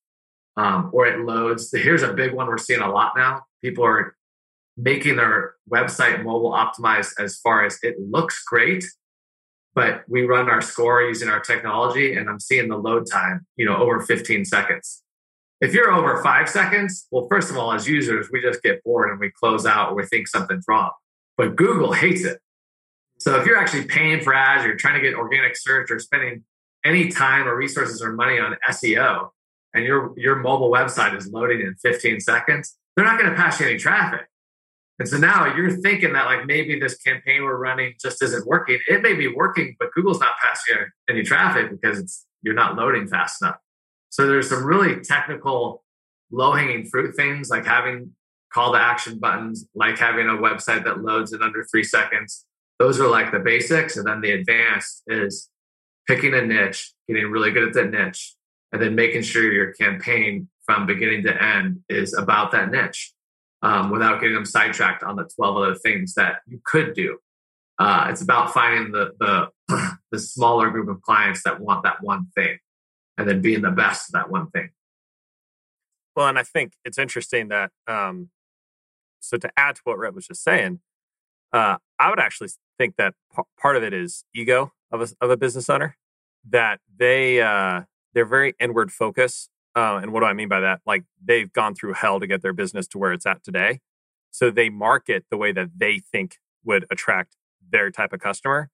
um, 0.55 0.89
or 0.93 1.05
it 1.05 1.19
loads. 1.19 1.69
Here's 1.71 2.03
a 2.03 2.13
big 2.13 2.33
one 2.33 2.47
we're 2.47 2.57
seeing 2.57 2.81
a 2.81 2.89
lot 2.89 3.11
now. 3.17 3.43
People 3.61 3.85
are 3.85 4.15
making 4.77 5.17
their 5.17 5.55
website 5.69 6.23
mobile 6.23 6.51
optimized 6.51 7.13
as 7.19 7.37
far 7.37 7.65
as 7.65 7.77
it 7.83 7.95
looks 7.99 8.41
great, 8.45 8.85
but 9.75 10.03
we 10.07 10.23
run 10.23 10.49
our 10.49 10.61
score 10.61 11.03
using 11.03 11.29
our 11.29 11.39
technology 11.39 12.15
and 12.15 12.29
i'm 12.29 12.39
seeing 12.39 12.69
the 12.69 12.77
load 12.77 13.05
time 13.11 13.45
you 13.57 13.65
know 13.65 13.77
over 13.77 14.01
15 14.01 14.45
seconds. 14.45 15.03
If 15.61 15.73
you're 15.73 15.91
over 15.91 16.21
five 16.23 16.49
seconds 16.49 17.07
well 17.11 17.27
first 17.29 17.51
of 17.51 17.57
all 17.57 17.71
as 17.71 17.87
users 17.87 18.29
we 18.31 18.41
just 18.41 18.63
get 18.63 18.83
bored 18.83 19.11
and 19.11 19.19
we 19.19 19.29
close 19.29 19.65
out 19.65 19.91
or 19.91 19.95
we 19.95 20.05
think 20.05 20.27
something's 20.27 20.65
wrong. 20.67 20.91
But 21.37 21.55
google 21.55 21.93
hates 21.93 22.23
it. 22.23 22.39
So 23.19 23.39
if 23.39 23.45
you're 23.45 23.57
actually 23.57 23.85
paying 23.85 24.21
for 24.21 24.33
ads 24.33 24.65
you're 24.65 24.75
trying 24.75 24.95
to 24.95 25.01
get 25.01 25.15
organic 25.15 25.55
search 25.55 25.91
or 25.91 25.99
spending 25.99 26.43
any 26.83 27.09
time 27.09 27.47
or 27.47 27.55
resources 27.55 28.01
or 28.01 28.13
money 28.13 28.39
on 28.39 28.55
seo 28.69 29.29
and 29.73 29.83
your 29.83 30.13
your 30.17 30.35
mobile 30.37 30.71
website 30.71 31.17
is 31.17 31.27
loading 31.27 31.61
in 31.61 31.75
15 31.75 32.19
seconds 32.19 32.77
they're 32.95 33.05
not 33.05 33.19
going 33.19 33.29
to 33.29 33.35
pass 33.35 33.59
you 33.59 33.67
any 33.67 33.77
traffic 33.77 34.27
And 34.97 35.07
so 35.07 35.17
now 35.17 35.53
you're 35.55 35.71
thinking 35.71 36.13
that 36.13 36.25
like 36.25 36.45
maybe 36.45 36.79
this 36.79 36.97
campaign 36.97 37.43
we're 37.43 37.57
running 37.57 37.95
just 38.01 38.21
isn't 38.23 38.47
working. 38.47 38.79
It 38.87 39.01
may 39.01 39.13
be 39.13 39.27
working, 39.27 39.75
but 39.77 39.91
Google's 39.93 40.19
not 40.19 40.35
passing 40.41 40.85
any 41.09 41.23
traffic 41.23 41.69
because 41.69 41.99
it's 41.99 42.25
you're 42.41 42.53
not 42.53 42.75
loading 42.75 43.07
fast 43.07 43.41
enough. 43.41 43.57
So 44.09 44.27
there's 44.27 44.49
some 44.49 44.65
really 44.65 45.01
technical 45.01 45.83
low 46.31 46.53
hanging 46.53 46.85
fruit 46.85 47.15
things 47.15 47.49
like 47.49 47.65
having 47.65 48.11
call 48.53 48.71
to 48.71 48.79
action 48.79 49.19
buttons, 49.19 49.67
like 49.75 49.97
having 49.97 50.27
a 50.27 50.33
website 50.33 50.85
that 50.85 51.01
loads 51.01 51.33
in 51.33 51.43
under 51.43 51.65
three 51.65 51.83
seconds. 51.83 52.45
Those 52.79 52.99
are 52.99 53.07
like 53.07 53.31
the 53.31 53.39
basics. 53.39 53.97
And 53.97 54.07
then 54.07 54.21
the 54.21 54.31
advanced 54.31 55.03
is 55.07 55.49
picking 56.07 56.33
a 56.33 56.41
niche, 56.41 56.93
getting 57.07 57.29
really 57.31 57.51
good 57.51 57.67
at 57.67 57.73
that 57.73 57.91
niche, 57.91 58.33
and 58.71 58.81
then 58.81 58.95
making 58.95 59.23
sure 59.23 59.51
your 59.51 59.73
campaign 59.73 60.47
from 60.65 60.85
beginning 60.85 61.23
to 61.23 61.43
end 61.43 61.81
is 61.89 62.13
about 62.13 62.51
that 62.53 62.71
niche 62.71 63.13
um, 63.65 63.89
without 63.89 64.21
getting 64.21 64.35
them 64.35 64.45
sidetracked 64.45 65.01
on 65.01 65.15
the 65.15 65.27
12 65.35 65.57
other 65.57 65.75
things 65.75 66.13
that 66.13 66.35
you 66.45 66.61
could 66.63 66.93
do. 66.93 67.17
Uh, 67.79 68.07
it's 68.11 68.21
about 68.21 68.53
finding 68.53 68.91
the, 68.91 69.11
the, 69.19 69.89
the 70.11 70.19
smaller 70.19 70.69
group 70.69 70.87
of 70.87 71.01
clients 71.01 71.41
that 71.43 71.59
want 71.59 71.81
that 71.83 71.97
one 72.01 72.27
thing 72.35 72.59
and 73.17 73.27
then 73.27 73.41
being 73.41 73.63
the 73.63 73.71
best 73.71 74.09
at 74.09 74.19
that 74.19 74.29
one 74.29 74.51
thing. 74.51 74.69
Well, 76.15 76.27
and 76.27 76.37
I 76.37 76.43
think 76.43 76.73
it's 76.85 76.99
interesting 76.99 77.47
that, 77.47 77.71
um, 77.87 78.29
so 79.19 79.37
to 79.37 79.49
add 79.57 79.77
to 79.77 79.81
what 79.83 79.97
Rhett 79.97 80.13
was 80.13 80.27
just 80.27 80.43
saying, 80.43 80.81
uh, 81.51 81.77
I 81.97 82.09
would 82.11 82.19
actually 82.19 82.49
think 82.77 82.97
that 82.97 83.15
p- 83.35 83.43
part 83.59 83.77
of 83.77 83.83
it 83.83 83.93
is 83.93 84.25
ego 84.35 84.73
of 84.91 85.01
a, 85.01 85.07
of 85.21 85.31
a 85.31 85.37
business 85.37 85.71
owner 85.71 85.97
that 86.47 86.81
they 86.95 87.41
uh, 87.41 87.81
they're 88.13 88.25
very 88.25 88.53
inward 88.59 88.91
focused. 88.91 89.49
Uh, 89.75 89.99
and 90.01 90.13
what 90.13 90.21
do 90.21 90.25
I 90.25 90.33
mean 90.33 90.47
by 90.47 90.61
that? 90.61 90.81
Like 90.85 91.03
they've 91.23 91.51
gone 91.51 91.75
through 91.75 91.93
hell 91.93 92.19
to 92.19 92.27
get 92.27 92.41
their 92.41 92.53
business 92.53 92.87
to 92.89 92.97
where 92.97 93.11
it's 93.13 93.25
at 93.25 93.43
today, 93.43 93.79
so 94.31 94.49
they 94.49 94.69
market 94.69 95.25
the 95.29 95.37
way 95.37 95.51
that 95.51 95.69
they 95.77 95.99
think 95.99 96.37
would 96.63 96.85
attract 96.89 97.35
their 97.71 97.91
type 97.91 98.13
of 98.13 98.19
customer. 98.19 98.69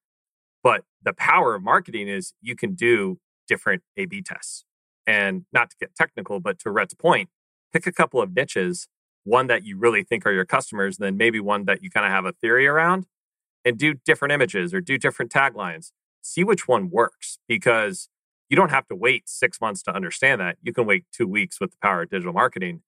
But 0.63 0.83
the 1.03 1.13
power 1.13 1.55
of 1.55 1.63
marketing 1.63 2.07
is 2.07 2.33
you 2.41 2.55
can 2.55 2.75
do 2.75 3.19
different 3.47 3.83
A/B 3.97 4.21
tests, 4.21 4.65
and 5.07 5.45
not 5.51 5.71
to 5.71 5.75
get 5.79 5.95
technical, 5.95 6.39
but 6.39 6.59
to 6.59 6.71
Rhett's 6.71 6.93
point, 6.93 7.29
pick 7.73 7.87
a 7.87 7.91
couple 7.91 8.21
of 8.21 8.35
niches, 8.35 8.87
one 9.23 9.47
that 9.47 9.63
you 9.65 9.77
really 9.77 10.03
think 10.03 10.25
are 10.25 10.31
your 10.31 10.45
customers, 10.45 10.99
and 10.99 11.05
then 11.05 11.17
maybe 11.17 11.39
one 11.39 11.65
that 11.65 11.83
you 11.83 11.89
kind 11.89 12.05
of 12.05 12.11
have 12.11 12.25
a 12.25 12.33
theory 12.33 12.67
around, 12.67 13.07
and 13.65 13.77
do 13.77 13.93
different 13.93 14.33
images 14.33 14.73
or 14.73 14.81
do 14.81 14.97
different 14.97 15.31
taglines 15.31 15.91
see 16.21 16.43
which 16.43 16.67
one 16.67 16.89
works 16.91 17.39
because 17.47 18.07
you 18.51 18.57
don't 18.57 18.69
have 18.69 18.85
to 18.89 18.95
wait 18.95 19.29
six 19.29 19.61
months 19.61 19.81
to 19.83 19.95
understand 19.95 20.41
that. 20.41 20.57
You 20.61 20.73
can 20.73 20.85
wait 20.85 21.05
two 21.13 21.25
weeks 21.25 21.61
with 21.61 21.71
the 21.71 21.77
power 21.81 22.01
of 22.01 22.09
digital 22.09 22.33
marketing. 22.33 22.81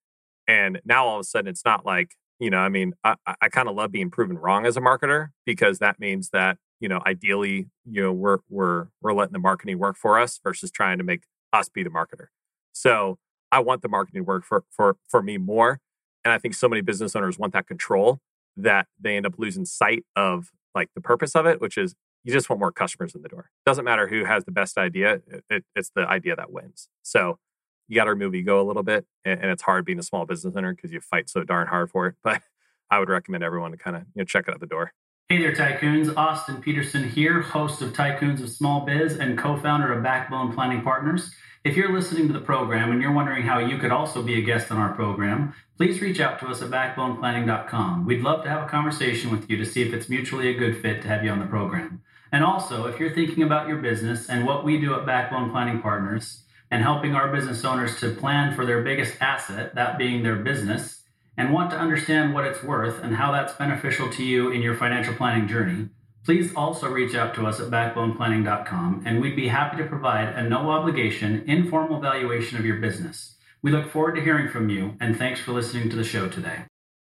And 0.46 0.82
now 0.84 1.06
all 1.06 1.16
of 1.16 1.22
a 1.22 1.24
sudden, 1.24 1.48
it's 1.48 1.64
not 1.64 1.86
like, 1.86 2.16
you 2.38 2.50
know, 2.50 2.58
I 2.58 2.68
mean, 2.68 2.94
I, 3.06 3.16
I 3.26 3.48
kind 3.48 3.70
of 3.70 3.76
love 3.76 3.90
being 3.94 4.12
proven 4.12 4.38
wrong 4.38 4.66
as 4.66 4.76
a 4.76 4.82
marketer 4.82 5.30
because 5.46 5.80
that 5.80 6.02
means 6.02 6.32
that, 6.34 6.58
you 6.82 6.90
know, 6.90 7.02
ideally, 7.06 7.70
you 7.86 8.04
know, 8.04 8.12
we're, 8.12 8.40
we're, 8.50 8.88
we're 9.02 9.14
letting 9.14 9.32
the 9.32 9.40
marketing 9.40 9.80
work 9.80 9.96
for 9.96 10.20
us 10.20 10.38
versus 10.44 10.70
trying 10.70 10.98
to 10.98 11.04
make 11.06 11.24
us 11.54 11.70
be 11.70 11.82
the 11.82 11.90
marketer. 11.90 12.28
So 12.74 13.18
I 13.50 13.62
want 13.62 13.84
the 13.84 13.90
marketing 13.90 14.26
work 14.26 14.44
for, 14.44 14.66
for, 14.70 14.98
for 15.08 15.24
me 15.24 15.38
more. 15.38 15.80
And 16.26 16.34
I 16.34 16.40
think 16.40 16.56
so 16.56 16.68
many 16.68 16.82
business 16.82 17.16
owners 17.16 17.40
want 17.40 17.54
that 17.54 17.68
control 17.68 18.20
that 18.58 18.88
they 19.00 19.16
end 19.16 19.26
up 19.26 19.36
losing 19.38 19.64
sight 19.64 20.04
of 20.14 20.50
like 20.76 20.90
the 20.94 21.02
purpose 21.02 21.38
of 21.38 21.46
it, 21.46 21.62
which 21.62 21.78
is 21.78 21.96
you 22.24 22.34
just 22.34 22.50
want 22.50 22.60
more 22.60 22.72
customers 22.72 23.16
in 23.16 23.22
the 23.22 23.30
door. 23.30 23.50
Doesn't 23.66 23.86
matter 23.86 24.08
who 24.08 24.26
has 24.26 24.46
the 24.46 24.52
best 24.52 24.78
idea; 24.78 25.22
it, 25.28 25.44
it, 25.50 25.66
it's 25.76 25.92
the 25.96 26.08
idea 26.08 26.36
that 26.36 26.52
wins. 26.52 26.90
So 27.02 27.40
you 27.88 27.96
got 27.96 28.06
to 28.06 28.12
remove 28.12 28.34
ego 28.34 28.62
a 28.62 28.64
little 28.64 28.84
bit, 28.84 29.06
and, 29.26 29.42
and, 29.42 29.52
it's 29.52 29.64
hard 29.64 29.86
being 29.86 30.00
a 30.00 30.04
small 30.04 30.26
business 30.26 30.56
owner 30.56 30.74
because 30.74 30.92
you 30.92 31.02
fight 31.02 31.30
so 31.30 31.44
darn 31.44 31.68
hard 31.68 31.90
for 31.90 32.08
it. 32.08 32.16
But 32.24 32.42
I 32.90 33.00
would 33.00 33.10
recommend 33.10 33.44
everyone 33.44 33.72
to 33.72 33.78
kind 33.78 33.96
of 33.96 34.04
you 34.14 34.22
know 34.22 34.26
check 34.26 34.48
it 34.48 34.54
at 34.54 34.60
the 34.60 34.68
door. 34.68 34.94
Hey 35.30 35.40
there, 35.40 35.56
Tycoons. 35.56 36.16
Austin 36.16 36.62
Peterson 36.62 37.10
here, 37.10 37.42
host 37.42 37.82
of 37.82 37.94
Tycoons 37.94 38.42
of 38.42 38.50
Small 38.50 38.86
Biz 38.86 39.18
and 39.18 39.38
co-founder 39.38 39.92
of 39.92 40.04
Backbone 40.04 40.54
Planning 40.54 40.82
Partners. 40.82 41.32
If 41.64 41.78
you're 41.78 41.94
listening 41.94 42.28
to 42.28 42.34
the 42.34 42.42
program 42.42 42.92
and 42.92 43.02
you're 43.02 43.14
wondering 43.14 43.44
how 43.44 43.60
you 43.60 43.78
could 43.78 43.92
also 43.92 44.22
be 44.22 44.38
a 44.38 44.42
guest 44.42 44.70
on 44.70 44.78
our 44.78 44.94
program, 44.94 45.54
please 45.78 46.02
reach 46.02 46.20
out 46.20 46.40
to 46.42 46.48
us 46.48 46.62
at 46.62 46.70
backboneplanning.com. 46.70 48.06
We'd 48.06 48.22
love 48.22 48.44
to 48.44 48.50
have 48.50 48.64
a 48.64 48.70
conversation 48.70 49.32
with 49.32 49.50
you 49.50 49.56
to 49.58 49.66
see 49.66 49.82
if 49.82 49.94
it's 49.94 50.10
mutually 50.10 50.50
a 50.50 50.54
good 50.54 50.82
fit 50.82 51.02
to 51.02 51.08
have 51.08 51.24
you 51.24 51.32
on 51.32 51.40
the 51.40 51.46
program. 51.46 52.02
And 52.34 52.44
also, 52.44 52.88
if 52.88 53.00
you're 53.00 53.14
thinking 53.14 53.44
about 53.44 53.68
your 53.68 53.78
business 53.78 54.28
and 54.28 54.44
what 54.44 54.66
we 54.66 54.82
do 54.82 54.96
at 54.96 55.06
Backbone 55.06 55.52
Planning 55.52 55.84
Partners 55.84 56.42
and 56.72 56.82
helping 56.82 57.14
our 57.14 57.32
business 57.32 57.64
owners 57.64 58.00
to 58.00 58.16
plan 58.16 58.56
for 58.56 58.66
their 58.66 58.82
biggest 58.82 59.22
asset, 59.22 59.76
that 59.76 60.00
being 60.00 60.24
their 60.24 60.38
business, 60.38 61.04
and 61.38 61.54
want 61.54 61.70
to 61.70 61.78
understand 61.78 62.34
what 62.34 62.46
it's 62.46 62.64
worth 62.64 63.04
and 63.04 63.16
how 63.16 63.32
that's 63.32 63.54
beneficial 63.54 64.10
to 64.10 64.24
you 64.24 64.50
in 64.50 64.64
your 64.64 64.76
financial 64.76 65.14
planning 65.14 65.48
journey, 65.48 65.90
please 66.26 66.52
also 66.56 66.90
reach 66.90 67.14
out 67.14 67.36
to 67.36 67.46
us 67.46 67.60
at 67.60 67.70
backboneplanning.com 67.70 69.04
and 69.06 69.22
we'd 69.22 69.36
be 69.36 69.50
happy 69.50 69.78
to 69.78 69.86
provide 69.86 70.30
a 70.30 70.42
no 70.42 70.72
obligation, 70.72 71.44
informal 71.46 72.00
valuation 72.00 72.58
of 72.58 72.66
your 72.66 72.78
business. 72.78 73.36
We 73.62 73.72
look 73.72 73.92
forward 73.92 74.16
to 74.16 74.24
hearing 74.24 74.50
from 74.50 74.70
you 74.70 74.96
and 75.00 75.16
thanks 75.16 75.40
for 75.40 75.52
listening 75.52 75.92
to 75.92 75.96
the 75.96 76.04
show 76.04 76.28
today. 76.28 76.66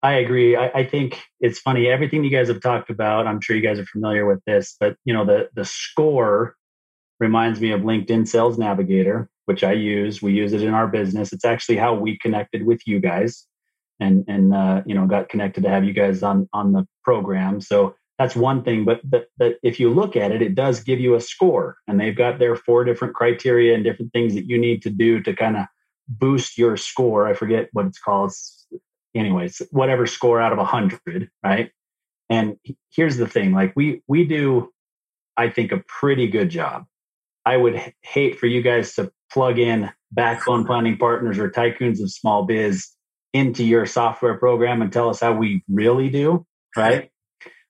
I 0.03 0.15
agree. 0.15 0.57
I, 0.57 0.69
I, 0.69 0.85
think 0.85 1.21
it's 1.41 1.59
funny. 1.59 1.89
Everything 1.89 2.25
you 2.25 2.31
guys 2.31 2.49
have 2.49 2.63
talked 2.63 2.89
about, 2.89 3.27
I'm 3.27 3.41
sure 3.41 3.55
you 3.55 3.63
guys 3.63 3.79
are 3.79 3.85
familiar 3.85 4.25
with 4.25 4.43
this, 4.47 4.77
but 4.81 4.97
you 5.05 5.13
know, 5.13 5.27
the 5.27 5.51
the 5.55 5.65
score 5.65 6.57
reminds 7.19 7.61
me 7.61 7.71
of 7.71 7.83
LinkedIn 7.83 8.27
Sales 8.27 8.59
Navigator, 8.59 9.29
which 9.45 9.63
I 9.63 9.73
use. 9.73 10.23
We 10.23 10.33
use 10.33 10.55
it 10.55 10.63
in 10.63 10.73
our 10.73 10.89
business. 10.89 11.33
It's 11.33 11.45
actually 11.45 11.77
how 11.77 11.95
we 11.95 12.19
connected 12.19 12.65
with 12.65 12.81
you 12.87 12.99
guys, 12.99 13.47
and 14.01 14.25
and 14.27 14.55
uh, 14.55 14.83
you 14.87 14.95
know 14.95 15.07
got 15.07 15.29
connected 15.29 15.63
to 15.65 15.69
have 15.69 15.85
you 15.85 15.93
guys 15.93 16.23
on 16.23 16.49
on 16.53 16.73
the 16.73 16.87
program. 17.05 17.61
So 17.61 17.95
that's 18.19 18.35
one 18.35 18.65
thing. 18.65 18.87
But 18.87 19.01
but, 19.09 19.27
but 19.37 19.59
if 19.63 19.79
you 19.79 19.91
look 19.91 20.17
at 20.17 20.33
it, 20.33 20.41
it 20.41 20.55
does 20.55 20.81
give 20.81 20.99
you 20.99 21.15
a 21.15 21.21
score, 21.21 21.77
and 21.87 22.01
they've 22.01 22.17
got 22.17 22.39
their 22.39 22.57
four 22.57 22.85
different 22.85 23.15
criteria 23.15 23.75
and 23.75 23.85
different 23.85 24.13
things 24.13 24.35
that 24.35 24.47
you 24.47 24.59
need 24.59 24.83
to 24.83 24.91
do 24.91 25.21
to 25.23 25.35
kind 25.35 25.59
of 25.59 25.67
boost 26.09 26.57
your 26.57 26.77
score. 26.77 27.27
I 27.27 27.35
forget 27.35 27.69
what 27.73 27.87
it's 27.87 28.01
called. 28.01 28.33
Anyways, 29.15 29.63
whatever 29.71 30.07
score 30.07 30.41
out 30.41 30.53
of 30.53 30.59
a 30.59 30.65
hundred, 30.65 31.31
right? 31.45 31.71
And 32.29 32.57
here's 32.91 33.17
the 33.17 33.27
thing: 33.27 33.53
like 33.53 33.73
we 33.77 34.03
we 34.07 34.25
do, 34.25 34.71
I 35.37 35.51
think, 35.51 35.73
a 35.73 35.83
pretty 35.87 36.29
good 36.29 36.51
job. 36.51 36.87
I 37.45 37.57
would 37.57 37.95
hate 38.03 38.39
for 38.39 38.47
you 38.47 38.63
guys 38.63 38.95
to 38.95 39.11
plug 39.33 39.59
in 39.59 39.91
backbone 40.13 40.67
planning 40.67 40.99
partners 40.99 41.39
or 41.39 41.51
tycoons 41.51 42.03
of 42.03 42.11
small 42.11 42.45
biz 42.45 42.91
into 43.33 43.65
your 43.65 43.87
software 43.87 44.37
program 44.37 44.83
and 44.83 44.93
tell 44.93 45.09
us 45.09 45.21
how 45.21 45.33
we 45.33 45.65
really 45.69 46.11
do, 46.11 46.45
right? 46.77 47.11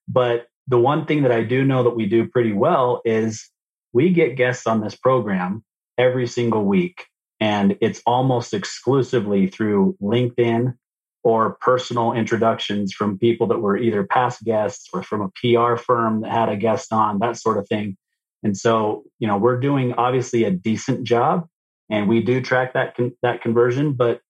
But 0.08 0.46
the 0.66 0.78
one 0.78 1.06
thing 1.06 1.22
that 1.22 1.32
I 1.32 1.42
do 1.42 1.64
know 1.64 1.82
that 1.84 1.96
we 1.96 2.06
do 2.06 2.28
pretty 2.28 2.52
well 2.52 3.02
is 3.04 3.48
we 3.92 4.10
get 4.10 4.36
guests 4.36 4.66
on 4.66 4.80
this 4.80 4.96
program 4.96 5.64
every 5.98 6.26
single 6.26 6.64
week. 6.64 7.06
And 7.40 7.76
it's 7.80 8.02
almost 8.06 8.54
exclusively 8.54 9.48
through 9.48 9.96
LinkedIn 10.02 10.74
or 11.22 11.56
personal 11.60 12.12
introductions 12.12 12.92
from 12.92 13.18
people 13.18 13.46
that 13.48 13.58
were 13.58 13.76
either 13.76 14.04
past 14.04 14.42
guests 14.42 14.88
or 14.92 15.02
from 15.02 15.20
a 15.20 15.30
PR 15.40 15.76
firm 15.76 16.22
that 16.22 16.32
had 16.32 16.48
a 16.48 16.56
guest 16.56 16.92
on, 16.92 17.18
that 17.18 17.36
sort 17.36 17.58
of 17.58 17.68
thing. 17.68 17.96
And 18.42 18.56
so, 18.56 19.04
you 19.18 19.26
know, 19.26 19.36
we're 19.36 19.60
doing 19.60 19.92
obviously 19.94 20.44
a 20.44 20.50
decent 20.50 21.04
job 21.04 21.46
and 21.90 22.08
we 22.08 22.22
do 22.22 22.40
track 22.40 22.72
that 22.72 22.96
con- 22.96 23.16
that 23.22 23.42
conversion, 23.42 23.92
but 23.92 24.20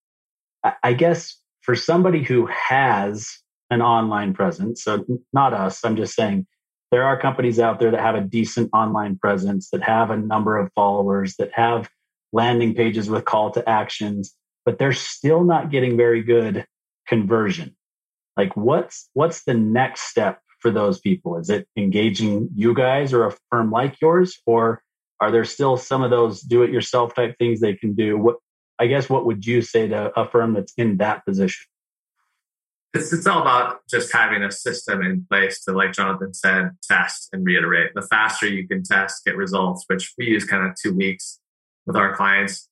I-, 0.64 0.74
I 0.82 0.92
guess 0.94 1.36
for 1.60 1.76
somebody 1.76 2.24
who 2.24 2.46
has 2.46 3.28
an 3.70 3.82
online 3.82 4.34
presence, 4.34 4.82
so 4.82 5.04
not 5.32 5.54
us, 5.54 5.84
I'm 5.84 5.96
just 5.96 6.14
saying 6.14 6.46
there 6.90 7.04
are 7.04 7.20
companies 7.20 7.60
out 7.60 7.78
there 7.78 7.92
that 7.92 8.00
have 8.00 8.16
a 8.16 8.20
decent 8.20 8.70
online 8.72 9.16
presence, 9.16 9.70
that 9.70 9.82
have 9.82 10.10
a 10.10 10.16
number 10.16 10.58
of 10.58 10.72
followers, 10.74 11.36
that 11.36 11.50
have 11.54 11.88
landing 12.32 12.74
pages 12.74 13.08
with 13.08 13.24
call 13.24 13.52
to 13.52 13.68
actions, 13.68 14.34
but 14.64 14.78
they're 14.78 14.92
still 14.92 15.44
not 15.44 15.70
getting 15.70 15.96
very 15.96 16.22
good 16.22 16.66
conversion? 17.10 17.76
Like 18.36 18.56
what's 18.56 19.10
what's 19.12 19.42
the 19.42 19.52
next 19.54 20.02
step 20.02 20.40
for 20.60 20.70
those 20.70 21.00
people? 21.00 21.36
Is 21.36 21.50
it 21.50 21.66
engaging 21.76 22.48
you 22.54 22.72
guys 22.72 23.12
or 23.12 23.26
a 23.26 23.36
firm 23.50 23.70
like 23.70 24.00
yours 24.00 24.40
or 24.46 24.82
are 25.20 25.30
there 25.30 25.44
still 25.44 25.76
some 25.76 26.02
of 26.02 26.10
those 26.10 26.40
do 26.40 26.62
it 26.62 26.70
yourself 26.70 27.14
type 27.14 27.36
things 27.38 27.60
they 27.60 27.74
can 27.74 27.94
do? 27.94 28.16
What 28.16 28.36
i 28.78 28.86
guess 28.86 29.10
what 29.10 29.26
would 29.26 29.44
you 29.44 29.60
say 29.60 29.88
to 29.88 30.18
a 30.18 30.26
firm 30.26 30.54
that's 30.54 30.72
in 30.78 30.96
that 30.98 31.26
position? 31.26 31.66
It's, 32.94 33.12
it's 33.12 33.26
all 33.26 33.42
about 33.42 33.86
just 33.88 34.12
having 34.12 34.42
a 34.42 34.50
system 34.50 35.02
in 35.02 35.26
place 35.28 35.62
to 35.64 35.72
like 35.72 35.92
jonathan 35.92 36.32
said 36.32 36.70
test 36.88 37.28
and 37.32 37.44
reiterate. 37.44 37.90
The 37.94 38.02
faster 38.02 38.46
you 38.46 38.66
can 38.66 38.84
test 38.84 39.24
get 39.24 39.36
results 39.36 39.84
which 39.88 40.14
we 40.16 40.26
use 40.26 40.44
kind 40.44 40.66
of 40.66 40.76
two 40.80 40.94
weeks 40.94 41.40
with 41.86 41.96
our 41.96 42.14
clients 42.14 42.68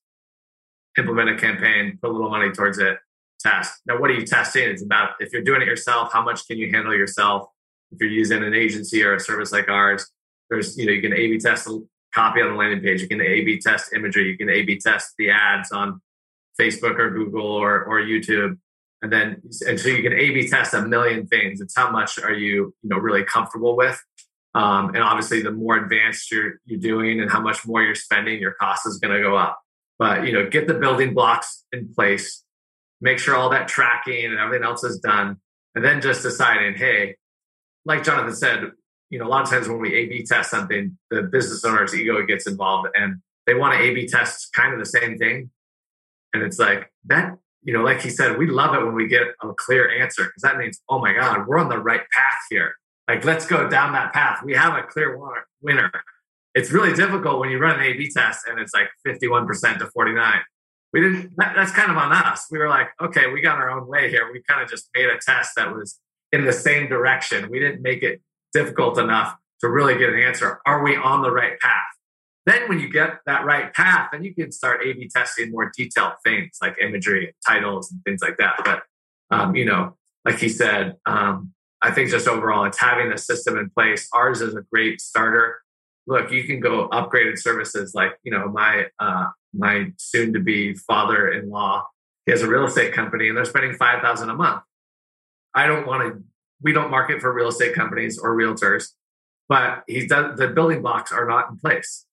implement 0.97 1.31
a 1.31 1.37
campaign 1.37 1.99
put 2.01 2.11
a 2.11 2.13
little 2.13 2.31
money 2.31 2.51
towards 2.51 2.79
it 2.79 2.99
test. 3.41 3.81
Now, 3.87 4.01
what 4.01 4.11
are 4.11 4.15
you 4.15 4.27
testing? 4.27 4.69
It's 4.69 4.83
about 4.83 5.11
if 5.21 5.33
you're 5.33 5.43
doing 5.43 5.63
it 5.63 5.69
yourself, 5.69 6.13
how 6.13 6.23
much 6.23 6.47
can 6.47 6.59
you 6.59 6.71
handle 6.73 6.95
yourself? 6.95 7.49
If 7.93 8.01
you're 8.01 8.11
using 8.11 8.43
an 8.43 8.55
agency 8.55 9.03
or 9.03 9.15
a 9.15 9.21
service 9.21 9.53
like 9.53 9.69
ours, 9.69 10.11
there's, 10.51 10.77
you 10.77 10.87
know, 10.87 10.93
you 10.93 11.03
can 11.03 11.13
A 11.13 11.29
B 11.29 11.39
test 11.39 11.67
a 11.67 11.81
copy 12.15 12.41
on 12.41 12.51
the 12.51 12.57
landing 12.57 12.81
page. 12.81 13.01
You 13.01 13.09
can 13.09 13.21
A 13.21 13.43
B 13.43 13.59
test 13.59 13.93
imagery. 13.95 14.29
You 14.31 14.37
can 14.37 14.51
A 14.51 14.63
B 14.63 14.79
test 14.79 15.15
the 15.19 15.31
ads 15.31 15.73
on 15.73 16.01
Facebook 16.61 16.99
or 16.99 17.11
Google 17.11 17.47
or, 17.47 17.85
or 17.85 18.01
YouTube. 18.01 18.59
and 19.03 19.13
then 19.13 19.41
and 19.67 19.79
so 19.79 19.89
you 19.89 20.03
can 20.03 20.13
A/B 20.13 20.49
test 20.49 20.75
a 20.75 20.83
million 20.83 21.27
things. 21.27 21.61
It's 21.61 21.77
how 21.77 21.91
much 21.91 22.19
are 22.19 22.33
you 22.33 22.75
you 22.83 22.89
know 22.91 22.97
really 22.97 23.25
comfortable 23.25 23.77
with, 23.77 24.01
um, 24.55 24.95
and 24.95 24.99
obviously 24.99 25.43
the 25.43 25.53
more 25.53 25.77
advanced 25.77 26.31
you're 26.33 26.55
you're 26.65 26.81
doing 26.81 27.21
and 27.21 27.31
how 27.31 27.41
much 27.41 27.67
more 27.67 27.83
you're 27.83 27.95
spending, 27.95 28.41
your 28.41 28.53
cost 28.53 28.87
is 28.87 28.99
going 28.99 29.15
to 29.15 29.23
go 29.23 29.37
up. 29.37 29.61
But 29.99 30.27
you 30.27 30.33
know, 30.33 30.49
get 30.49 30.67
the 30.67 30.75
building 30.75 31.15
blocks 31.15 31.65
in 31.73 31.93
place, 31.95 32.45
make 33.01 33.19
sure 33.19 33.37
all 33.37 33.51
that 33.51 33.69
tracking 33.69 34.25
and 34.25 34.39
everything 34.39 34.65
else 34.65 34.85
is 34.85 34.99
done, 34.99 35.37
and 35.75 35.85
then 35.85 36.01
just 36.01 36.23
deciding, 36.23 36.75
hey, 36.75 37.17
like 37.85 38.05
Jonathan 38.05 38.35
said, 38.35 38.73
you 39.11 39.19
know, 39.19 39.27
a 39.27 39.29
lot 39.29 39.43
of 39.43 39.51
times 39.51 39.69
when 39.69 39.81
we 39.81 39.95
A/B 39.95 40.25
test 40.25 40.51
something, 40.51 40.99
the 41.11 41.23
business 41.23 41.65
owner's 41.65 41.95
ego 41.95 42.25
gets 42.27 42.47
involved, 42.47 42.89
and 42.95 43.21
they 43.47 43.55
want 43.55 43.75
to 43.75 43.81
A/B 43.81 44.09
test 44.09 44.53
kind 44.53 44.73
of 44.73 44.79
the 44.79 44.87
same 44.87 45.19
thing, 45.19 45.51
and 46.35 46.43
it's 46.43 46.59
like 46.59 46.93
that 47.07 47.39
you 47.63 47.73
know, 47.73 47.83
like 47.83 48.01
he 48.01 48.11
said, 48.11 48.39
we 48.39 48.47
love 48.47 48.75
it 48.75 48.85
when 48.85 48.95
we 48.95 49.07
get 49.09 49.23
a 49.43 49.53
clear 49.55 49.91
answer 50.01 50.25
because 50.25 50.43
that 50.43 50.57
means, 50.57 50.81
oh 50.89 51.01
my 51.01 51.13
God, 51.13 51.47
we're 51.47 51.59
on 51.59 51.69
the 51.69 51.79
right 51.79 52.01
path 52.01 52.39
here. 52.51 52.75
Like, 53.09 53.25
let's 53.25 53.47
go 53.47 53.69
down 53.69 53.93
that 53.93 54.13
path. 54.13 54.43
We 54.45 54.55
have 54.55 54.75
a 54.75 54.83
clear 54.83 55.19
winner. 55.61 55.91
It's 56.55 56.71
really 56.71 56.93
difficult 56.95 57.41
when 57.41 57.51
you 57.51 57.59
run 57.59 57.79
an 57.79 57.85
A 57.85 57.93
B 57.95 58.11
test 58.11 58.47
and 58.47 58.59
it's 58.59 58.73
like 58.75 58.89
51% 59.07 59.79
to 59.79 59.87
49. 59.87 60.41
We 60.93 61.01
didn't, 61.01 61.33
that, 61.37 61.55
that's 61.55 61.73
kind 61.73 61.91
of 61.91 61.97
on 61.97 62.13
us. 62.13 62.47
We 62.51 62.59
were 62.59 62.69
like, 62.69 62.89
okay, 63.01 63.31
we 63.33 63.43
got 63.43 63.59
our 63.59 63.71
own 63.71 63.87
way 63.87 64.11
here. 64.11 64.31
We 64.33 64.43
kind 64.49 64.63
of 64.63 64.71
just 64.71 64.89
made 64.95 65.07
a 65.07 65.19
test 65.19 65.53
that 65.57 65.75
was 65.75 66.01
in 66.33 66.45
the 66.45 66.53
same 66.53 66.89
direction. 66.89 67.51
We 67.51 67.59
didn't 67.59 67.83
make 67.83 68.03
it 68.03 68.23
difficult 68.53 68.99
enough 68.99 69.37
to 69.61 69.69
really 69.69 69.99
get 69.99 70.11
an 70.11 70.19
answer. 70.19 70.61
Are 70.65 70.83
we 70.83 70.97
on 70.97 71.23
the 71.23 71.31
right 71.31 71.59
path? 71.61 71.83
Then, 72.47 72.67
when 72.69 72.81
you 72.81 72.89
get 72.91 73.19
that 73.27 73.45
right 73.45 73.75
path, 73.75 74.09
then 74.13 74.25
you 74.25 74.35
can 74.35 74.51
start 74.51 74.81
A 74.83 74.95
B 74.95 75.09
testing 75.15 75.51
more 75.51 75.71
detailed 75.77 76.15
things 76.25 76.57
like 76.63 76.77
imagery 76.81 77.27
and 77.27 77.35
titles 77.47 77.93
and 77.93 78.03
things 78.05 78.23
like 78.23 78.39
that. 78.39 78.55
But, 78.65 78.83
um, 79.31 79.55
you 79.55 79.67
know, 79.67 79.99
like 80.25 80.39
he 80.39 80.49
said, 80.49 80.97
um, 81.05 81.53
I 81.83 81.91
think 81.91 82.09
just 82.09 82.27
overall, 82.27 82.65
it's 82.65 82.81
having 82.81 83.13
a 83.13 83.19
system 83.19 83.59
in 83.59 83.69
place. 83.69 84.09
Ours 84.15 84.41
is 84.41 84.55
a 84.55 84.63
great 84.73 85.03
starter. 85.03 85.61
Look, 86.07 86.33
you 86.33 86.45
can 86.45 86.61
go 86.61 86.89
upgraded 86.89 87.39
services 87.39 87.93
like, 87.95 88.13
you 88.23 88.33
know, 88.33 88.49
my, 88.49 88.87
uh, 88.99 89.27
my 89.55 89.93
soon 89.97 90.33
to 90.33 90.41
be 90.41 90.75
father 90.75 91.31
in 91.31 91.51
law, 91.51 91.87
he 92.27 92.33
has 92.33 92.43
a 92.43 92.49
real 92.49 92.67
estate 92.67 92.93
company 92.93 93.29
and 93.29 93.37
they're 93.37 93.45
spending 93.45 93.75
5000 93.75 94.29
a 94.29 94.35
month. 94.35 94.63
I 95.55 95.67
don't 95.67 95.87
want 95.87 96.03
to, 96.03 96.23
we 96.63 96.73
don't 96.73 96.91
market 96.91 97.21
for 97.21 97.33
real 97.33 97.49
estate 97.49 97.75
companies 97.75 98.19
or 98.19 98.37
realtors, 98.37 98.89
but 99.49 99.83
he's 99.87 100.09
done, 100.09 100.37
the 100.37 100.49
building 100.49 100.83
blocks 100.83 101.11
are 101.11 101.27
not 101.27 101.51
in 101.51 101.57
place 101.59 102.07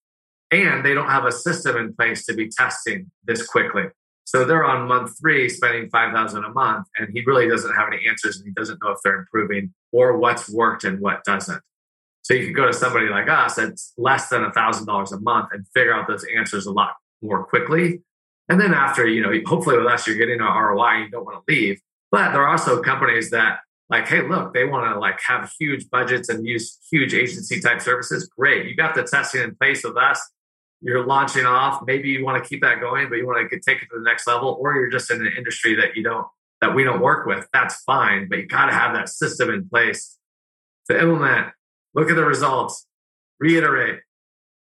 and 0.51 0.85
they 0.85 0.93
don't 0.93 1.09
have 1.09 1.25
a 1.25 1.31
system 1.31 1.75
in 1.77 1.93
place 1.93 2.25
to 2.25 2.33
be 2.33 2.49
testing 2.49 3.11
this 3.25 3.45
quickly. 3.45 3.85
So 4.25 4.43
they're 4.43 4.65
on 4.65 4.87
month 4.87 5.19
three, 5.19 5.49
spending 5.49 5.89
five 5.89 6.13
thousand 6.13 6.43
a 6.45 6.49
month, 6.49 6.87
and 6.97 7.09
he 7.13 7.23
really 7.25 7.47
doesn't 7.47 7.75
have 7.75 7.87
any 7.93 8.07
answers, 8.07 8.37
and 8.37 8.45
he 8.45 8.51
doesn't 8.53 8.79
know 8.83 8.91
if 8.91 8.97
they're 9.03 9.19
improving 9.19 9.73
or 9.91 10.17
what's 10.17 10.49
worked 10.49 10.83
and 10.83 10.99
what 10.99 11.23
doesn't. 11.23 11.61
So 12.23 12.33
you 12.33 12.45
can 12.45 12.53
go 12.53 12.65
to 12.65 12.73
somebody 12.73 13.07
like 13.07 13.29
us 13.29 13.55
that's 13.55 13.93
less 13.97 14.29
than 14.29 14.43
a 14.43 14.51
thousand 14.51 14.87
dollars 14.87 15.11
a 15.11 15.19
month 15.19 15.49
and 15.51 15.65
figure 15.75 15.93
out 15.93 16.07
those 16.07 16.25
answers 16.35 16.65
a 16.65 16.71
lot 16.71 16.95
more 17.25 17.43
quickly. 17.45 18.01
And 18.47 18.59
then 18.59 18.73
after, 18.73 19.07
you 19.07 19.21
know, 19.21 19.31
hopefully 19.45 19.77
with 19.77 19.87
us, 19.87 20.05
you're 20.07 20.17
getting 20.17 20.39
an 20.39 20.45
ROI. 20.45 20.87
and 20.87 21.05
You 21.05 21.11
don't 21.11 21.25
want 21.25 21.45
to 21.45 21.53
leave. 21.53 21.81
But 22.11 22.31
there 22.31 22.43
are 22.43 22.49
also 22.49 22.81
companies 22.81 23.31
that 23.31 23.59
like, 23.89 24.07
hey, 24.07 24.27
look, 24.27 24.53
they 24.53 24.65
want 24.65 24.91
to 24.93 24.99
like 24.99 25.19
have 25.27 25.51
huge 25.59 25.89
budgets 25.89 26.29
and 26.29 26.45
use 26.45 26.79
huge 26.89 27.13
agency 27.13 27.59
type 27.59 27.81
services. 27.81 28.27
Great. 28.27 28.67
You 28.67 28.75
got 28.75 28.95
the 28.95 29.03
testing 29.03 29.41
in 29.41 29.55
place 29.55 29.83
with 29.83 29.97
us 29.97 30.19
you're 30.85 31.05
launching 31.05 31.45
off. 31.45 31.81
Maybe 31.85 32.09
you 32.09 32.23
want 32.23 32.41
to 32.41 32.47
keep 32.47 32.61
that 32.61 32.79
going, 32.79 33.09
but 33.09 33.15
you 33.15 33.25
want 33.25 33.49
to 33.49 33.59
take 33.59 33.81
it 33.81 33.87
to 33.91 33.97
the 33.97 34.03
next 34.03 34.27
level, 34.27 34.57
or 34.59 34.75
you're 34.75 34.91
just 34.91 35.09
in 35.09 35.19
an 35.19 35.33
industry 35.35 35.73
that 35.75 35.95
you 35.95 36.03
don't 36.03 36.27
that 36.61 36.73
we 36.75 36.83
don't 36.83 37.01
work 37.01 37.25
with. 37.25 37.47
That's 37.51 37.81
fine, 37.81 38.29
but 38.29 38.37
you 38.37 38.45
got 38.45 38.67
to 38.67 38.71
have 38.71 38.93
that 38.93 39.09
system 39.09 39.49
in 39.49 39.67
place 39.67 40.17
to 40.89 40.99
implement. 40.99 41.47
Look 41.95 42.09
at 42.09 42.15
the 42.15 42.23
results, 42.23 42.85
reiterate 43.39 44.01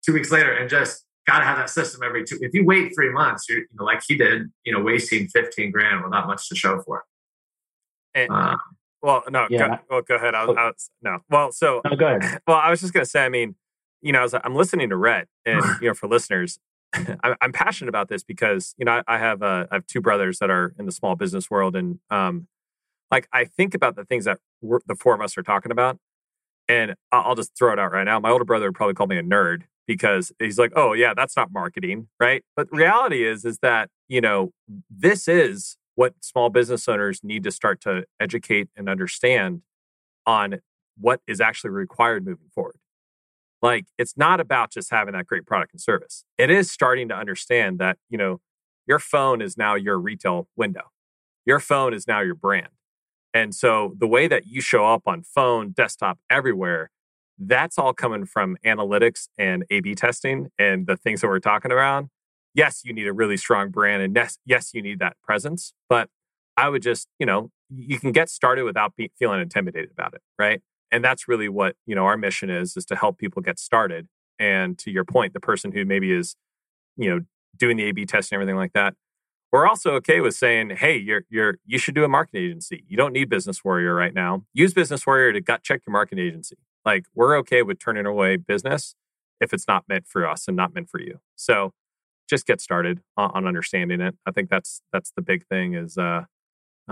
two 0.05 0.13
weeks 0.13 0.31
later, 0.31 0.53
and 0.53 0.69
just 0.69 1.03
got 1.27 1.39
to 1.39 1.45
have 1.45 1.57
that 1.57 1.69
system 1.69 2.01
every 2.03 2.23
two. 2.23 2.37
If 2.41 2.53
you 2.53 2.65
wait 2.65 2.93
three 2.95 3.11
months, 3.11 3.47
you're 3.47 3.59
you 3.59 3.67
know 3.73 3.83
like 3.83 4.01
he 4.07 4.15
did, 4.15 4.51
you 4.63 4.73
know, 4.73 4.81
wasting 4.81 5.27
fifteen 5.27 5.71
grand 5.71 6.01
with 6.01 6.11
not 6.11 6.27
much 6.27 6.49
to 6.49 6.55
show 6.55 6.81
for 6.81 6.99
it. 6.99 7.03
And, 8.13 8.31
uh, 8.31 8.57
well, 9.01 9.23
no, 9.29 9.47
yeah. 9.49 9.67
go, 9.67 9.79
well, 9.89 10.01
go 10.01 10.15
ahead. 10.15 10.35
I 10.35 10.45
was, 10.45 10.57
I 10.57 10.65
was, 10.65 10.89
no, 11.01 11.19
well, 11.29 11.51
so 11.51 11.81
no, 11.85 11.95
go 11.95 12.07
ahead. 12.07 12.41
Well, 12.47 12.57
I 12.57 12.69
was 12.69 12.81
just 12.81 12.93
going 12.93 13.05
to 13.05 13.09
say, 13.09 13.25
I 13.25 13.29
mean, 13.29 13.55
you 14.01 14.11
know, 14.11 14.23
as 14.23 14.33
I'm 14.33 14.55
listening 14.55 14.89
to 14.89 14.97
Rhett, 14.97 15.27
and 15.45 15.63
you 15.81 15.87
know, 15.87 15.93
for 15.93 16.07
listeners, 16.07 16.59
I'm 17.41 17.51
passionate 17.53 17.89
about 17.89 18.09
this 18.09 18.23
because 18.23 18.75
you 18.77 18.85
know 18.85 19.01
I 19.07 19.17
have 19.17 19.41
uh, 19.41 19.67
I 19.71 19.75
have 19.75 19.87
two 19.87 20.01
brothers 20.01 20.39
that 20.39 20.49
are 20.49 20.73
in 20.77 20.85
the 20.85 20.91
small 20.91 21.15
business 21.15 21.49
world, 21.49 21.75
and 21.75 21.99
um, 22.09 22.47
like 23.09 23.27
I 23.31 23.45
think 23.45 23.73
about 23.73 23.95
the 23.95 24.05
things 24.05 24.25
that 24.25 24.39
the 24.61 24.95
four 24.95 25.15
of 25.15 25.21
us 25.21 25.37
are 25.37 25.43
talking 25.43 25.71
about, 25.71 25.97
and 26.67 26.95
I'll 27.11 27.35
just 27.35 27.57
throw 27.57 27.71
it 27.73 27.79
out 27.79 27.91
right 27.91 28.03
now. 28.03 28.19
My 28.19 28.29
older 28.29 28.45
brother 28.45 28.67
would 28.67 28.75
probably 28.75 28.93
call 28.93 29.07
me 29.07 29.17
a 29.17 29.23
nerd 29.23 29.63
because 29.87 30.31
he's 30.39 30.59
like, 30.59 30.71
"Oh 30.75 30.93
yeah, 30.93 31.13
that's 31.15 31.35
not 31.35 31.51
marketing, 31.51 32.07
right?" 32.19 32.43
But 32.55 32.67
reality 32.71 33.25
is, 33.25 33.45
is 33.45 33.59
that 33.61 33.89
you 34.07 34.21
know 34.21 34.51
this 34.89 35.27
is 35.27 35.77
what 35.95 36.13
small 36.21 36.49
business 36.49 36.87
owners 36.87 37.21
need 37.23 37.43
to 37.43 37.51
start 37.51 37.81
to 37.81 38.05
educate 38.19 38.69
and 38.75 38.89
understand 38.89 39.61
on 40.25 40.59
what 40.97 41.21
is 41.27 41.41
actually 41.41 41.71
required 41.71 42.25
moving 42.25 42.49
forward. 42.53 42.77
Like 43.61 43.85
it's 43.97 44.17
not 44.17 44.39
about 44.39 44.71
just 44.71 44.89
having 44.89 45.13
that 45.13 45.27
great 45.27 45.45
product 45.45 45.73
and 45.73 45.81
service. 45.81 46.23
It 46.37 46.49
is 46.49 46.71
starting 46.71 47.07
to 47.09 47.15
understand 47.15 47.79
that, 47.79 47.97
you 48.09 48.17
know, 48.17 48.39
your 48.87 48.99
phone 48.99 49.41
is 49.41 49.57
now 49.57 49.75
your 49.75 49.99
retail 49.99 50.47
window. 50.55 50.91
Your 51.45 51.59
phone 51.59 51.93
is 51.93 52.07
now 52.07 52.21
your 52.21 52.35
brand. 52.35 52.69
And 53.33 53.55
so 53.55 53.93
the 53.97 54.07
way 54.07 54.27
that 54.27 54.47
you 54.47 54.61
show 54.61 54.85
up 54.85 55.03
on 55.05 55.23
phone, 55.23 55.71
desktop, 55.71 56.19
everywhere, 56.29 56.89
that's 57.47 57.77
all 57.77 57.93
coming 57.93 58.25
from 58.25 58.57
analytics 58.65 59.27
and 59.37 59.65
A 59.69 59.79
B 59.79 59.95
testing 59.95 60.49
and 60.57 60.87
the 60.87 60.97
things 60.97 61.21
that 61.21 61.27
we're 61.27 61.39
talking 61.39 61.71
about. 61.71 62.05
Yes, 62.53 62.81
you 62.83 62.93
need 62.93 63.07
a 63.07 63.13
really 63.13 63.37
strong 63.37 63.69
brand 63.69 64.03
and 64.03 64.15
yes, 64.15 64.37
yes, 64.45 64.73
you 64.73 64.81
need 64.81 64.99
that 64.99 65.17
presence. 65.23 65.73
But 65.89 66.09
I 66.57 66.69
would 66.69 66.81
just, 66.81 67.07
you 67.19 67.25
know, 67.25 67.49
you 67.69 67.99
can 67.99 68.11
get 68.11 68.29
started 68.29 68.63
without 68.63 68.95
be, 68.95 69.11
feeling 69.17 69.39
intimidated 69.39 69.91
about 69.91 70.13
it, 70.13 70.21
right? 70.37 70.61
and 70.91 71.03
that's 71.03 71.27
really 71.27 71.49
what 71.49 71.75
you 71.85 71.95
know 71.95 72.05
our 72.05 72.17
mission 72.17 72.49
is 72.49 72.75
is 72.75 72.85
to 72.85 72.95
help 72.95 73.17
people 73.17 73.41
get 73.41 73.57
started 73.57 74.07
and 74.37 74.77
to 74.77 74.91
your 74.91 75.05
point 75.05 75.33
the 75.33 75.39
person 75.39 75.71
who 75.71 75.85
maybe 75.85 76.11
is 76.11 76.35
you 76.97 77.09
know 77.09 77.21
doing 77.57 77.77
the 77.77 77.87
ab 77.87 78.05
test 78.05 78.31
and 78.31 78.35
everything 78.35 78.57
like 78.57 78.73
that 78.73 78.93
we're 79.51 79.67
also 79.67 79.91
okay 79.93 80.19
with 80.19 80.35
saying 80.35 80.71
hey 80.71 80.97
you're 80.97 81.23
you're 81.29 81.57
you 81.65 81.77
should 81.77 81.95
do 81.95 82.03
a 82.03 82.09
marketing 82.09 82.43
agency 82.43 82.83
you 82.87 82.97
don't 82.97 83.13
need 83.13 83.29
business 83.29 83.63
warrior 83.63 83.95
right 83.95 84.13
now 84.13 84.43
use 84.53 84.73
business 84.73 85.07
warrior 85.07 85.31
to 85.33 85.41
gut 85.41 85.63
check 85.63 85.81
your 85.87 85.93
marketing 85.93 86.25
agency 86.25 86.57
like 86.85 87.05
we're 87.15 87.37
okay 87.37 87.61
with 87.61 87.79
turning 87.79 88.05
away 88.05 88.37
business 88.37 88.95
if 89.39 89.53
it's 89.53 89.67
not 89.67 89.83
meant 89.87 90.07
for 90.07 90.27
us 90.27 90.47
and 90.47 90.55
not 90.57 90.73
meant 90.73 90.89
for 90.89 90.99
you 90.99 91.19
so 91.35 91.71
just 92.29 92.45
get 92.45 92.61
started 92.61 93.01
on, 93.17 93.31
on 93.33 93.47
understanding 93.47 94.01
it 94.01 94.15
i 94.25 94.31
think 94.31 94.49
that's 94.49 94.81
that's 94.91 95.11
the 95.15 95.21
big 95.21 95.45
thing 95.47 95.73
is 95.73 95.97
uh 95.97 96.23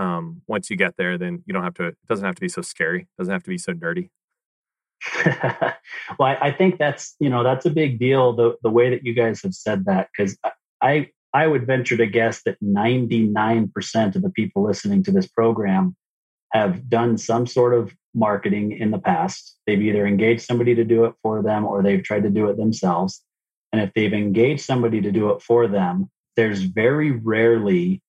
um, 0.00 0.42
once 0.46 0.70
you 0.70 0.76
get 0.76 0.96
there, 0.96 1.18
then 1.18 1.42
you 1.46 1.52
don't 1.52 1.62
have 1.62 1.74
to. 1.74 1.88
It 1.88 1.96
doesn't 2.08 2.24
have 2.24 2.34
to 2.36 2.40
be 2.40 2.48
so 2.48 2.62
scary. 2.62 3.06
Doesn't 3.18 3.32
have 3.32 3.42
to 3.44 3.50
be 3.50 3.58
so 3.58 3.72
nerdy. 3.72 4.10
well, 6.18 6.28
I, 6.28 6.38
I, 6.40 6.52
think 6.52 6.78
that's 6.78 7.16
you 7.20 7.28
know 7.28 7.42
that's 7.42 7.66
a 7.66 7.70
big 7.70 7.98
deal. 7.98 8.34
The 8.34 8.56
the 8.62 8.70
way 8.70 8.90
that 8.90 9.04
you 9.04 9.14
guys 9.14 9.42
have 9.42 9.54
said 9.54 9.84
that 9.86 10.08
because 10.16 10.38
I 10.82 11.08
I 11.34 11.46
would 11.46 11.66
venture 11.66 11.96
to 11.96 12.06
guess 12.06 12.42
that 12.44 12.56
ninety 12.60 13.22
nine 13.22 13.70
percent 13.74 14.16
of 14.16 14.22
the 14.22 14.30
people 14.30 14.62
listening 14.62 15.02
to 15.04 15.10
this 15.10 15.26
program 15.26 15.96
have 16.52 16.88
done 16.88 17.16
some 17.16 17.46
sort 17.46 17.74
of 17.74 17.94
marketing 18.14 18.72
in 18.72 18.90
the 18.90 18.98
past. 18.98 19.56
They've 19.66 19.80
either 19.80 20.06
engaged 20.06 20.42
somebody 20.42 20.74
to 20.74 20.84
do 20.84 21.04
it 21.04 21.14
for 21.22 21.42
them 21.42 21.64
or 21.64 21.82
they've 21.82 22.02
tried 22.02 22.24
to 22.24 22.30
do 22.30 22.48
it 22.48 22.56
themselves. 22.56 23.22
And 23.72 23.80
if 23.80 23.92
they've 23.94 24.12
engaged 24.12 24.64
somebody 24.64 25.00
to 25.00 25.12
do 25.12 25.30
it 25.30 25.42
for 25.42 25.68
them, 25.68 26.10
there's 26.36 26.62
very 26.62 27.12
rarely 27.12 28.02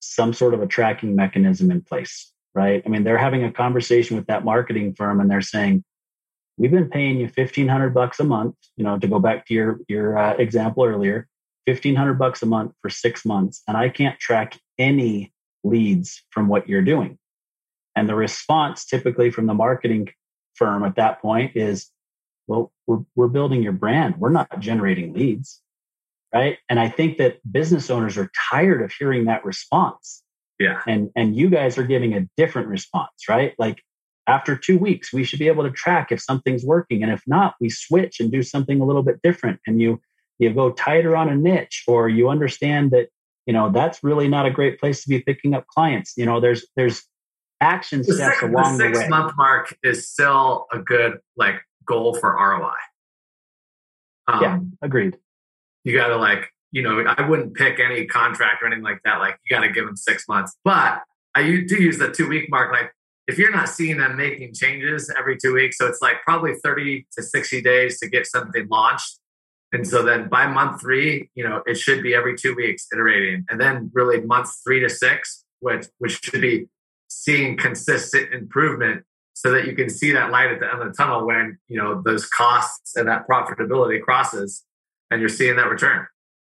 some 0.00 0.32
sort 0.32 0.54
of 0.54 0.62
a 0.62 0.66
tracking 0.66 1.14
mechanism 1.14 1.70
in 1.70 1.82
place, 1.82 2.32
right? 2.54 2.82
I 2.84 2.88
mean, 2.88 3.04
they're 3.04 3.18
having 3.18 3.44
a 3.44 3.52
conversation 3.52 4.16
with 4.16 4.26
that 4.26 4.44
marketing 4.44 4.94
firm 4.94 5.20
and 5.20 5.30
they're 5.30 5.42
saying, 5.42 5.84
we've 6.56 6.70
been 6.70 6.88
paying 6.88 7.18
you 7.18 7.26
1500 7.26 7.90
bucks 7.90 8.20
a 8.20 8.24
month, 8.24 8.54
you 8.76 8.84
know, 8.84 8.98
to 8.98 9.06
go 9.06 9.18
back 9.18 9.46
to 9.46 9.54
your, 9.54 9.80
your 9.88 10.16
uh, 10.16 10.34
example 10.34 10.84
earlier, 10.84 11.28
1500 11.66 12.14
bucks 12.14 12.42
a 12.42 12.46
month 12.46 12.72
for 12.80 12.90
six 12.90 13.24
months. 13.24 13.62
And 13.68 13.76
I 13.76 13.88
can't 13.88 14.18
track 14.18 14.58
any 14.78 15.32
leads 15.62 16.22
from 16.30 16.48
what 16.48 16.68
you're 16.68 16.82
doing. 16.82 17.18
And 17.96 18.08
the 18.08 18.14
response 18.14 18.84
typically 18.84 19.30
from 19.30 19.46
the 19.46 19.54
marketing 19.54 20.10
firm 20.54 20.84
at 20.84 20.96
that 20.96 21.20
point 21.20 21.56
is, 21.56 21.90
well, 22.46 22.72
we're, 22.86 23.04
we're 23.14 23.28
building 23.28 23.62
your 23.62 23.72
brand. 23.72 24.16
We're 24.18 24.30
not 24.30 24.60
generating 24.60 25.12
leads 25.12 25.60
right? 26.34 26.58
And 26.68 26.78
i 26.78 26.88
think 26.88 27.18
that 27.18 27.38
business 27.50 27.90
owners 27.90 28.16
are 28.16 28.30
tired 28.50 28.82
of 28.82 28.92
hearing 28.92 29.24
that 29.24 29.44
response. 29.44 30.22
Yeah. 30.58 30.80
And 30.86 31.10
and 31.16 31.36
you 31.36 31.48
guys 31.48 31.78
are 31.78 31.84
giving 31.84 32.14
a 32.14 32.28
different 32.36 32.68
response 32.68 33.28
right? 33.28 33.54
Like 33.58 33.82
after 34.26 34.56
two 34.56 34.78
weeks 34.78 35.12
we 35.12 35.24
should 35.24 35.38
be 35.38 35.48
able 35.48 35.64
to 35.64 35.70
track 35.70 36.12
if 36.12 36.20
something's 36.20 36.64
working. 36.64 37.02
And 37.02 37.12
if 37.12 37.22
not 37.26 37.54
we 37.60 37.70
switch 37.70 38.20
and 38.20 38.30
do 38.30 38.42
something 38.42 38.80
a 38.80 38.84
little 38.84 39.02
bit 39.02 39.20
different. 39.22 39.60
And 39.66 39.80
you 39.80 40.00
you 40.38 40.52
go 40.52 40.72
tighter 40.72 41.16
on 41.16 41.28
a 41.28 41.34
niche 41.34 41.84
or 41.86 42.08
you 42.08 42.28
understand 42.28 42.92
that 42.92 43.08
you 43.46 43.54
know, 43.54 43.72
that's 43.72 44.04
really 44.04 44.28
not 44.28 44.46
a 44.46 44.50
great 44.50 44.78
place 44.78 45.02
to 45.02 45.08
be 45.08 45.20
picking 45.20 45.54
up 45.54 45.66
clients. 45.66 46.12
You 46.16 46.26
know, 46.26 46.40
there's 46.40 46.66
there's 46.76 47.02
action 47.60 47.98
the 47.98 48.14
steps 48.14 48.40
six, 48.40 48.42
along 48.42 48.78
the 48.78 48.84
the, 48.84 48.94
six 48.94 48.98
way. 49.00 49.08
month 49.08 49.32
mark 49.36 49.76
is 49.82 50.08
still 50.08 50.66
a 50.72 50.78
good 50.78 51.18
like 51.36 51.60
goal 51.84 52.14
for 52.14 52.32
ROI. 52.34 52.72
Um, 54.28 54.42
yeah, 54.42 54.58
agreed. 54.82 55.16
You 55.84 55.96
got 55.96 56.08
to 56.08 56.16
like, 56.16 56.52
you 56.72 56.82
know, 56.82 57.02
I 57.06 57.26
wouldn't 57.28 57.54
pick 57.54 57.80
any 57.80 58.06
contract 58.06 58.62
or 58.62 58.66
anything 58.66 58.84
like 58.84 59.00
that. 59.04 59.18
Like, 59.18 59.38
you 59.44 59.56
got 59.56 59.64
to 59.64 59.72
give 59.72 59.86
them 59.86 59.96
six 59.96 60.28
months. 60.28 60.56
But 60.64 61.02
I 61.34 61.42
do 61.42 61.76
use 61.76 61.98
the 61.98 62.10
two 62.10 62.28
week 62.28 62.50
mark. 62.50 62.72
Like, 62.72 62.92
if 63.26 63.38
you're 63.38 63.50
not 63.50 63.68
seeing 63.68 63.98
them 63.98 64.16
making 64.16 64.54
changes 64.54 65.12
every 65.16 65.36
two 65.36 65.54
weeks, 65.54 65.78
so 65.78 65.86
it's 65.86 66.02
like 66.02 66.22
probably 66.24 66.54
30 66.62 67.06
to 67.12 67.22
60 67.22 67.62
days 67.62 67.98
to 68.00 68.08
get 68.08 68.26
something 68.26 68.66
launched. 68.68 69.18
And 69.72 69.86
so 69.86 70.02
then 70.02 70.28
by 70.28 70.48
month 70.48 70.80
three, 70.80 71.30
you 71.34 71.48
know, 71.48 71.62
it 71.64 71.76
should 71.76 72.02
be 72.02 72.14
every 72.14 72.36
two 72.36 72.54
weeks 72.56 72.88
iterating. 72.92 73.46
And 73.48 73.60
then 73.60 73.90
really 73.94 74.20
month 74.20 74.50
three 74.64 74.80
to 74.80 74.90
six, 74.90 75.44
which 75.60 75.86
which 75.98 76.20
should 76.24 76.40
be 76.40 76.66
seeing 77.10 77.56
consistent 77.56 78.32
improvement 78.32 79.04
so 79.34 79.50
that 79.50 79.66
you 79.66 79.74
can 79.74 79.90
see 79.90 80.12
that 80.12 80.30
light 80.30 80.50
at 80.50 80.60
the 80.60 80.70
end 80.70 80.82
of 80.82 80.88
the 80.88 80.94
tunnel 80.94 81.26
when, 81.26 81.58
you 81.68 81.76
know, 81.76 82.00
those 82.04 82.26
costs 82.26 82.96
and 82.96 83.08
that 83.08 83.26
profitability 83.28 84.00
crosses 84.00 84.64
and 85.10 85.20
you're 85.20 85.28
seeing 85.28 85.56
that 85.56 85.68
return. 85.68 86.06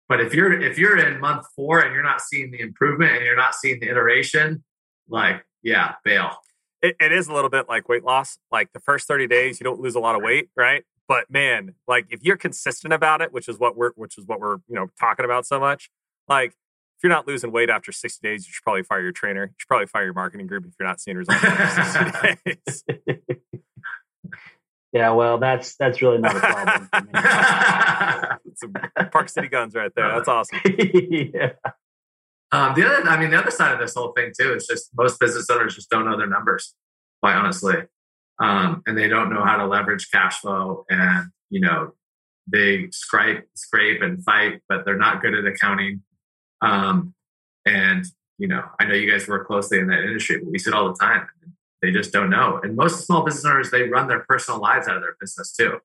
But 0.10 0.20
if 0.20 0.34
you're 0.34 0.62
if 0.62 0.78
you're 0.78 0.98
in 0.98 1.22
month 1.22 1.46
four 1.56 1.80
and 1.80 1.94
you're 1.94 2.04
not 2.04 2.20
seeing 2.22 2.52
the 2.52 2.60
improvement 2.60 3.16
and 3.16 3.24
you're 3.24 3.36
not 3.36 3.56
seeing 3.56 3.80
the 3.80 3.88
iteration, 3.88 4.64
like 5.08 5.46
yeah, 5.64 5.94
bail. 6.04 6.32
It, 6.82 6.98
it 7.00 7.12
is 7.12 7.28
a 7.28 7.34
little 7.34 7.50
bit 7.50 7.70
like 7.70 7.88
weight 7.88 8.04
loss. 8.04 8.38
Like 8.52 8.74
the 8.74 8.80
first 8.80 9.08
30 9.08 9.28
days, 9.28 9.60
you 9.60 9.64
don't 9.64 9.80
lose 9.80 9.96
a 9.96 10.00
lot 10.00 10.16
of 10.16 10.22
weight, 10.22 10.50
right? 10.58 10.84
But 11.08 11.30
man, 11.30 11.76
like 11.88 12.08
if 12.10 12.24
you're 12.24 12.36
consistent 12.36 12.94
about 12.94 13.22
it, 13.22 13.32
which 13.32 13.48
is 13.48 13.58
what 13.58 13.78
we're 13.78 13.92
which 13.96 14.18
is 14.18 14.26
what 14.26 14.40
we're, 14.40 14.58
you 14.68 14.76
know, 14.76 14.88
talking 15.00 15.24
about 15.24 15.46
so 15.46 15.60
much, 15.60 15.90
like 16.28 16.56
if 17.02 17.06
you're 17.06 17.10
not 17.10 17.28
losing 17.28 17.52
weight 17.52 17.72
after 17.72 17.92
60 17.92 18.28
days, 18.28 18.46
you 18.46 18.54
should 18.54 18.62
probably 18.62 18.84
fire 18.84 19.02
your 19.02 19.12
trainer. 19.12 19.46
You 19.46 19.54
should 19.58 19.68
probably 19.68 19.88
fire 19.88 20.04
your 20.04 20.14
marketing 20.14 20.46
group 20.46 20.66
if 20.68 20.74
you're 20.80 20.88
not 20.88 21.02
seeing 21.02 21.18
results 21.18 21.44
after 21.44 22.36
60 22.36 22.38
days. 22.46 22.84
Yeah, 24.94 25.12
well, 25.12 25.38
that's 25.38 25.78
that's 25.78 26.02
really 26.02 26.18
not 26.18 26.36
a 26.36 26.40
problem. 26.42 28.40
Some 28.56 28.74
Park 29.10 29.30
City 29.30 29.48
guns 29.48 29.74
right 29.74 29.90
there. 29.96 30.10
That's 30.10 30.28
awesome. 30.28 30.60
yeah. 30.66 31.54
Um, 32.52 32.74
the 32.76 32.86
other, 32.86 33.08
I 33.08 33.18
mean, 33.18 33.32
the 33.32 33.40
other 33.40 33.52
side 33.52 33.72
of 33.72 33.80
this 33.80 33.96
whole 33.96 34.12
thing 34.12 34.34
too 34.38 34.54
is 34.54 34.68
just 34.68 34.90
most 34.94 35.18
business 35.18 35.50
owners 35.50 35.76
just 35.76 35.90
don't 35.90 36.04
know 36.04 36.18
their 36.18 36.28
numbers, 36.28 36.76
quite 37.22 37.36
honestly, 37.36 37.78
um, 38.40 38.84
and 38.86 38.98
they 38.98 39.08
don't 39.08 39.34
know 39.34 39.46
how 39.46 39.56
to 39.56 39.66
leverage 39.66 40.12
cash 40.12 40.42
flow, 40.42 40.84
and 40.90 41.30
you 41.50 41.62
know, 41.62 41.94
they 42.52 42.90
scrape, 42.92 43.46
scrape, 43.56 44.02
and 44.02 44.22
fight, 44.26 44.60
but 44.68 44.84
they're 44.84 44.98
not 44.98 45.22
good 45.22 45.34
at 45.34 45.46
accounting. 45.46 46.02
Um, 46.62 47.14
and 47.66 48.06
you 48.38 48.48
know, 48.48 48.64
I 48.80 48.86
know 48.86 48.94
you 48.96 49.10
guys 49.10 49.28
work 49.28 49.48
closely 49.48 49.80
in 49.80 49.88
that 49.88 50.04
industry, 50.04 50.40
but 50.40 50.52
we 50.52 50.58
see 50.60 50.72
it 50.72 50.74
all 50.74 50.88
the 50.88 50.98
time. 50.98 51.28
They 51.82 51.92
just 51.92 52.12
don't 52.12 52.30
know, 52.30 52.60
and 52.62 52.76
most 52.76 53.06
small 53.06 53.24
business 53.24 53.46
owners 53.46 53.72
they 53.72 53.84
run 53.84 54.08
their 54.08 54.26
personal 54.28 54.60
lives 54.60 54.88
out 54.88 54.98
of 54.98 55.02
their 55.02 55.16
business 55.20 55.52
too. 55.52 55.80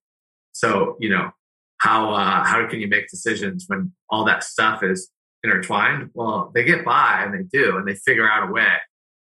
So 0.53 0.97
you 1.01 1.09
know, 1.09 1.33
how 1.79 2.13
uh, 2.13 2.45
how 2.45 2.67
can 2.69 2.81
you 2.81 2.89
make 2.89 3.09
decisions 3.09 3.65
when 3.67 3.93
all 4.11 4.25
that 4.25 4.45
stuff 4.45 4.83
is 4.83 5.11
intertwined? 5.43 6.11
Well, 6.15 6.51
they 6.55 6.65
get 6.65 6.85
by 6.85 7.23
and 7.25 7.33
they 7.33 7.45
do, 7.45 7.77
and 7.77 7.87
they 7.87 7.95
figure 7.95 8.29
out 8.29 8.49
a 8.49 8.53
way. 8.53 8.75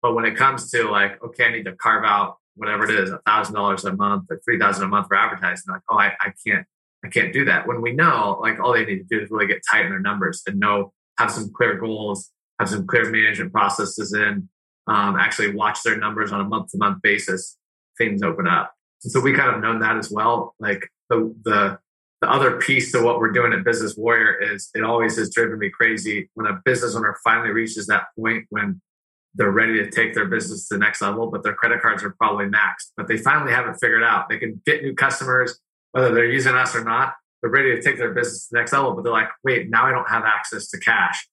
But 0.01 0.15
when 0.15 0.25
it 0.25 0.37
comes 0.37 0.71
to 0.71 0.91
like, 0.91 1.23
okay, 1.23 1.45
I 1.45 1.53
need 1.53 1.65
to 1.65 1.77
carve 1.77 2.05
out 2.05 2.39
whatever 2.57 2.85
it 2.85 2.91
is, 2.91 3.11
a 3.11 3.19
thousand 3.25 3.55
dollars 3.55 3.85
a 3.85 3.95
month 3.95 4.25
or 4.31 4.41
three 4.45 4.59
thousand 4.59 4.85
a 4.85 4.89
month 4.89 5.09
for 5.09 5.17
advertising, 5.17 5.73
like, 5.73 5.83
oh, 5.91 5.99
I, 5.99 6.13
I 6.21 6.33
can't, 6.47 6.67
I 7.05 7.09
can't 7.09 7.33
do 7.33 7.45
that. 7.47 7.67
When 7.67 7.81
we 7.81 7.93
know, 7.93 8.39
like, 8.43 8.61
all 8.61 8.73
they 8.73 8.85
need 8.85 8.99
to 8.99 9.05
do 9.05 9.21
is 9.21 9.31
really 9.31 9.47
get 9.47 9.63
tight 9.71 9.85
in 9.85 9.91
their 9.91 10.01
numbers 10.01 10.43
and 10.47 10.59
know, 10.59 10.93
have 11.19 11.31
some 11.31 11.51
clear 11.55 11.79
goals, 11.79 12.31
have 12.59 12.69
some 12.69 12.87
clear 12.87 13.11
management 13.11 13.53
processes 13.53 14.13
in, 14.13 14.49
um, 14.87 15.17
actually 15.17 15.55
watch 15.55 15.83
their 15.83 15.97
numbers 15.97 16.33
on 16.33 16.41
a 16.41 16.45
month 16.45 16.71
to 16.71 16.79
month 16.79 17.03
basis. 17.03 17.57
Things 17.99 18.23
open 18.23 18.47
up. 18.47 18.73
And 19.05 19.13
so 19.13 19.21
we 19.21 19.33
kind 19.33 19.55
of 19.55 19.63
known 19.63 19.81
that 19.81 19.97
as 19.97 20.11
well. 20.11 20.55
Like 20.59 20.89
the 21.09 21.35
the 21.45 21.79
the 22.21 22.31
other 22.31 22.59
piece 22.59 22.93
to 22.93 23.03
what 23.03 23.19
we're 23.19 23.33
doing 23.33 23.53
at 23.53 23.65
Business 23.65 23.97
Warrior 23.97 24.41
is 24.41 24.71
it 24.75 24.85
always 24.85 25.17
has 25.19 25.29
driven 25.29 25.59
me 25.59 25.71
crazy 25.71 26.31
when 26.35 26.47
a 26.47 26.61
business 26.65 26.95
owner 26.95 27.17
finally 27.25 27.51
reaches 27.51 27.89
that 27.89 28.07
point 28.17 28.47
when 28.51 28.81
they're 29.35 29.51
ready 29.51 29.75
to 29.79 29.91
take 29.91 30.15
their 30.15 30.27
business 30.27 30.69
to 30.69 30.75
the 30.75 30.79
next 30.79 31.03
level, 31.03 31.31
but 31.31 31.43
their 31.43 31.55
credit 31.55 31.83
cards 31.83 32.05
are 32.05 32.11
probably 32.11 32.47
maxed, 32.47 32.93
but 32.97 33.09
they 33.09 33.17
finally 33.17 33.53
have 33.53 33.67
it 33.67 33.77
figured 33.81 34.05
out. 34.05 34.29
They 34.29 34.39
can 34.39 34.63
get 34.65 34.83
new 34.83 34.95
customers, 34.95 35.59
whether 35.93 36.15
they're 36.15 36.31
using 36.31 36.55
us 36.55 36.77
or 36.77 36.85
not. 36.85 37.15
They're 37.43 37.51
ready 37.51 37.75
to 37.75 37.83
take 37.83 37.99
their 37.99 38.13
business 38.13 38.47
to 38.47 38.53
the 38.53 38.59
next 38.61 38.73
level, 38.73 38.95
but 38.95 39.03
they're 39.03 39.13
like, 39.13 39.29
wait, 39.45 39.69
now 39.69 39.85
I 39.87 39.91
don't 39.91 40.09
have 40.09 40.25
access 40.25 40.69
to 40.71 40.79
cash. 40.79 41.29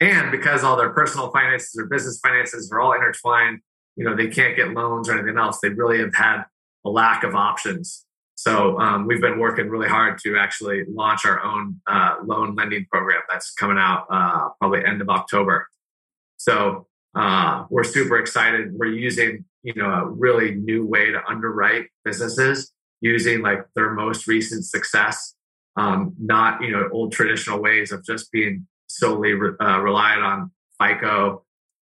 And 0.00 0.30
because 0.30 0.62
all 0.62 0.76
their 0.76 0.90
personal 0.90 1.30
finances 1.32 1.76
or 1.76 1.86
business 1.86 2.20
finances 2.20 2.70
are 2.70 2.80
all 2.80 2.92
intertwined, 2.92 3.60
you 3.96 4.04
know, 4.04 4.14
they 4.14 4.28
can't 4.28 4.56
get 4.56 4.70
loans 4.70 5.08
or 5.08 5.14
anything 5.14 5.36
else. 5.36 5.58
They 5.60 5.70
really 5.70 5.98
have 5.98 6.14
had 6.14 6.44
a 6.84 6.90
lack 6.90 7.24
of 7.24 7.34
options 7.34 8.06
so 8.38 8.78
um, 8.78 9.08
we've 9.08 9.20
been 9.20 9.40
working 9.40 9.68
really 9.68 9.88
hard 9.88 10.16
to 10.18 10.38
actually 10.38 10.84
launch 10.88 11.26
our 11.26 11.42
own 11.42 11.80
uh, 11.88 12.18
loan 12.24 12.54
lending 12.54 12.86
program 12.88 13.20
that's 13.28 13.52
coming 13.52 13.78
out 13.78 14.06
uh, 14.08 14.50
probably 14.60 14.84
end 14.84 15.02
of 15.02 15.08
October. 15.08 15.66
So 16.36 16.86
uh, 17.16 17.64
we're 17.68 17.82
super 17.82 18.16
excited. 18.16 18.74
We're 18.74 18.92
using 18.92 19.44
you 19.64 19.74
know 19.74 19.90
a 19.90 20.06
really 20.06 20.54
new 20.54 20.86
way 20.86 21.10
to 21.10 21.20
underwrite 21.28 21.86
businesses 22.04 22.72
using 23.00 23.42
like 23.42 23.66
their 23.74 23.90
most 23.90 24.28
recent 24.28 24.64
success, 24.64 25.34
um, 25.78 26.14
not 26.18 26.60
you 26.60 26.72
know 26.72 26.88
old 26.92 27.12
traditional 27.12 27.62
ways 27.62 27.92
of 27.92 28.04
just 28.04 28.30
being 28.32 28.66
solely 28.88 29.32
re- 29.32 29.54
uh, 29.60 29.78
reliant 29.78 30.22
on 30.22 30.50
FICO 30.82 31.44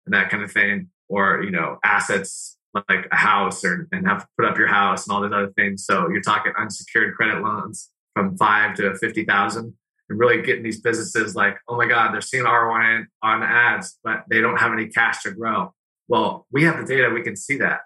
and 0.05 0.13
that 0.13 0.29
kind 0.29 0.41
of 0.41 0.51
thing, 0.51 0.89
or 1.09 1.43
you 1.43 1.51
know 1.51 1.77
assets 1.83 2.57
like 2.73 3.07
a 3.11 3.15
house 3.15 3.63
or 3.63 3.87
and 3.91 4.07
have 4.07 4.21
to 4.21 4.27
put 4.37 4.47
up 4.47 4.57
your 4.57 4.67
house 4.67 5.05
and 5.05 5.13
all 5.13 5.21
these 5.21 5.33
other 5.33 5.51
things. 5.55 5.85
So 5.85 6.09
you're 6.09 6.21
talking 6.21 6.53
unsecured 6.57 7.15
credit 7.15 7.43
loans 7.43 7.89
from 8.15 8.37
five 8.37 8.75
to 8.77 8.95
fifty 8.95 9.25
thousand, 9.25 9.73
and 10.09 10.17
really 10.17 10.41
getting 10.41 10.63
these 10.63 10.79
businesses 10.79 11.35
like, 11.35 11.57
oh 11.67 11.75
my 11.75 11.85
God, 11.85 12.13
they're 12.13 12.21
seeing 12.21 12.45
ROI 12.45 13.03
on 13.21 13.43
ads, 13.43 13.99
but 14.01 14.23
they 14.29 14.39
don't 14.39 14.57
have 14.57 14.71
any 14.71 14.87
cash 14.87 15.23
to 15.23 15.31
grow. 15.31 15.73
Well, 16.07 16.47
we 16.51 16.63
have 16.63 16.77
the 16.77 16.85
data; 16.85 17.09
we 17.09 17.21
can 17.21 17.35
see 17.35 17.57
that. 17.57 17.81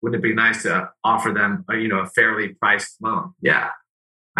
Wouldn't 0.00 0.24
it 0.24 0.26
be 0.26 0.32
nice 0.32 0.62
to 0.62 0.90
offer 1.04 1.30
them, 1.30 1.64
a, 1.68 1.76
you 1.76 1.88
know, 1.88 1.98
a 1.98 2.06
fairly 2.06 2.48
priced 2.54 2.96
loan? 3.02 3.34
Yeah, 3.42 3.70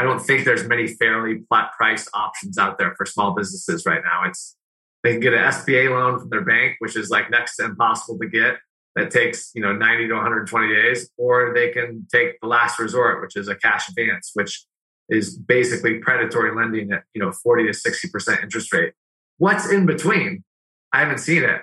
I 0.01 0.03
don't 0.03 0.18
think 0.18 0.46
there's 0.46 0.66
many 0.66 0.86
fairly 0.86 1.42
flat 1.51 1.72
priced 1.76 2.09
options 2.14 2.57
out 2.57 2.78
there 2.78 2.94
for 2.96 3.05
small 3.05 3.34
businesses 3.34 3.84
right 3.84 4.01
now. 4.03 4.22
It's 4.26 4.57
they 5.05 5.12
can 5.12 5.20
get 5.20 5.34
an 5.34 5.40
SBA 5.40 5.90
loan 5.90 6.18
from 6.18 6.30
their 6.30 6.40
bank, 6.40 6.76
which 6.78 6.96
is 6.96 7.11
like 7.11 7.30
next 7.30 7.57
to 7.57 7.66
impossible 7.66 8.18
to 8.18 8.26
get 8.26 8.57
that 8.96 9.11
takes 9.11 9.51
you 9.55 9.61
know 9.61 9.74
90 9.74 10.09
to 10.09 10.14
120 10.14 10.74
days 10.74 11.11
or 11.18 11.53
they 11.55 11.68
can 11.68 12.07
take 12.11 12.40
the 12.40 12.48
last 12.48 12.78
resort 12.78 13.20
which 13.20 13.36
is 13.36 13.46
a 13.46 13.55
cash 13.55 13.88
advance 13.90 14.30
which 14.34 14.64
is 15.11 15.36
basically 15.36 15.98
predatory 15.98 16.57
lending 16.57 16.92
at 16.92 17.05
you 17.12 17.22
know 17.22 17.30
40 17.30 17.66
to 17.66 17.74
60 17.74 18.09
percent 18.09 18.40
interest 18.42 18.72
rate. 18.72 18.94
What's 19.36 19.70
in 19.70 19.84
between? 19.84 20.44
I 20.94 21.01
haven't 21.01 21.18
seen 21.18 21.44
it. 21.44 21.61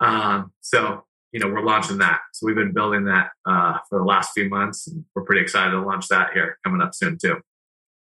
Um, 0.00 0.52
so 0.62 1.04
you 1.30 1.38
know 1.38 1.46
we're 1.46 1.64
launching 1.64 1.98
that. 1.98 2.22
So 2.32 2.44
we've 2.44 2.56
been 2.56 2.72
building 2.72 3.04
that 3.04 3.30
uh, 3.46 3.78
for 3.88 4.00
the 4.00 4.04
last 4.04 4.32
few 4.32 4.48
months 4.48 4.88
and 4.88 5.04
we're 5.14 5.22
pretty 5.22 5.42
excited 5.42 5.70
to 5.70 5.80
launch 5.80 6.08
that 6.08 6.32
here 6.32 6.58
coming 6.64 6.80
up 6.80 6.92
soon 6.92 7.18
too 7.22 7.40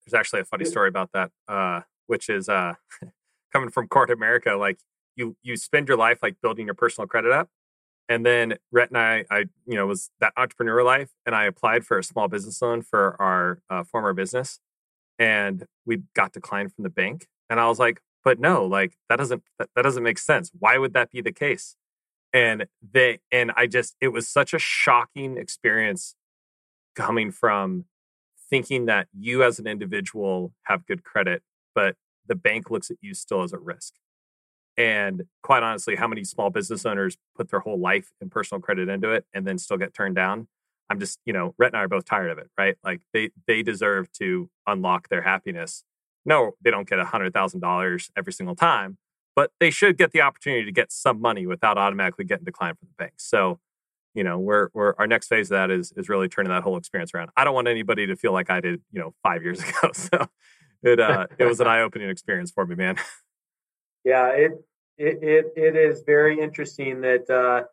there's 0.06 0.18
actually 0.18 0.40
a 0.40 0.44
funny 0.44 0.64
story 0.64 0.88
about 0.88 1.10
that 1.12 1.30
uh, 1.48 1.80
which 2.06 2.28
is 2.28 2.48
uh, 2.48 2.74
coming 3.52 3.70
from 3.70 3.88
corporate 3.88 4.16
america 4.16 4.54
like 4.54 4.78
you 5.16 5.36
you 5.42 5.56
spend 5.56 5.88
your 5.88 5.96
life 5.96 6.18
like 6.22 6.36
building 6.42 6.66
your 6.66 6.74
personal 6.74 7.06
credit 7.06 7.32
up 7.32 7.48
and 8.08 8.24
then 8.24 8.54
Rhett 8.70 8.90
and 8.90 8.98
I, 8.98 9.24
I, 9.30 9.38
you 9.66 9.74
know, 9.74 9.86
was 9.86 10.10
that 10.20 10.32
entrepreneur 10.36 10.82
life, 10.82 11.10
and 11.24 11.34
I 11.34 11.44
applied 11.44 11.84
for 11.84 11.98
a 11.98 12.04
small 12.04 12.28
business 12.28 12.62
loan 12.62 12.82
for 12.82 13.20
our 13.20 13.60
uh, 13.68 13.82
former 13.82 14.12
business, 14.12 14.60
and 15.18 15.64
we 15.84 16.02
got 16.14 16.32
declined 16.32 16.72
from 16.72 16.84
the 16.84 16.90
bank. 16.90 17.26
And 17.50 17.58
I 17.58 17.68
was 17.68 17.78
like, 17.78 18.00
but 18.24 18.38
no, 18.38 18.64
like 18.64 18.96
that 19.08 19.16
doesn't 19.16 19.42
that, 19.58 19.70
that 19.74 19.82
doesn't 19.82 20.02
make 20.02 20.18
sense. 20.18 20.50
Why 20.58 20.78
would 20.78 20.94
that 20.94 21.10
be 21.10 21.20
the 21.20 21.32
case? 21.32 21.76
And 22.32 22.66
they 22.92 23.20
and 23.32 23.52
I 23.56 23.66
just 23.66 23.96
it 24.00 24.08
was 24.08 24.28
such 24.28 24.54
a 24.54 24.58
shocking 24.58 25.36
experience 25.36 26.14
coming 26.94 27.30
from 27.30 27.86
thinking 28.48 28.86
that 28.86 29.08
you 29.12 29.42
as 29.42 29.58
an 29.58 29.66
individual 29.66 30.52
have 30.64 30.86
good 30.86 31.04
credit, 31.04 31.42
but 31.74 31.96
the 32.26 32.34
bank 32.34 32.70
looks 32.70 32.90
at 32.90 32.96
you 33.00 33.14
still 33.14 33.42
as 33.42 33.52
a 33.52 33.58
risk. 33.58 33.94
And 34.76 35.24
quite 35.42 35.62
honestly, 35.62 35.96
how 35.96 36.06
many 36.06 36.24
small 36.24 36.50
business 36.50 36.84
owners 36.84 37.16
put 37.34 37.50
their 37.50 37.60
whole 37.60 37.78
life 37.78 38.12
and 38.20 38.30
personal 38.30 38.60
credit 38.60 38.88
into 38.88 39.10
it 39.10 39.24
and 39.32 39.46
then 39.46 39.58
still 39.58 39.78
get 39.78 39.94
turned 39.94 40.16
down? 40.16 40.48
I'm 40.90 41.00
just, 41.00 41.18
you 41.24 41.32
know, 41.32 41.54
Rhett 41.58 41.72
and 41.72 41.78
I 41.78 41.84
are 41.84 41.88
both 41.88 42.04
tired 42.04 42.30
of 42.30 42.38
it, 42.38 42.48
right? 42.58 42.76
Like 42.84 43.00
they 43.12 43.30
they 43.46 43.62
deserve 43.62 44.12
to 44.12 44.50
unlock 44.66 45.08
their 45.08 45.22
happiness. 45.22 45.82
No, 46.24 46.52
they 46.62 46.70
don't 46.70 46.88
get 46.88 47.00
hundred 47.00 47.32
thousand 47.32 47.60
dollars 47.60 48.10
every 48.16 48.32
single 48.32 48.54
time, 48.54 48.98
but 49.34 49.50
they 49.58 49.70
should 49.70 49.96
get 49.96 50.12
the 50.12 50.20
opportunity 50.20 50.64
to 50.64 50.72
get 50.72 50.92
some 50.92 51.20
money 51.20 51.46
without 51.46 51.78
automatically 51.78 52.24
getting 52.24 52.44
declined 52.44 52.78
from 52.78 52.88
the 52.88 53.02
bank. 53.02 53.14
So, 53.16 53.58
you 54.16 54.24
know, 54.24 54.38
we're 54.38 54.70
we're 54.72 54.94
our 54.98 55.06
next 55.06 55.28
phase 55.28 55.50
of 55.50 55.56
that 55.56 55.70
is 55.70 55.92
is 55.94 56.08
really 56.08 56.28
turning 56.28 56.50
that 56.50 56.62
whole 56.62 56.78
experience 56.78 57.12
around. 57.14 57.30
I 57.36 57.44
don't 57.44 57.54
want 57.54 57.68
anybody 57.68 58.06
to 58.06 58.16
feel 58.16 58.32
like 58.32 58.48
I 58.50 58.60
did, 58.60 58.80
you 58.90 58.98
know, 58.98 59.14
five 59.22 59.42
years 59.42 59.60
ago. 59.68 59.92
So 59.92 60.26
it 60.82 60.98
uh 60.98 61.26
it 61.38 61.44
was 61.44 61.60
an 61.60 61.66
eye 61.68 61.82
opening 61.82 62.08
experience 62.08 62.50
for 62.50 62.64
me, 62.66 62.74
man. 62.74 62.96
Yeah, 64.04 64.28
it 64.30 64.52
it, 64.96 65.22
it, 65.22 65.52
it 65.56 65.76
is 65.76 66.02
very 66.06 66.40
interesting 66.40 67.02
that, 67.02 67.28
uh, 67.28 67.66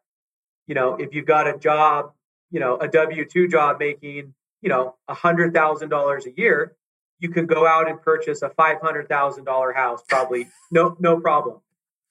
you 0.68 0.76
know, 0.76 0.96
if 0.96 1.14
you've 1.14 1.26
got 1.26 1.48
a 1.48 1.58
job, 1.58 2.12
you 2.52 2.60
know, 2.60 2.76
a 2.78 2.88
W 2.90 3.24
2 3.24 3.48
job 3.48 3.80
making, 3.80 4.34
you 4.62 4.70
know, 4.70 4.96
a 5.08 5.16
$100,000 5.16 6.26
a 6.26 6.32
year, 6.36 6.76
you 7.20 7.30
can 7.30 7.46
go 7.46 7.66
out 7.66 7.90
and 7.90 8.02
purchase 8.02 8.42
a 8.42 8.50
$500,000 8.50 9.76
house, 9.76 10.04
probably 10.10 10.50
no, 10.70 10.98
no 11.00 11.22
problem. 11.22 11.62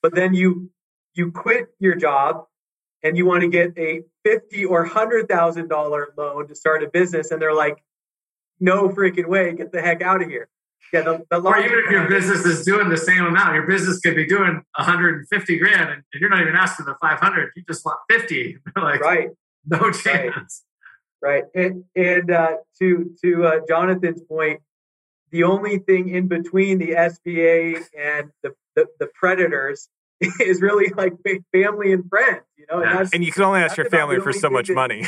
But 0.00 0.14
then 0.14 0.32
you, 0.32 0.70
you 1.12 1.30
quit 1.30 1.74
your 1.78 1.94
job 1.94 2.46
and 3.02 3.16
you 3.16 3.26
want 3.26 3.42
to 3.42 3.48
get 3.48 3.76
a 3.78 4.02
fifty 4.24 4.64
or 4.64 4.84
hundred 4.84 5.28
thousand 5.28 5.68
dollar 5.68 6.08
loan 6.16 6.48
to 6.48 6.54
start 6.54 6.82
a 6.82 6.88
business, 6.88 7.30
and 7.30 7.40
they're 7.40 7.54
like, 7.54 7.82
"No 8.60 8.88
freaking 8.88 9.26
way! 9.26 9.52
Get 9.54 9.72
the 9.72 9.82
heck 9.82 10.02
out 10.02 10.22
of 10.22 10.28
here!" 10.28 10.48
Yeah, 10.92 11.02
the, 11.02 11.24
the 11.30 11.40
or 11.40 11.58
even 11.58 11.78
if 11.84 11.90
your 11.90 12.08
business 12.08 12.44
is 12.44 12.64
doing 12.64 12.90
the 12.90 12.98
same 12.98 13.24
amount, 13.24 13.54
your 13.54 13.66
business 13.66 13.98
could 14.00 14.14
be 14.14 14.26
doing 14.26 14.62
150 14.76 15.58
grand, 15.58 15.90
and 15.90 16.02
you're 16.14 16.28
not 16.28 16.42
even 16.42 16.54
asking 16.54 16.84
for 16.84 16.96
500. 17.00 17.52
You 17.56 17.62
just 17.66 17.84
want 17.84 17.98
50. 18.10 18.58
like, 18.76 19.00
right? 19.00 19.30
No 19.64 19.90
chance. 19.90 20.64
Right. 21.22 21.44
right. 21.54 21.64
And 21.64 21.84
and 21.96 22.30
uh, 22.30 22.56
to 22.78 23.14
to 23.22 23.46
uh, 23.46 23.60
Jonathan's 23.66 24.22
point, 24.22 24.60
the 25.32 25.44
only 25.44 25.78
thing 25.78 26.10
in 26.10 26.28
between 26.28 26.78
the 26.78 26.90
SBA 26.90 27.82
and 27.98 28.30
the, 28.42 28.54
the, 28.76 28.86
the 29.00 29.08
predators 29.14 29.88
is 30.40 30.60
really 30.60 30.92
like 30.96 31.14
family 31.52 31.92
and 31.92 32.08
friends, 32.08 32.42
you 32.56 32.66
know. 32.70 32.82
And, 32.82 33.08
and 33.12 33.24
you 33.24 33.32
can 33.32 33.42
only 33.42 33.60
ask 33.60 33.76
your 33.76 33.90
family 33.90 34.20
for 34.20 34.32
so 34.32 34.48
much 34.50 34.68
that, 34.68 34.74
money. 34.74 35.04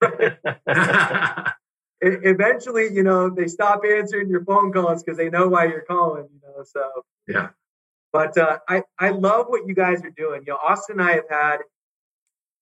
Eventually, 2.00 2.92
you 2.92 3.02
know, 3.02 3.28
they 3.30 3.48
stop 3.48 3.82
answering 3.84 4.28
your 4.28 4.44
phone 4.44 4.72
calls 4.72 5.02
because 5.02 5.18
they 5.18 5.30
know 5.30 5.48
why 5.48 5.64
you're 5.64 5.82
calling. 5.82 6.28
You 6.32 6.40
know, 6.42 6.64
so 6.64 7.04
yeah. 7.26 7.48
But 8.12 8.36
uh, 8.38 8.58
I 8.68 8.82
I 8.98 9.10
love 9.10 9.46
what 9.48 9.66
you 9.66 9.74
guys 9.74 10.04
are 10.04 10.10
doing. 10.10 10.42
You 10.46 10.52
know, 10.52 10.58
Austin 10.58 11.00
and 11.00 11.08
I 11.08 11.14
have 11.14 11.28
had 11.30 11.58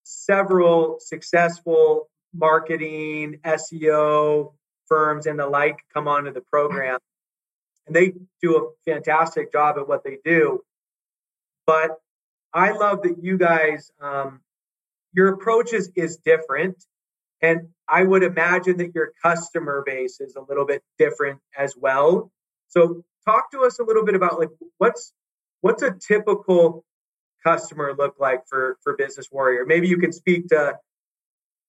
several 0.05 0.99
successful 1.01 2.09
marketing, 2.33 3.41
SEO 3.45 4.53
firms 4.87 5.27
and 5.27 5.39
the 5.39 5.47
like 5.47 5.81
come 5.93 6.07
onto 6.09 6.33
the 6.33 6.41
program, 6.41 6.99
and 7.87 7.95
they 7.95 8.15
do 8.41 8.57
a 8.57 8.91
fantastic 8.91 9.53
job 9.53 9.77
at 9.79 9.89
what 9.89 10.05
they 10.05 10.19
do. 10.25 10.63
But 11.67 11.99
I 12.53 12.71
love 12.73 13.03
that 13.03 13.23
you 13.23 13.37
guys, 13.39 13.91
um, 14.01 14.41
your 15.13 15.29
approach 15.29 15.73
is, 15.73 15.91
is 15.95 16.17
different. 16.19 16.85
And 17.43 17.69
I 17.89 18.03
would 18.03 18.23
imagine 18.23 18.79
that 18.79 18.95
your 18.95 19.13
customer 19.23 19.83
base 19.85 20.21
is 20.21 20.37
a 20.37 20.41
little 20.41 20.65
bit 20.65 20.83
different 20.99 21.41
as 21.57 21.75
well. 21.77 22.31
So 22.69 23.05
talk 23.27 23.51
to 23.53 23.61
us 23.65 23.79
a 23.79 23.85
little 23.85 24.05
bit 24.05 24.15
about 24.15 24.39
like 24.39 24.51
what's 24.79 25.13
what's 25.61 25.83
a 25.83 25.91
typical 25.93 26.85
customer 27.45 27.95
look 27.97 28.15
like 28.19 28.47
for 28.49 28.79
for 28.83 28.97
business 28.97 29.29
warrior 29.31 29.65
maybe 29.67 29.89
you 29.89 29.99
can 29.99 30.13
speak 30.13 30.49
to 30.49 30.77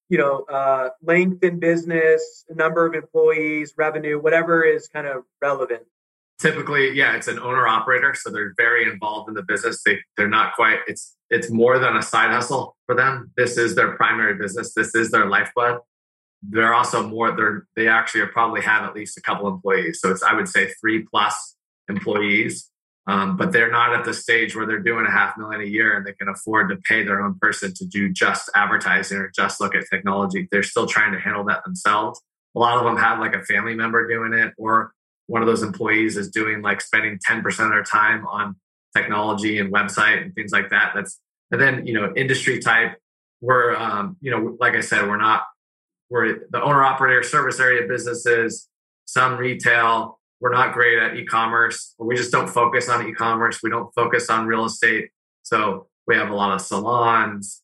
you 0.09 0.17
know 0.17 0.43
uh, 0.43 0.89
length 1.01 1.43
in 1.43 1.59
business 1.59 2.45
number 2.49 2.85
of 2.85 2.93
employees 2.93 3.73
revenue 3.77 4.19
whatever 4.19 4.63
is 4.63 4.87
kind 4.87 5.07
of 5.07 5.23
relevant 5.41 5.83
typically 6.39 6.93
yeah 6.93 7.15
it's 7.15 7.27
an 7.27 7.39
owner 7.39 7.67
operator 7.67 8.13
so 8.15 8.29
they're 8.29 8.53
very 8.57 8.89
involved 8.89 9.29
in 9.29 9.35
the 9.35 9.43
business. 9.43 9.81
They 9.85 9.99
they're 10.15 10.29
not 10.29 10.53
quite 10.55 10.79
it's 10.87 11.15
it's 11.29 11.51
more 11.51 11.77
than 11.79 11.97
a 11.97 12.01
side 12.01 12.31
hustle 12.31 12.77
for 12.85 12.95
them. 12.95 13.31
This 13.35 13.57
is 13.57 13.75
their 13.75 13.95
primary 13.95 14.35
business. 14.35 14.73
This 14.73 14.95
is 14.95 15.11
their 15.11 15.27
lifeblood. 15.27 15.79
They're 16.41 16.73
also 16.73 17.07
more 17.07 17.35
they're 17.35 17.67
they 17.75 17.87
actually 17.87 18.25
probably 18.27 18.61
have 18.61 18.83
at 18.83 18.95
least 18.95 19.17
a 19.17 19.21
couple 19.21 19.47
employees 19.47 19.99
so 20.01 20.11
it's 20.11 20.23
i 20.23 20.33
would 20.33 20.47
say 20.47 20.71
three 20.79 21.05
plus 21.09 21.55
employees. 21.89 22.69
Um, 23.07 23.37
but 23.37 23.53
they're 23.53 23.71
not 23.71 23.93
at 23.93 24.03
the 24.03 24.13
stage 24.13 24.53
where 24.53 24.65
they're 24.65 24.79
doing 24.79 25.05
a 25.05 25.11
half 25.11 25.37
million 25.37 25.61
a 25.61 25.65
year 25.65 25.95
and 25.95 26.05
they 26.05 26.11
can 26.11 26.27
afford 26.27 26.69
to 26.69 26.75
pay 26.75 27.03
their 27.03 27.21
own 27.21 27.39
person 27.39 27.73
to 27.75 27.85
do 27.85 28.11
just 28.11 28.49
advertising 28.53 29.17
or 29.17 29.31
just 29.33 29.61
look 29.61 29.75
at 29.75 29.85
technology. 29.89 30.49
They're 30.51 30.61
still 30.61 30.87
trying 30.87 31.13
to 31.13 31.19
handle 31.19 31.45
that 31.45 31.63
themselves. 31.63 32.21
A 32.53 32.59
lot 32.59 32.77
of 32.77 32.83
them 32.83 32.97
have 32.97 33.19
like 33.19 33.33
a 33.33 33.43
family 33.43 33.75
member 33.75 34.07
doing 34.09 34.33
it 34.33 34.53
or 34.57 34.91
one 35.27 35.41
of 35.41 35.47
those 35.47 35.63
employees 35.63 36.17
is 36.17 36.29
doing 36.29 36.61
like 36.61 36.81
spending 36.81 37.19
10% 37.29 37.45
of 37.45 37.69
their 37.69 37.83
time 37.83 38.25
on 38.27 38.55
technology 38.95 39.59
and 39.59 39.71
website 39.71 40.21
and 40.21 40.33
things 40.33 40.51
like 40.51 40.69
that. 40.71 40.93
That's 40.95 41.19
and 41.51 41.61
then 41.61 41.87
you 41.87 41.93
know 41.93 42.13
industry 42.15 42.59
type 42.59 42.97
we're 43.39 43.75
um, 43.75 44.17
you 44.19 44.31
know 44.31 44.57
like 44.59 44.73
i 44.73 44.81
said 44.81 45.07
we're 45.07 45.15
not 45.15 45.43
we're 46.09 46.39
the 46.49 46.61
owner 46.61 46.83
operator 46.83 47.23
service 47.23 47.59
area 47.59 47.87
businesses 47.87 48.67
some 49.07 49.37
retail. 49.37 50.19
We're 50.39 50.53
not 50.53 50.73
great 50.73 50.99
at 50.99 51.15
e-commerce. 51.15 51.95
We 51.97 52.15
just 52.15 52.31
don't 52.31 52.47
focus 52.47 52.87
on 52.89 53.07
e-commerce. 53.07 53.61
We 53.63 53.71
don't 53.71 53.91
focus 53.95 54.29
on 54.29 54.45
real 54.45 54.65
estate. 54.65 55.09
So 55.41 55.87
we 56.05 56.15
have 56.15 56.29
a 56.29 56.35
lot 56.35 56.53
of 56.53 56.61
salons. 56.61 57.63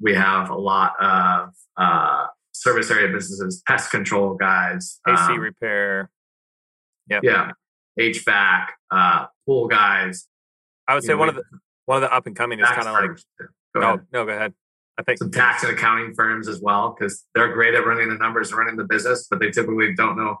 We 0.00 0.14
have 0.14 0.50
a 0.50 0.56
lot 0.56 0.94
of 1.00 1.50
uh, 1.76 2.26
service 2.52 2.90
area 2.90 3.12
businesses 3.12 3.62
pest 3.68 3.90
control 3.92 4.34
guys 4.34 4.98
ac 5.06 5.32
um, 5.32 5.38
repair 5.38 6.10
Yep. 7.10 7.22
Yeah. 7.24 7.50
HVAC, 7.98 8.66
uh, 8.90 9.26
pool 9.46 9.66
guys. 9.66 10.26
I 10.86 10.94
would 10.94 11.02
say 11.02 11.12
know, 11.12 11.18
one 11.18 11.28
of 11.28 11.34
the 11.34 11.42
one 11.86 11.96
of 11.96 12.02
the 12.02 12.14
up 12.14 12.26
and 12.26 12.36
coming 12.36 12.60
is 12.60 12.68
kind 12.68 12.86
of 12.86 12.94
like 12.94 13.18
go 13.74 13.80
no, 13.80 14.00
no, 14.12 14.24
go 14.24 14.32
ahead. 14.32 14.54
I 14.98 15.02
think 15.02 15.18
some 15.18 15.30
tax 15.30 15.62
and 15.62 15.72
accounting 15.72 16.14
firms 16.14 16.48
as 16.48 16.60
well 16.60 16.94
because 16.96 17.24
they're 17.34 17.52
great 17.52 17.74
at 17.74 17.86
running 17.86 18.08
the 18.08 18.16
numbers, 18.16 18.50
and 18.50 18.58
running 18.58 18.76
the 18.76 18.84
business, 18.84 19.26
but 19.30 19.38
they 19.38 19.50
typically 19.50 19.94
don't 19.94 20.16
know 20.16 20.40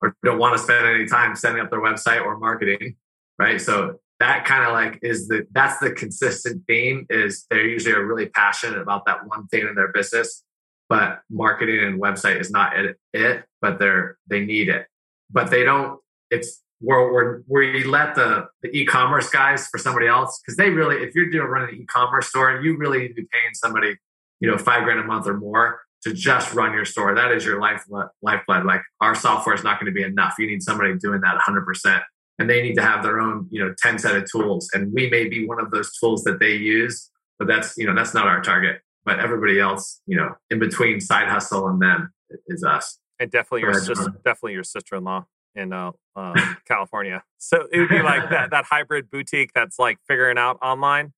or 0.00 0.16
don't 0.24 0.38
want 0.38 0.56
to 0.56 0.62
spend 0.62 0.86
any 0.86 1.06
time 1.06 1.36
setting 1.36 1.60
up 1.60 1.70
their 1.70 1.82
website 1.82 2.24
or 2.24 2.38
marketing, 2.38 2.96
right? 3.38 3.60
So 3.60 4.00
that 4.18 4.44
kind 4.44 4.64
of 4.64 4.72
like 4.72 4.98
is 5.02 5.28
the 5.28 5.46
that's 5.52 5.78
the 5.78 5.90
consistent 5.90 6.62
theme 6.66 7.06
is 7.10 7.46
they 7.50 7.62
usually 7.62 7.94
are 7.94 8.04
really 8.04 8.26
passionate 8.26 8.80
about 8.80 9.06
that 9.06 9.26
one 9.26 9.46
thing 9.48 9.66
in 9.66 9.74
their 9.74 9.92
business, 9.92 10.44
but 10.88 11.20
marketing 11.30 11.84
and 11.84 12.00
website 12.00 12.40
is 12.40 12.50
not 12.50 12.78
it, 12.78 12.96
it 13.12 13.44
but 13.60 13.78
they're 13.78 14.18
they 14.28 14.44
need 14.44 14.68
it 14.68 14.86
but 15.30 15.50
they 15.50 15.64
don't. 15.64 16.00
It's 16.30 16.62
where 16.80 17.42
where 17.46 17.62
you 17.62 17.90
let 17.90 18.14
the 18.14 18.48
the 18.62 18.70
e-commerce 18.76 19.28
guys 19.30 19.66
for 19.68 19.78
somebody 19.78 20.06
else 20.06 20.40
because 20.40 20.56
they 20.56 20.70
really, 20.70 20.96
if 20.96 21.14
you're 21.14 21.30
doing 21.30 21.48
running 21.48 21.74
an 21.74 21.82
e-commerce 21.82 22.28
store, 22.28 22.60
you 22.60 22.76
really 22.76 22.98
need 22.98 23.08
to 23.08 23.14
be 23.14 23.28
paying 23.32 23.54
somebody, 23.54 23.96
you 24.40 24.50
know, 24.50 24.58
five 24.58 24.84
grand 24.84 25.00
a 25.00 25.04
month 25.04 25.26
or 25.26 25.36
more 25.36 25.80
to 26.02 26.14
just 26.14 26.54
run 26.54 26.72
your 26.72 26.86
store. 26.86 27.14
That 27.14 27.32
is 27.32 27.44
your 27.44 27.60
life 27.60 27.84
lifeblood. 28.22 28.64
Like 28.64 28.82
our 29.00 29.14
software 29.14 29.54
is 29.54 29.62
not 29.62 29.78
going 29.78 29.92
to 29.92 29.98
be 29.98 30.02
enough. 30.02 30.34
You 30.38 30.46
need 30.46 30.62
somebody 30.62 30.96
doing 30.96 31.20
that 31.20 31.34
100 31.34 31.64
percent 31.64 32.02
and 32.40 32.48
they 32.48 32.62
need 32.62 32.74
to 32.74 32.82
have 32.82 33.04
their 33.04 33.20
own 33.20 33.46
you 33.50 33.62
know 33.62 33.72
10 33.78 33.98
set 33.98 34.16
of 34.16 34.28
tools 34.28 34.68
and 34.72 34.92
we 34.92 35.08
may 35.08 35.28
be 35.28 35.46
one 35.46 35.60
of 35.60 35.70
those 35.70 35.96
tools 35.96 36.24
that 36.24 36.40
they 36.40 36.56
use 36.56 37.10
but 37.38 37.46
that's 37.46 37.76
you 37.76 37.86
know 37.86 37.94
that's 37.94 38.14
not 38.14 38.26
our 38.26 38.40
target 38.40 38.80
but 39.04 39.20
everybody 39.20 39.60
else 39.60 40.00
you 40.06 40.16
know 40.16 40.34
in 40.50 40.58
between 40.58 41.00
side 41.00 41.28
hustle 41.28 41.68
and 41.68 41.80
them 41.80 42.12
is 42.48 42.64
us 42.64 42.98
and 43.20 43.30
definitely 43.30 43.60
your 43.60 43.74
sister, 43.74 44.10
definitely 44.24 44.54
your 44.54 44.64
sister-in-law 44.64 45.26
in 45.54 45.72
uh, 45.72 45.92
um, 46.16 46.34
California. 46.66 47.22
So 47.38 47.68
it 47.70 47.78
would 47.78 47.88
be 47.88 48.02
like 48.02 48.30
that 48.30 48.50
that 48.50 48.64
hybrid 48.64 49.10
boutique 49.10 49.52
that's 49.54 49.78
like 49.78 49.98
figuring 50.08 50.38
out 50.38 50.58
online. 50.62 51.12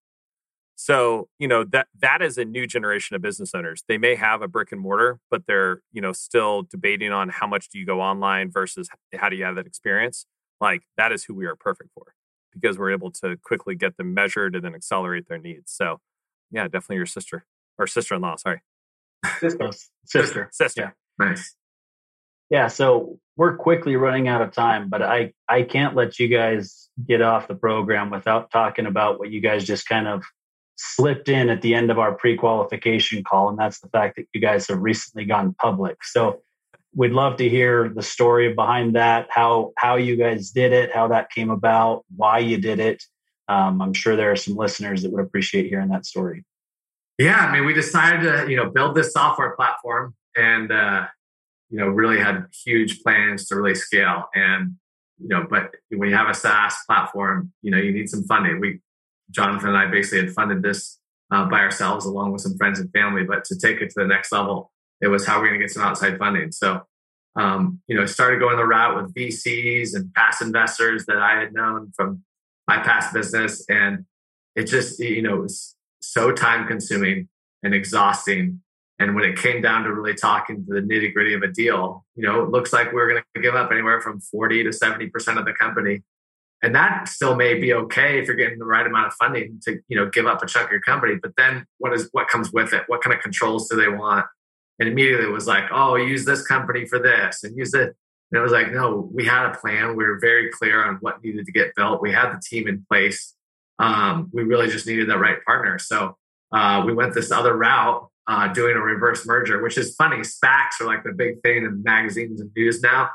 So 0.75 1.29
you 1.39 1.47
know 1.47 1.65
that 1.65 1.87
that 2.01 2.21
is 2.23 2.37
a 2.39 2.45
new 2.45 2.67
generation 2.67 3.15
of 3.15 3.23
business 3.23 3.55
owners. 3.55 3.85
They 3.87 3.99
may 3.99 4.17
have 4.17 4.43
a 4.43 4.49
brick 4.49 4.73
and 4.73 4.81
mortar, 4.81 5.21
but 5.31 5.47
they're 5.47 5.81
you 5.93 6.03
know 6.03 6.13
still 6.13 6.63
debating 6.63 7.13
on 7.13 7.29
how 7.29 7.47
much 7.47 7.69
do 7.69 7.79
you 7.79 7.87
go 7.87 8.01
online 8.01 8.51
versus 8.51 8.89
how 9.15 9.29
do 9.29 9.37
you 9.37 9.45
have 9.45 9.55
that 9.55 9.67
experience. 9.67 10.27
Like 10.61 10.83
that 10.97 11.13
is 11.13 11.25
who 11.25 11.35
we 11.35 11.47
are 11.47 11.57
perfect 11.57 11.91
for 11.95 12.15
because 12.53 12.79
we're 12.79 12.93
able 12.93 13.11
to 13.11 13.37
quickly 13.43 13.75
get 13.75 13.97
them 13.97 14.13
measured 14.13 14.55
and 14.55 14.65
then 14.65 14.75
accelerate 14.75 15.29
their 15.29 15.39
needs. 15.39 15.73
So 15.73 16.01
yeah, 16.51 16.65
definitely 16.65 16.97
your 16.97 17.07
sister 17.07 17.47
or 17.79 17.87
sister-in-law. 17.87 18.37
Sorry, 18.37 18.63
sister, 19.39 19.71
sister, 20.05 20.49
sister. 20.53 20.95
Yeah. 21.19 21.27
Nice. 21.27 21.55
Yeah, 22.53 22.69
so 22.69 23.19
we're 23.39 23.57
quickly 23.57 23.97
running 23.97 24.29
out 24.29 24.43
of 24.43 24.53
time, 24.53 24.91
but 24.91 25.01
I 25.03 25.33
I 25.49 25.63
can't 25.63 25.97
let 25.97 26.19
you 26.19 26.29
guys 26.29 26.91
get 27.09 27.23
off 27.23 27.49
the 27.49 27.55
program 27.55 28.11
without 28.11 28.51
talking 28.51 28.85
about 28.85 29.19
what 29.19 29.31
you 29.31 29.41
guys 29.41 29.65
just 29.65 29.89
kind 29.89 30.07
of 30.07 30.23
slipped 30.77 31.31
in 31.31 31.49
at 31.49 31.63
the 31.63 31.75
end 31.75 31.91
of 31.91 31.99
our 31.99 32.13
pre-qualification 32.15 33.25
call 33.25 33.49
and 33.49 33.59
that's 33.59 33.81
the 33.81 33.89
fact 33.89 34.17
that 34.17 34.27
you 34.35 34.41
guys 34.41 34.69
have 34.69 34.81
recently 34.81 35.25
gone 35.25 35.55
public. 35.59 36.05
So 36.05 36.43
we'd 36.95 37.13
love 37.13 37.37
to 37.37 37.49
hear 37.49 37.89
the 37.89 38.03
story 38.03 38.53
behind 38.53 38.97
that, 38.97 39.29
how 39.31 39.73
how 39.79 39.97
you 39.97 40.17
guys 40.17 40.51
did 40.51 40.75
it, 40.75 40.93
how 40.93 41.09
that 41.09 41.31
came 41.31 41.49
about, 41.49 42.05
why 42.15 42.41
you 42.41 42.59
did 42.59 42.81
it. 42.81 43.03
Um, 43.49 43.81
I'm 43.81 43.95
sure 43.95 44.15
there 44.15 44.31
are 44.31 44.37
some 44.37 44.57
listeners 44.57 45.03
that 45.03 45.11
would 45.11 45.25
appreciate 45.25 45.69
hearing 45.71 45.89
that 45.89 46.05
story. 46.05 46.45
Yeah, 47.17 47.39
I 47.39 47.51
mean, 47.51 47.65
we 47.65 47.73
decided 47.73 48.21
to 48.25 48.51
you 48.51 48.59
know 48.59 48.69
build 48.69 48.95
this 48.95 49.15
software 49.15 49.57
platform, 49.57 50.15
and 50.37 50.71
uh, 50.71 51.07
you 51.73 51.79
know, 51.79 51.89
really 51.89 52.21
had 52.21 52.45
huge 52.65 53.03
plans 53.03 53.47
to 53.47 53.57
really 53.57 53.75
scale. 53.75 54.29
And, 54.35 54.75
you 55.19 55.29
know, 55.29 55.47
but 55.49 55.75
when 55.89 56.11
you 56.11 56.15
have 56.15 56.29
a 56.29 56.35
SaaS 56.35 56.77
platform, 56.87 57.51
you 57.63 57.71
know, 57.71 57.79
you 57.79 57.93
need 57.93 58.11
some 58.11 58.25
funding. 58.25 58.61
We, 58.61 58.81
Jonathan 59.31 59.71
and 59.71 59.79
I 59.79 59.87
basically 59.87 60.27
had 60.27 60.35
funded 60.35 60.63
this 60.63 60.99
uh, 61.33 61.47
by 61.47 61.61
ourselves 61.61 62.05
along 62.05 62.33
with 62.33 62.43
some 62.43 62.59
friends 62.59 62.79
and 62.79 62.93
family, 62.93 63.25
but 63.25 63.45
to 63.47 63.59
take 63.59 63.81
it 63.81 63.89
to 63.89 63.95
the 63.97 64.07
next 64.07 64.31
level, 64.33 64.71
it 65.01 65.09
was 65.09 65.27
how 65.27 65.41
we're 65.41 65.49
going 65.49 65.61
to 65.61 65.67
get 65.67 65.73
some 65.73 65.83
outside 65.83 66.19
funding. 66.19 66.53
So, 66.53 66.83
um, 67.37 67.81
you 67.89 67.97
know, 67.97 68.05
started 68.05 68.39
going 68.39 68.59
the 68.59 68.67
route 68.67 68.95
with 68.95 69.15
VCs 69.15 69.95
and 69.95 70.13
past 70.13 70.43
investors 70.43 71.07
that 71.07 71.17
I 71.17 71.41
had 71.41 71.55
known 71.55 71.91
from 71.97 72.23
my 72.69 72.81
past 72.81 73.15
business. 73.15 73.65
And 73.71 74.05
it 74.55 74.65
just, 74.65 75.01
you 75.01 75.23
know, 75.23 75.37
it 75.37 75.43
was 75.43 75.75
so 76.01 76.33
time 76.33 76.69
consuming 76.69 77.29
and 77.63 77.75
exhausting. 77.75 78.61
And 78.99 79.15
when 79.15 79.25
it 79.25 79.37
came 79.37 79.63
down 79.63 79.85
to 79.85 79.93
really 79.93 80.15
talking 80.15 80.65
to 80.67 80.75
the 80.75 80.81
nitty 80.81 81.13
gritty 81.13 81.35
of 81.35 81.43
a 81.43 81.49
deal, 81.49 82.05
you 82.15 82.25
know, 82.25 82.43
it 82.43 82.51
looks 82.51 82.73
like 82.73 82.93
we're 82.93 83.09
going 83.09 83.23
to 83.35 83.43
give 83.43 83.55
up 83.55 83.73
anywhere 83.73 84.01
from 84.01 84.21
40 84.21 84.65
to 84.65 84.71
70% 84.71 85.39
of 85.39 85.45
the 85.45 85.53
company. 85.53 86.03
And 86.63 86.75
that 86.77 87.09
still 87.09 87.35
may 87.35 87.55
be 87.55 87.75
okay 87.75 88.21
if 88.21 88.29
you're 88.29 88.37
getting 88.37 88.59
the 88.59 88.65
right 88.65 88.87
amount 88.87 89.09
of 89.09 89.15
funding 89.15 89.59
to, 89.65 89.81
you 89.89 89.97
know, 89.97 90.09
give 90.09 90.27
up 90.27 90.43
a 90.43 90.47
chunk 90.47 90.67
of 90.67 90.71
your 90.71 90.81
company. 90.81 91.17
But 91.21 91.33
then 91.37 91.67
what 91.79 91.93
is 91.93 92.09
what 92.13 92.29
comes 92.29 92.53
with 92.53 92.73
it? 92.73 92.85
What 92.87 93.03
kind 93.03 93.15
of 93.15 93.21
controls 93.21 93.69
do 93.69 93.77
they 93.77 93.89
want? 93.89 94.27
And 94.79 94.89
immediately 94.89 95.27
it 95.27 95.33
was 95.33 95.49
like, 95.49 95.65
oh, 95.73 95.97
use 95.97 96.25
this 96.25 96.47
company 96.47 96.87
for 96.87 97.01
this 97.01 97.43
and 97.43 97.57
use 97.57 97.75
it. 97.75 97.97
And 98.31 98.39
it 98.39 98.41
was 98.41 98.53
like, 98.53 98.73
no, 98.73 99.11
we 99.13 99.25
had 99.25 99.47
a 99.47 99.59
plan. 99.59 99.97
We 99.97 100.05
were 100.05 100.19
very 100.21 100.51
clear 100.51 100.85
on 100.85 100.97
what 100.97 101.23
needed 101.23 101.45
to 101.47 101.53
get 101.53 101.75
built. 101.75 102.01
We 102.01 102.13
had 102.13 102.31
the 102.31 102.41
team 102.41 102.69
in 102.69 102.85
place. 102.89 103.35
Um, 103.79 104.31
we 104.33 104.45
really 104.45 104.69
just 104.69 104.87
needed 104.87 105.09
the 105.09 105.19
right 105.19 105.45
partner. 105.45 105.79
So 105.79 106.17
uh, 106.53 106.83
we 106.87 106.95
went 106.95 107.15
this 107.15 107.31
other 107.31 107.57
route, 107.57 108.09
uh, 108.29 108.53
doing 108.53 108.77
a 108.77 108.81
reverse 108.81 109.27
merger, 109.27 109.63
which 109.63 109.77
is 109.77 109.95
funny. 109.97 110.19
SPACs 110.19 110.81
are 110.81 110.87
like 110.87 111.03
the 111.05 111.13
big 111.13 111.41
thing 111.43 111.65
in 111.65 111.83
magazines 111.83 112.41
and 112.41 112.51
news 112.57 112.81
now. 112.83 113.11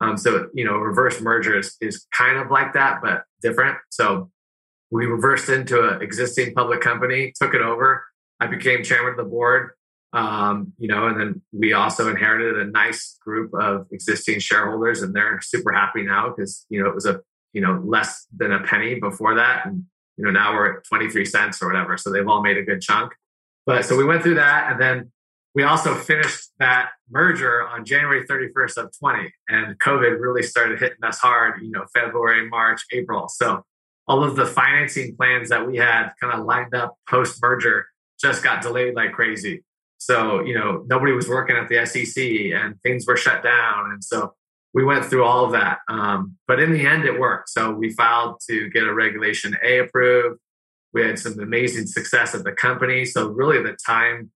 Um, 0.00 0.16
so 0.16 0.48
you 0.54 0.64
know, 0.64 0.76
reverse 0.76 1.20
merger 1.20 1.58
is, 1.58 1.76
is 1.80 2.06
kind 2.16 2.38
of 2.38 2.50
like 2.50 2.72
that, 2.74 3.00
but 3.02 3.24
different. 3.40 3.78
So 3.90 4.30
we 4.90 5.06
reversed 5.06 5.48
into 5.48 5.88
an 5.88 6.02
existing 6.02 6.54
public 6.54 6.80
company, 6.80 7.32
took 7.40 7.54
it 7.54 7.62
over. 7.62 8.04
I 8.40 8.46
became 8.46 8.82
chairman 8.82 9.12
of 9.12 9.16
the 9.16 9.24
board. 9.24 9.70
Um, 10.12 10.74
you 10.78 10.88
know, 10.88 11.06
and 11.06 11.18
then 11.18 11.42
we 11.52 11.72
also 11.72 12.10
inherited 12.10 12.58
a 12.58 12.70
nice 12.70 13.16
group 13.24 13.54
of 13.54 13.86
existing 13.90 14.40
shareholders, 14.40 15.00
and 15.00 15.14
they're 15.14 15.40
super 15.40 15.72
happy 15.72 16.02
now 16.02 16.28
because 16.28 16.66
you 16.68 16.82
know 16.82 16.88
it 16.88 16.94
was 16.94 17.06
a 17.06 17.20
you 17.54 17.62
know 17.62 17.82
less 17.84 18.26
than 18.36 18.52
a 18.52 18.62
penny 18.64 18.96
before 19.00 19.36
that, 19.36 19.64
and 19.64 19.84
you 20.18 20.24
know 20.24 20.30
now 20.30 20.52
we're 20.52 20.78
at 20.78 20.84
twenty 20.84 21.08
three 21.08 21.24
cents 21.24 21.62
or 21.62 21.68
whatever. 21.68 21.96
So 21.96 22.12
they've 22.12 22.28
all 22.28 22.42
made 22.42 22.58
a 22.58 22.62
good 22.62 22.82
chunk. 22.82 23.12
But 23.66 23.84
so 23.84 23.96
we 23.96 24.04
went 24.04 24.22
through 24.22 24.36
that, 24.36 24.72
and 24.72 24.80
then 24.80 25.12
we 25.54 25.62
also 25.64 25.94
finished 25.94 26.50
that 26.58 26.90
merger 27.10 27.66
on 27.68 27.84
January 27.84 28.26
31st 28.26 28.76
of 28.78 28.98
20, 28.98 29.32
and 29.48 29.78
COVID 29.78 30.20
really 30.20 30.42
started 30.42 30.80
hitting 30.80 31.02
us 31.02 31.18
hard. 31.18 31.62
You 31.62 31.70
know, 31.70 31.84
February, 31.94 32.48
March, 32.48 32.82
April. 32.92 33.28
So 33.28 33.64
all 34.08 34.24
of 34.24 34.36
the 34.36 34.46
financing 34.46 35.16
plans 35.16 35.48
that 35.50 35.66
we 35.66 35.76
had 35.76 36.10
kind 36.20 36.32
of 36.32 36.44
lined 36.44 36.74
up 36.74 36.96
post 37.08 37.40
merger 37.40 37.86
just 38.20 38.42
got 38.42 38.62
delayed 38.62 38.94
like 38.94 39.12
crazy. 39.12 39.62
So, 39.98 40.40
you 40.40 40.54
know, 40.54 40.84
nobody 40.88 41.12
was 41.12 41.28
working 41.28 41.56
at 41.56 41.68
the 41.68 41.86
SEC 41.86 42.24
and 42.60 42.80
things 42.82 43.06
were 43.06 43.16
shut 43.16 43.42
down. 43.42 43.92
And 43.92 44.02
so 44.02 44.34
we 44.74 44.84
went 44.84 45.04
through 45.04 45.24
all 45.24 45.44
of 45.44 45.52
that. 45.52 45.78
Um, 45.88 46.36
but 46.48 46.58
in 46.58 46.72
the 46.72 46.86
end, 46.86 47.04
it 47.04 47.20
worked. 47.20 47.50
So 47.50 47.70
we 47.70 47.92
filed 47.92 48.40
to 48.48 48.68
get 48.70 48.84
a 48.84 48.92
Regulation 48.92 49.56
A 49.62 49.78
approved. 49.78 50.40
We 50.92 51.02
had 51.02 51.18
some 51.18 51.38
amazing 51.38 51.86
success 51.86 52.34
at 52.34 52.44
the 52.44 52.52
company. 52.52 53.04
So, 53.04 53.28
really, 53.28 53.62
the 53.62 53.76
time 53.86 54.30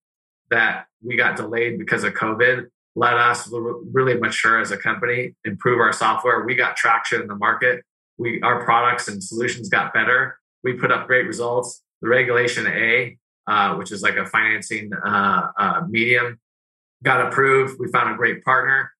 that 0.50 0.86
we 1.02 1.16
got 1.16 1.36
delayed 1.36 1.78
because 1.78 2.04
of 2.04 2.14
COVID 2.14 2.66
let 2.98 3.12
us 3.12 3.52
really 3.92 4.14
mature 4.14 4.58
as 4.58 4.70
a 4.70 4.78
company, 4.78 5.34
improve 5.44 5.80
our 5.80 5.92
software. 5.92 6.44
We 6.46 6.54
got 6.54 6.76
traction 6.76 7.20
in 7.20 7.26
the 7.26 7.34
market. 7.34 7.84
We, 8.16 8.40
our 8.40 8.64
products 8.64 9.06
and 9.06 9.22
solutions 9.22 9.68
got 9.68 9.92
better. 9.92 10.38
We 10.64 10.72
put 10.72 10.90
up 10.90 11.06
great 11.06 11.26
results. 11.26 11.82
The 12.00 12.08
Regulation 12.08 12.66
A 12.66 13.18
uh, 13.46 13.74
which 13.76 13.92
is 13.92 14.02
like 14.02 14.16
a 14.16 14.26
financing 14.26 14.90
uh, 14.92 15.48
uh, 15.56 15.80
medium, 15.88 16.40
got 17.04 17.24
approved. 17.24 17.78
We 17.78 17.88
found 17.88 18.12
a 18.12 18.16
great 18.16 18.42
partner 18.42 18.92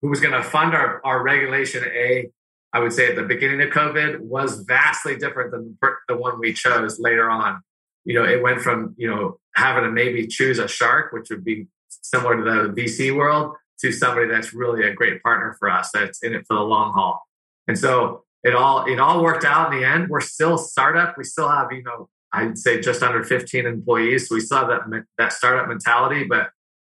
who 0.00 0.08
was 0.08 0.20
going 0.20 0.32
to 0.32 0.42
fund 0.42 0.74
our, 0.74 1.00
our 1.04 1.22
Regulation 1.22 1.84
A. 1.84 2.30
I 2.72 2.80
would 2.80 2.92
say 2.92 3.08
at 3.08 3.16
the 3.16 3.22
beginning 3.22 3.60
of 3.60 3.70
COVID 3.70 4.20
was 4.20 4.60
vastly 4.60 5.16
different 5.16 5.50
than 5.50 5.76
the 6.08 6.16
one 6.16 6.38
we 6.38 6.52
chose 6.52 6.98
later 6.98 7.28
on. 7.28 7.60
You 8.04 8.14
know, 8.14 8.24
it 8.24 8.42
went 8.42 8.60
from, 8.60 8.94
you 8.96 9.08
know, 9.08 9.38
having 9.54 9.84
to 9.84 9.90
maybe 9.90 10.26
choose 10.26 10.58
a 10.58 10.66
shark, 10.66 11.12
which 11.12 11.28
would 11.30 11.44
be 11.44 11.66
similar 11.88 12.36
to 12.36 12.72
the 12.72 12.82
VC 12.82 13.14
world, 13.14 13.54
to 13.80 13.92
somebody 13.92 14.26
that's 14.26 14.54
really 14.54 14.86
a 14.86 14.94
great 14.94 15.22
partner 15.22 15.54
for 15.58 15.68
us 15.68 15.90
that's 15.92 16.22
in 16.22 16.34
it 16.34 16.46
for 16.46 16.54
the 16.54 16.62
long 16.62 16.92
haul. 16.94 17.22
And 17.68 17.78
so 17.78 18.24
it 18.42 18.54
all 18.54 18.86
it 18.86 18.98
all 18.98 19.22
worked 19.22 19.44
out 19.44 19.72
in 19.72 19.80
the 19.80 19.86
end. 19.86 20.08
We're 20.08 20.20
still 20.20 20.56
startup. 20.56 21.16
We 21.18 21.24
still 21.24 21.48
have, 21.48 21.70
you 21.72 21.82
know, 21.82 22.08
I'd 22.32 22.58
say 22.58 22.80
just 22.80 23.02
under 23.02 23.22
15 23.22 23.66
employees. 23.66 24.28
So 24.28 24.34
we 24.34 24.40
still 24.40 24.58
have 24.58 24.68
that, 24.68 25.04
that 25.18 25.32
startup 25.32 25.68
mentality, 25.68 26.24
but 26.24 26.50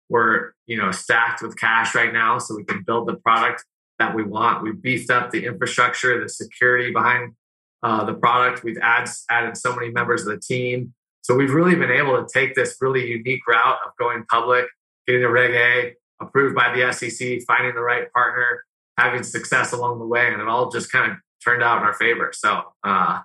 we're, 0.08 0.52
you 0.66 0.76
know, 0.76 0.90
stacked 0.90 1.42
with 1.42 1.56
cash 1.56 1.94
right 1.94 2.12
now 2.12 2.38
so 2.38 2.56
we 2.56 2.64
can 2.64 2.82
build 2.82 3.06
the 3.06 3.14
product 3.14 3.64
that 3.98 4.14
we 4.14 4.22
want. 4.22 4.62
We've 4.62 4.80
beefed 4.80 5.10
up 5.10 5.30
the 5.30 5.46
infrastructure, 5.46 6.20
the 6.20 6.28
security 6.28 6.92
behind 6.92 7.34
uh, 7.82 8.04
the 8.04 8.14
product. 8.14 8.64
We've 8.64 8.78
add, 8.82 9.08
added 9.30 9.56
so 9.56 9.74
many 9.74 9.90
members 9.90 10.22
of 10.22 10.28
the 10.28 10.40
team. 10.40 10.94
So 11.22 11.34
we've 11.34 11.52
really 11.52 11.74
been 11.74 11.90
able 11.90 12.16
to 12.16 12.26
take 12.32 12.54
this 12.54 12.76
really 12.80 13.06
unique 13.06 13.46
route 13.46 13.78
of 13.84 13.92
going 13.98 14.24
public, 14.30 14.66
getting 15.06 15.24
a 15.24 15.30
Reg 15.30 15.54
A 15.54 15.94
approved 16.20 16.54
by 16.54 16.74
the 16.74 16.92
SEC, 16.92 17.40
finding 17.46 17.74
the 17.74 17.82
right 17.82 18.10
partner, 18.12 18.64
having 18.98 19.22
success 19.22 19.72
along 19.72 19.98
the 19.98 20.06
way, 20.06 20.32
and 20.32 20.40
it 20.40 20.48
all 20.48 20.70
just 20.70 20.90
kind 20.90 21.12
of 21.12 21.18
turned 21.44 21.62
out 21.62 21.78
in 21.78 21.84
our 21.84 21.94
favor. 21.94 22.32
So 22.32 22.62
uh, 22.84 23.20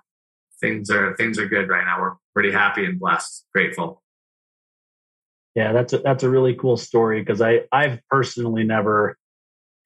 things 0.60 0.90
are 0.90 1.16
things 1.16 1.38
are 1.38 1.48
good 1.48 1.68
right 1.68 1.84
now. 1.84 2.00
We're 2.00 2.14
pretty 2.34 2.52
happy 2.52 2.84
and 2.84 2.98
blessed, 2.98 3.46
grateful. 3.52 4.02
Yeah, 5.54 5.72
that's 5.72 5.92
a, 5.92 5.98
that's 5.98 6.24
a 6.24 6.30
really 6.30 6.54
cool 6.54 6.76
story 6.76 7.20
because 7.20 7.40
I 7.40 7.62
I've 7.72 8.00
personally 8.10 8.64
never 8.64 9.16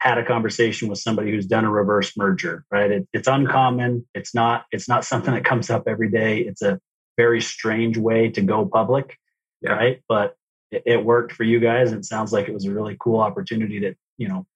had 0.01 0.19
a 0.19 0.25
conversation 0.25 0.89
with 0.89 0.99
somebody 0.99 1.31
who's 1.31 1.47
done 1.47 1.65
a 1.65 1.71
reverse 1.71 2.17
merger. 2.17 2.65
Right, 2.71 2.91
it, 2.91 3.09
it's 3.13 3.29
uncommon. 3.29 4.07
It's 4.15 4.35
not 4.35 4.65
it's 4.73 4.89
not 4.89 5.05
something 5.05 5.35
that 5.35 5.45
comes 5.45 5.71
up 5.71 5.85
every 5.87 6.11
day. 6.11 6.41
It's 6.41 6.63
a 6.63 6.81
very 7.17 7.41
strange 7.41 7.99
way 7.99 8.31
to 8.31 8.41
go 8.41 8.67
public. 8.67 9.17
Yeah. 9.61 9.73
Right, 9.73 10.03
but 10.09 10.37
it, 10.71 10.83
it 10.87 11.05
worked 11.05 11.33
for 11.33 11.43
you 11.43 11.61
guys. 11.61 11.93
It 11.93 12.05
sounds 12.05 12.33
like 12.33 12.49
it 12.49 12.55
was 12.55 12.65
a 12.65 12.73
really 12.73 12.97
cool 13.01 13.21
opportunity 13.21 13.81
that 13.81 13.97
you 14.17 14.29
know 14.29 14.47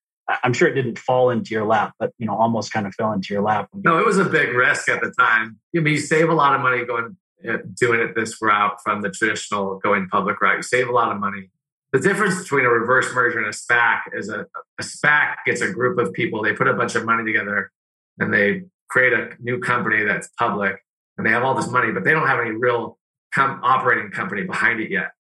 I'm 0.43 0.53
sure 0.53 0.69
it 0.69 0.75
didn't 0.75 0.99
fall 0.99 1.31
into 1.31 1.51
your 1.51 1.67
lap, 1.67 1.95
but 1.99 2.13
you 2.19 2.27
know, 2.27 2.37
almost 2.37 2.73
kind 2.73 2.87
of 2.87 2.95
fell 2.95 3.13
into 3.13 3.35
your 3.35 3.43
lap. 3.43 3.69
No, 3.75 3.99
it 3.99 4.07
was 4.07 4.19
a 4.19 4.25
big 4.25 4.55
risk 4.55 4.89
at 4.89 5.01
the 5.01 5.13
time. 5.19 5.59
I 5.77 5.81
mean, 5.81 5.95
you 5.95 6.01
save 6.01 6.29
a 6.29 6.35
lot 6.35 6.55
of 6.55 6.61
money 6.61 6.85
going 6.85 7.17
uh, 7.49 7.59
doing 7.79 8.01
it 8.01 8.15
this 8.15 8.41
route 8.41 8.79
from 8.83 9.03
the 9.03 9.11
traditional 9.11 9.79
going 9.81 10.09
public 10.09 10.41
route. 10.41 10.59
You 10.59 10.63
save 10.63 10.89
a 10.89 10.93
lot 10.93 11.11
of 11.11 11.19
money. 11.19 11.51
The 11.93 12.01
difference 12.01 12.41
between 12.43 12.65
a 12.65 12.71
reverse 12.71 13.15
merger 13.15 13.39
and 13.39 13.49
a 13.49 13.51
SPAC 13.51 14.01
is 14.15 14.31
a, 14.31 14.47
a 14.79 14.83
SPAC 14.83 15.37
gets 15.45 15.61
a 15.61 15.71
group 15.71 15.99
of 15.99 16.13
people, 16.15 16.43
they 16.43 16.55
put 16.55 16.67
a 16.67 16.73
bunch 16.73 16.95
of 16.95 17.05
money 17.05 17.25
together 17.25 17.71
and 18.19 18.33
they 18.33 18.63
create 18.89 19.13
a 19.13 19.31
new 19.41 19.59
company 19.59 20.03
that's 20.05 20.29
public 20.39 20.77
and 21.17 21.27
they 21.27 21.31
have 21.31 21.43
all 21.43 21.55
this 21.55 21.69
money, 21.69 21.93
but 21.93 22.05
they 22.05 22.13
don't 22.13 22.27
have 22.27 22.41
any 22.41 22.53
real 22.53 22.99
com- 23.35 23.61
operating 23.63 24.11
company 24.11 24.43
behind 24.43 24.81
it 24.81 24.91
yet. 24.91 25.13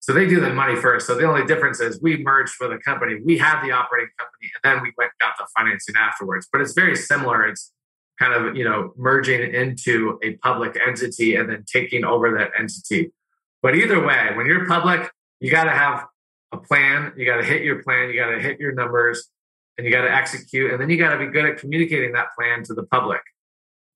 So 0.00 0.12
they 0.12 0.26
do 0.26 0.40
the 0.40 0.52
money 0.52 0.76
first. 0.76 1.06
So 1.06 1.14
the 1.14 1.24
only 1.24 1.44
difference 1.46 1.80
is 1.80 2.00
we 2.00 2.22
merged 2.22 2.54
with 2.60 2.72
a 2.72 2.78
company. 2.78 3.20
We 3.24 3.36
had 3.38 3.62
the 3.62 3.72
operating 3.72 4.10
company, 4.18 4.50
and 4.54 4.72
then 4.74 4.82
we 4.82 4.92
went 4.96 5.10
got 5.20 5.34
the 5.38 5.46
financing 5.56 5.96
afterwards. 5.96 6.48
But 6.50 6.60
it's 6.60 6.72
very 6.72 6.94
similar. 6.94 7.46
It's 7.46 7.72
kind 8.18 8.32
of 8.32 8.56
you 8.56 8.64
know 8.64 8.92
merging 8.96 9.54
into 9.54 10.18
a 10.22 10.34
public 10.36 10.78
entity 10.86 11.34
and 11.34 11.50
then 11.50 11.64
taking 11.70 12.04
over 12.04 12.36
that 12.38 12.52
entity. 12.58 13.12
But 13.60 13.74
either 13.74 14.04
way, 14.04 14.30
when 14.34 14.46
you're 14.46 14.66
public, 14.66 15.10
you 15.40 15.50
got 15.50 15.64
to 15.64 15.72
have 15.72 16.06
a 16.52 16.56
plan. 16.56 17.12
You 17.16 17.26
got 17.26 17.38
to 17.38 17.44
hit 17.44 17.62
your 17.62 17.82
plan. 17.82 18.10
You 18.10 18.16
got 18.16 18.30
to 18.30 18.40
hit 18.40 18.58
your 18.60 18.72
numbers, 18.72 19.28
and 19.76 19.86
you 19.86 19.92
got 19.92 20.02
to 20.02 20.12
execute. 20.12 20.70
And 20.72 20.80
then 20.80 20.90
you 20.90 20.98
got 20.98 21.12
to 21.12 21.18
be 21.18 21.26
good 21.26 21.44
at 21.44 21.58
communicating 21.58 22.12
that 22.12 22.28
plan 22.36 22.62
to 22.64 22.74
the 22.74 22.84
public. 22.84 23.20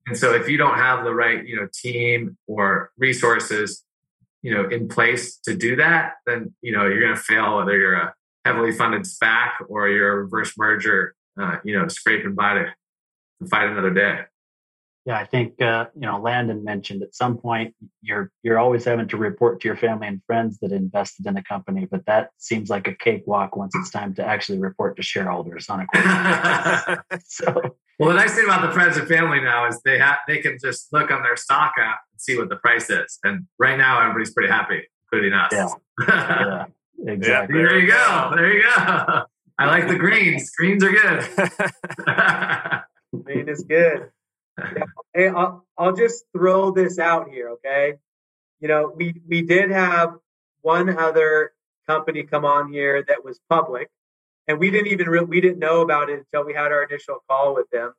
And 0.07 0.17
so 0.17 0.35
if 0.35 0.49
you 0.49 0.57
don't 0.57 0.79
have 0.79 1.05
the 1.05 1.15
right 1.15 1.47
you 1.47 1.57
know 1.57 1.69
team 1.73 2.37
or 2.47 2.91
resources 2.99 3.85
you 4.43 4.53
know 4.53 4.69
in 4.69 4.89
place 4.89 5.37
to 5.45 5.57
do 5.57 5.77
that, 5.77 6.15
then 6.27 6.55
you 6.61 6.73
know 6.73 6.87
you're 6.87 7.01
going 7.01 7.15
to 7.15 7.21
fail 7.21 7.57
whether 7.57 7.77
you're 7.77 7.95
a 7.95 8.15
heavily 8.45 8.73
funded 8.73 9.03
SPAC 9.03 9.51
or 9.69 9.89
you're 9.89 10.13
a 10.13 10.23
reverse 10.23 10.53
merger. 10.59 11.15
Uh, 11.41 11.57
you 11.65 11.79
know, 11.79 11.89
scraping 11.89 12.35
by 12.35 12.53
to, 12.53 12.65
to 13.41 13.49
fight 13.49 13.71
another 13.71 13.95
day. 13.95 14.21
Yeah, 15.05 15.19
I 15.19 15.25
think 15.25 15.61
uh, 15.61 15.87
you 15.95 16.03
know 16.03 16.21
Landon 16.21 16.63
mentioned 16.63 17.03
at 17.03 17.15
some 17.15 17.37
point 17.37 17.75
you're 18.03 18.31
you're 18.45 18.59
always 18.59 18.85
having 18.85 19.09
to 19.09 19.17
report 19.17 19.61
to 19.61 19.69
your 19.69 19.77
family 19.77 20.07
and 20.07 20.23
friends 20.27 20.59
that 20.61 20.71
invested 20.71 21.27
in 21.27 21.35
the 21.35 21.43
company, 21.43 21.89
but 21.91 22.07
that 22.07 22.31
seems 22.39 22.71
like 22.71 22.87
a 22.87 22.95
cakewalk 22.95 23.57
once 23.57 23.75
it's 23.75 23.91
time 23.91 24.15
to 24.15 24.25
actually 24.25 24.59
report 24.59 24.97
to 24.97 25.03
shareholders 25.03 25.69
on 25.69 25.81
a 25.81 25.87
quarterly 25.87 26.99
so, 27.25 27.77
well, 27.99 28.11
the 28.11 28.15
nice 28.15 28.35
thing 28.35 28.45
about 28.45 28.65
the 28.65 28.73
friends 28.73 28.97
and 28.97 29.09
family 29.09 29.41
now 29.41 29.67
is 29.67 29.81
they 29.85 29.99
have 29.99 30.19
they 30.29 30.39
can 30.39 30.57
just 30.63 30.93
look 30.93 31.11
on 31.11 31.25
their 31.25 31.37
stock 31.37 31.73
app 31.79 32.01
and 32.13 32.21
see 32.21 32.39
what 32.39 32.49
the 32.49 32.57
price 32.57 32.89
is, 32.89 33.19
and 33.25 33.47
right 33.59 33.77
now 33.77 34.01
everybody's 34.01 34.33
pretty 34.33 34.51
happy, 34.51 34.83
including 35.07 35.33
us. 35.33 35.53
Yeah, 35.53 35.67
yeah 36.09 36.65
exactly. 37.13 37.59
Yeah, 37.59 37.67
there 37.67 37.79
you 37.81 37.89
go. 37.89 38.33
There 38.37 38.53
you 38.53 38.63
go. 38.63 39.23
I 39.59 39.67
like 39.67 39.89
the 39.89 39.97
greens. 39.97 40.51
Greens 40.51 40.83
are 40.85 40.93
good. 40.93 41.25
Green 43.25 43.49
is 43.49 43.65
good. 43.65 44.11
Hey, 45.15 45.29
I'll, 45.29 45.67
I'll 45.77 45.95
just 45.95 46.25
throw 46.35 46.71
this 46.71 46.99
out 46.99 47.29
here, 47.29 47.51
okay? 47.51 47.95
You 48.61 48.69
know, 48.69 48.91
we 48.97 49.15
we 49.29 49.43
did 49.43 49.71
have 49.71 50.15
one 50.63 50.97
other 50.97 51.53
company 51.87 52.23
come 52.23 52.47
on 52.47 52.73
here 52.73 53.05
that 53.09 53.23
was 53.23 53.39
public, 53.51 53.91
and 54.49 54.59
we 54.59 54.71
didn't 54.71 54.87
even 54.87 55.09
re- 55.11 55.25
we 55.25 55.43
didn't 55.43 55.59
know 55.59 55.83
about 55.83 56.09
it 56.09 56.21
until 56.21 56.47
we 56.47 56.55
had 56.55 56.73
our 56.73 56.83
initial 56.83 57.19
call 57.29 57.55
with 57.55 57.69
them. 57.71 57.93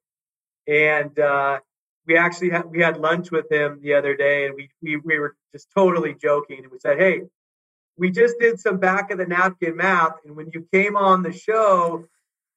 And 0.67 1.17
uh, 1.19 1.59
we 2.07 2.17
actually 2.17 2.49
had 2.49 2.65
we 2.65 2.81
had 2.81 2.97
lunch 2.97 3.29
with 3.29 3.51
him 3.51 3.79
the 3.83 3.93
other 3.93 4.15
day, 4.15 4.47
and 4.47 4.55
we 4.55 4.69
we 4.81 4.97
we 4.97 5.19
were 5.19 5.35
just 5.51 5.67
totally 5.75 6.15
joking, 6.15 6.63
and 6.63 6.71
we 6.71 6.79
said, 6.79 6.97
"Hey, 6.97 7.21
we 7.97 8.09
just 8.09 8.39
did 8.39 8.59
some 8.59 8.79
back 8.79 9.11
of 9.11 9.17
the 9.19 9.25
napkin 9.25 9.75
math, 9.75 10.13
and 10.25 10.35
when 10.35 10.49
you 10.51 10.67
came 10.73 10.95
on 10.95 11.21
the 11.21 11.33
show, 11.33 12.05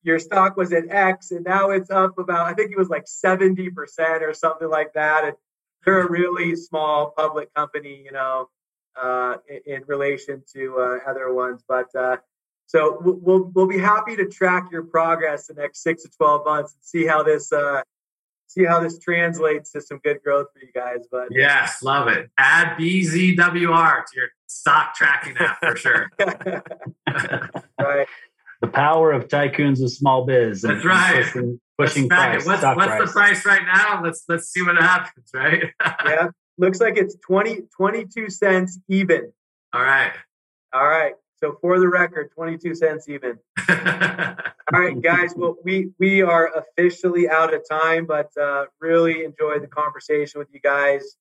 your 0.07 0.19
stock 0.19 0.57
was 0.57 0.73
at 0.73 0.85
X, 0.89 1.33
and 1.33 1.45
now 1.45 1.71
it's 1.71 1.91
up 1.91 2.19
about 2.19 2.47
I 2.47 2.55
think 2.55 2.71
it 2.71 2.79
was 2.79 2.89
like 2.89 3.07
seventy 3.07 3.71
percent 3.71 4.23
or 4.23 4.33
something 4.33 4.69
like 4.69 4.93
that, 4.95 5.25
and 5.25 5.35
they're 5.85 6.07
a 6.07 6.11
really 6.11 6.57
small 6.57 7.13
public 7.17 7.53
company, 7.55 8.03
you 8.05 8.13
know, 8.13 8.49
uh, 9.01 9.37
in, 9.49 9.75
in, 9.75 9.83
relation 9.87 10.43
to 10.55 10.79
uh, 10.79 11.11
other 11.11 11.33
ones, 11.33 11.63
but." 11.69 11.95
Uh, 11.95 12.17
so 12.69 12.99
we'll 13.01 13.45
we'll 13.55 13.69
be 13.69 13.79
happy 13.79 14.17
to 14.17 14.27
track 14.27 14.73
your 14.73 14.83
progress 14.83 15.47
the 15.47 15.55
next 15.55 15.85
six 15.85 16.03
to 16.03 16.09
twelve 16.09 16.45
months 16.45 16.73
and 16.73 16.83
see 16.83 17.07
how 17.07 17.23
this 17.23 17.53
uh, 17.53 17.81
see 18.49 18.65
how 18.65 18.81
this 18.81 18.99
translates 18.99 19.73
to 19.73 19.81
some 19.81 19.99
good 19.99 20.23
growth 20.23 20.47
for 20.53 20.61
you 20.61 20.73
guys. 20.75 21.07
But 21.11 21.29
yes, 21.31 21.83
love 21.83 22.09
it. 22.09 22.31
Add 22.39 22.77
BZWR 22.79 24.05
to 24.07 24.17
your 24.17 24.29
stock 24.47 24.95
tracking 24.95 25.37
app 25.37 25.59
for 25.61 25.77
sure. 25.77 26.11
right. 27.81 28.09
The 28.61 28.69
power 28.69 29.13
of 29.13 29.29
tycoons 29.29 29.83
of 29.83 29.91
small 29.91 30.25
biz. 30.25 30.63
That's 30.63 30.85
right. 30.85 31.25
Pushing, 31.25 31.61
pushing 31.79 32.09
price. 32.09 32.47
What's, 32.47 32.63
what's 32.63 32.87
price. 32.87 33.09
the 33.09 33.13
price 33.13 33.47
right 33.47 33.63
now? 33.65 34.03
Let's 34.03 34.25
let's 34.29 34.49
see 34.49 34.63
what 34.63 34.77
happens. 34.77 35.31
Right. 35.35 35.65
yeah. 36.05 36.29
Looks 36.59 36.81
like 36.81 36.97
it's 36.97 37.17
20, 37.27 37.63
22 37.77 38.31
cents 38.31 38.79
even. 38.89 39.31
All 39.75 39.83
right. 39.83 40.13
All 40.73 40.87
right. 40.87 41.13
So 41.39 41.59
for 41.61 41.79
the 41.79 41.89
record, 41.89 42.31
22 42.35 42.75
cents 42.75 43.09
even. 43.09 43.39
All 43.69 44.81
right, 44.81 45.01
guys. 45.01 45.35
Well, 45.37 45.57
we 45.63 45.91
we 45.99 46.23
are 46.23 46.51
officially 46.57 47.29
out 47.29 47.55
of 47.55 47.63
time, 47.69 48.07
but 48.07 48.31
uh, 48.37 48.67
really 48.81 49.25
enjoyed 49.25 49.63
the 49.63 49.69
conversation 49.69 50.39
with 50.39 50.49
you 50.53 50.61
guys. 50.61 51.17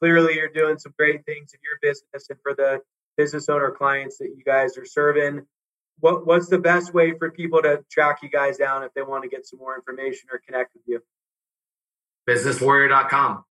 Clearly, 0.00 0.34
you're 0.34 0.48
doing 0.48 0.78
some 0.78 0.92
great 0.98 1.24
things 1.24 1.54
in 1.54 1.60
your 1.62 1.78
business 1.80 2.28
and 2.28 2.38
for 2.42 2.54
the 2.54 2.80
business 3.16 3.48
owner 3.48 3.70
clients 3.70 4.18
that 4.18 4.34
you 4.36 4.42
guys 4.44 4.76
are 4.76 4.84
serving. 4.84 5.46
What 6.00 6.26
what's 6.26 6.48
the 6.48 6.58
best 6.58 6.94
way 6.94 7.16
for 7.18 7.30
people 7.30 7.62
to 7.62 7.84
track 7.90 8.22
you 8.22 8.28
guys 8.28 8.56
down 8.56 8.82
if 8.82 8.92
they 8.94 9.02
want 9.02 9.22
to 9.22 9.28
get 9.28 9.46
some 9.46 9.58
more 9.58 9.76
information 9.76 10.28
or 10.32 10.40
connect 10.44 10.74
with 10.74 10.82
you? 10.86 11.02
Businesswarrior.com. 12.28 13.44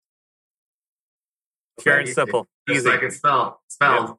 Pure 1.81 1.99
and 1.99 2.09
simple. 2.09 2.47
Just 2.69 2.81
Easy. 2.81 2.89
like 2.89 3.03
it's 3.03 3.17
spelled. 3.17 3.55
Spelled. 3.69 4.17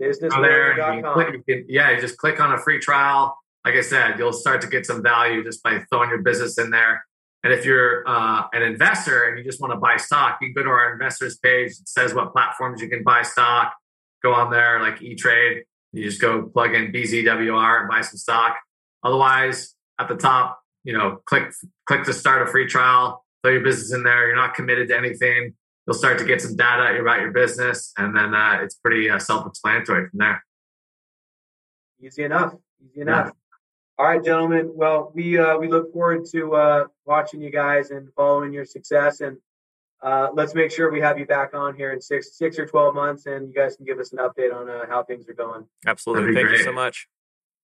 Businesswarrior.com. 0.00 1.44
yeah, 1.68 1.90
you 1.90 2.00
just 2.00 2.18
click 2.18 2.40
on 2.40 2.52
a 2.52 2.58
free 2.58 2.78
trial. 2.78 3.38
Like 3.64 3.74
I 3.74 3.82
said, 3.82 4.18
you'll 4.18 4.32
start 4.32 4.60
to 4.62 4.66
get 4.66 4.86
some 4.86 5.02
value 5.02 5.44
just 5.44 5.62
by 5.62 5.78
throwing 5.90 6.10
your 6.10 6.22
business 6.22 6.58
in 6.58 6.70
there. 6.70 7.04
And 7.44 7.52
if 7.52 7.64
you're 7.64 8.06
uh, 8.08 8.44
an 8.52 8.62
investor 8.62 9.24
and 9.24 9.38
you 9.38 9.44
just 9.44 9.60
want 9.60 9.72
to 9.72 9.78
buy 9.78 9.96
stock, 9.96 10.38
you 10.40 10.48
can 10.48 10.54
go 10.54 10.62
to 10.64 10.70
our 10.70 10.92
investors 10.92 11.38
page. 11.38 11.72
It 11.72 11.88
says 11.88 12.14
what 12.14 12.32
platforms 12.32 12.80
you 12.80 12.88
can 12.88 13.02
buy 13.02 13.22
stock. 13.22 13.74
Go 14.22 14.32
on 14.32 14.50
there, 14.50 14.80
like 14.80 15.02
E 15.02 15.16
Trade. 15.16 15.64
You 15.92 16.04
just 16.04 16.20
go 16.20 16.42
plug 16.42 16.74
in 16.74 16.92
BZWR 16.92 17.80
and 17.80 17.88
buy 17.88 18.00
some 18.00 18.16
stock. 18.16 18.56
Otherwise, 19.02 19.74
at 19.98 20.08
the 20.08 20.16
top, 20.16 20.60
you 20.84 20.92
know, 20.92 21.20
click 21.26 21.52
click 21.86 22.04
to 22.04 22.12
start 22.12 22.46
a 22.46 22.50
free 22.50 22.66
trial. 22.66 23.24
Throw 23.42 23.52
your 23.52 23.62
business 23.62 23.92
in 23.92 24.04
there. 24.04 24.26
You're 24.28 24.36
not 24.36 24.54
committed 24.54 24.88
to 24.88 24.96
anything 24.96 25.54
you'll 25.86 25.94
start 25.94 26.18
to 26.18 26.24
get 26.24 26.40
some 26.40 26.56
data 26.56 26.98
about 27.00 27.20
your 27.20 27.32
business, 27.32 27.92
and 27.96 28.16
then 28.16 28.34
uh, 28.34 28.58
it's 28.62 28.74
pretty 28.76 29.10
uh, 29.10 29.18
self-explanatory 29.18 30.08
from 30.08 30.18
there. 30.18 30.44
Easy 32.00 32.24
enough. 32.24 32.54
Easy 32.84 33.00
enough. 33.02 33.26
Yeah. 33.26 33.32
All 33.98 34.06
right, 34.06 34.24
gentlemen. 34.24 34.72
Well, 34.74 35.12
we 35.14 35.38
uh, 35.38 35.58
we 35.58 35.68
look 35.68 35.92
forward 35.92 36.24
to 36.32 36.54
uh, 36.54 36.84
watching 37.04 37.40
you 37.40 37.50
guys 37.50 37.90
and 37.90 38.08
following 38.16 38.52
your 38.52 38.64
success. 38.64 39.20
And 39.20 39.36
uh, 40.02 40.28
let's 40.34 40.54
make 40.54 40.70
sure 40.70 40.90
we 40.90 41.00
have 41.00 41.18
you 41.18 41.26
back 41.26 41.54
on 41.54 41.76
here 41.76 41.92
in 41.92 42.00
six 42.00 42.36
six 42.36 42.58
or 42.58 42.66
twelve 42.66 42.94
months, 42.94 43.26
and 43.26 43.48
you 43.48 43.54
guys 43.54 43.76
can 43.76 43.86
give 43.86 43.98
us 43.98 44.12
an 44.12 44.18
update 44.18 44.54
on 44.54 44.68
uh, 44.68 44.86
how 44.88 45.02
things 45.02 45.28
are 45.28 45.34
going. 45.34 45.64
Absolutely. 45.86 46.34
Thank 46.34 46.48
great. 46.48 46.58
you 46.58 46.64
so 46.64 46.72
much. 46.72 47.08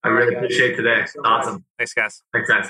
I 0.03 0.07
really 0.07 0.35
right, 0.35 0.43
appreciate 0.43 0.75
today. 0.77 1.05
So 1.05 1.21
awesome. 1.25 1.53
Much. 1.55 1.63
Thanks, 1.77 1.93
guys. 1.93 2.23
Thanks, 2.31 2.49
guys. 2.49 2.69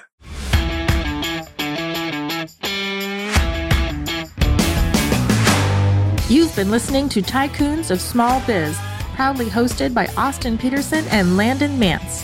You've 6.30 6.55
been 6.55 6.70
listening 6.70 7.09
to 7.09 7.22
Tycoons 7.22 7.89
of 7.89 7.99
Small 7.99 8.41
Biz, 8.45 8.78
proudly 9.15 9.47
hosted 9.47 9.93
by 9.93 10.07
Austin 10.15 10.57
Peterson 10.57 11.05
and 11.09 11.38
Landon 11.38 11.78
Mance. 11.80 12.24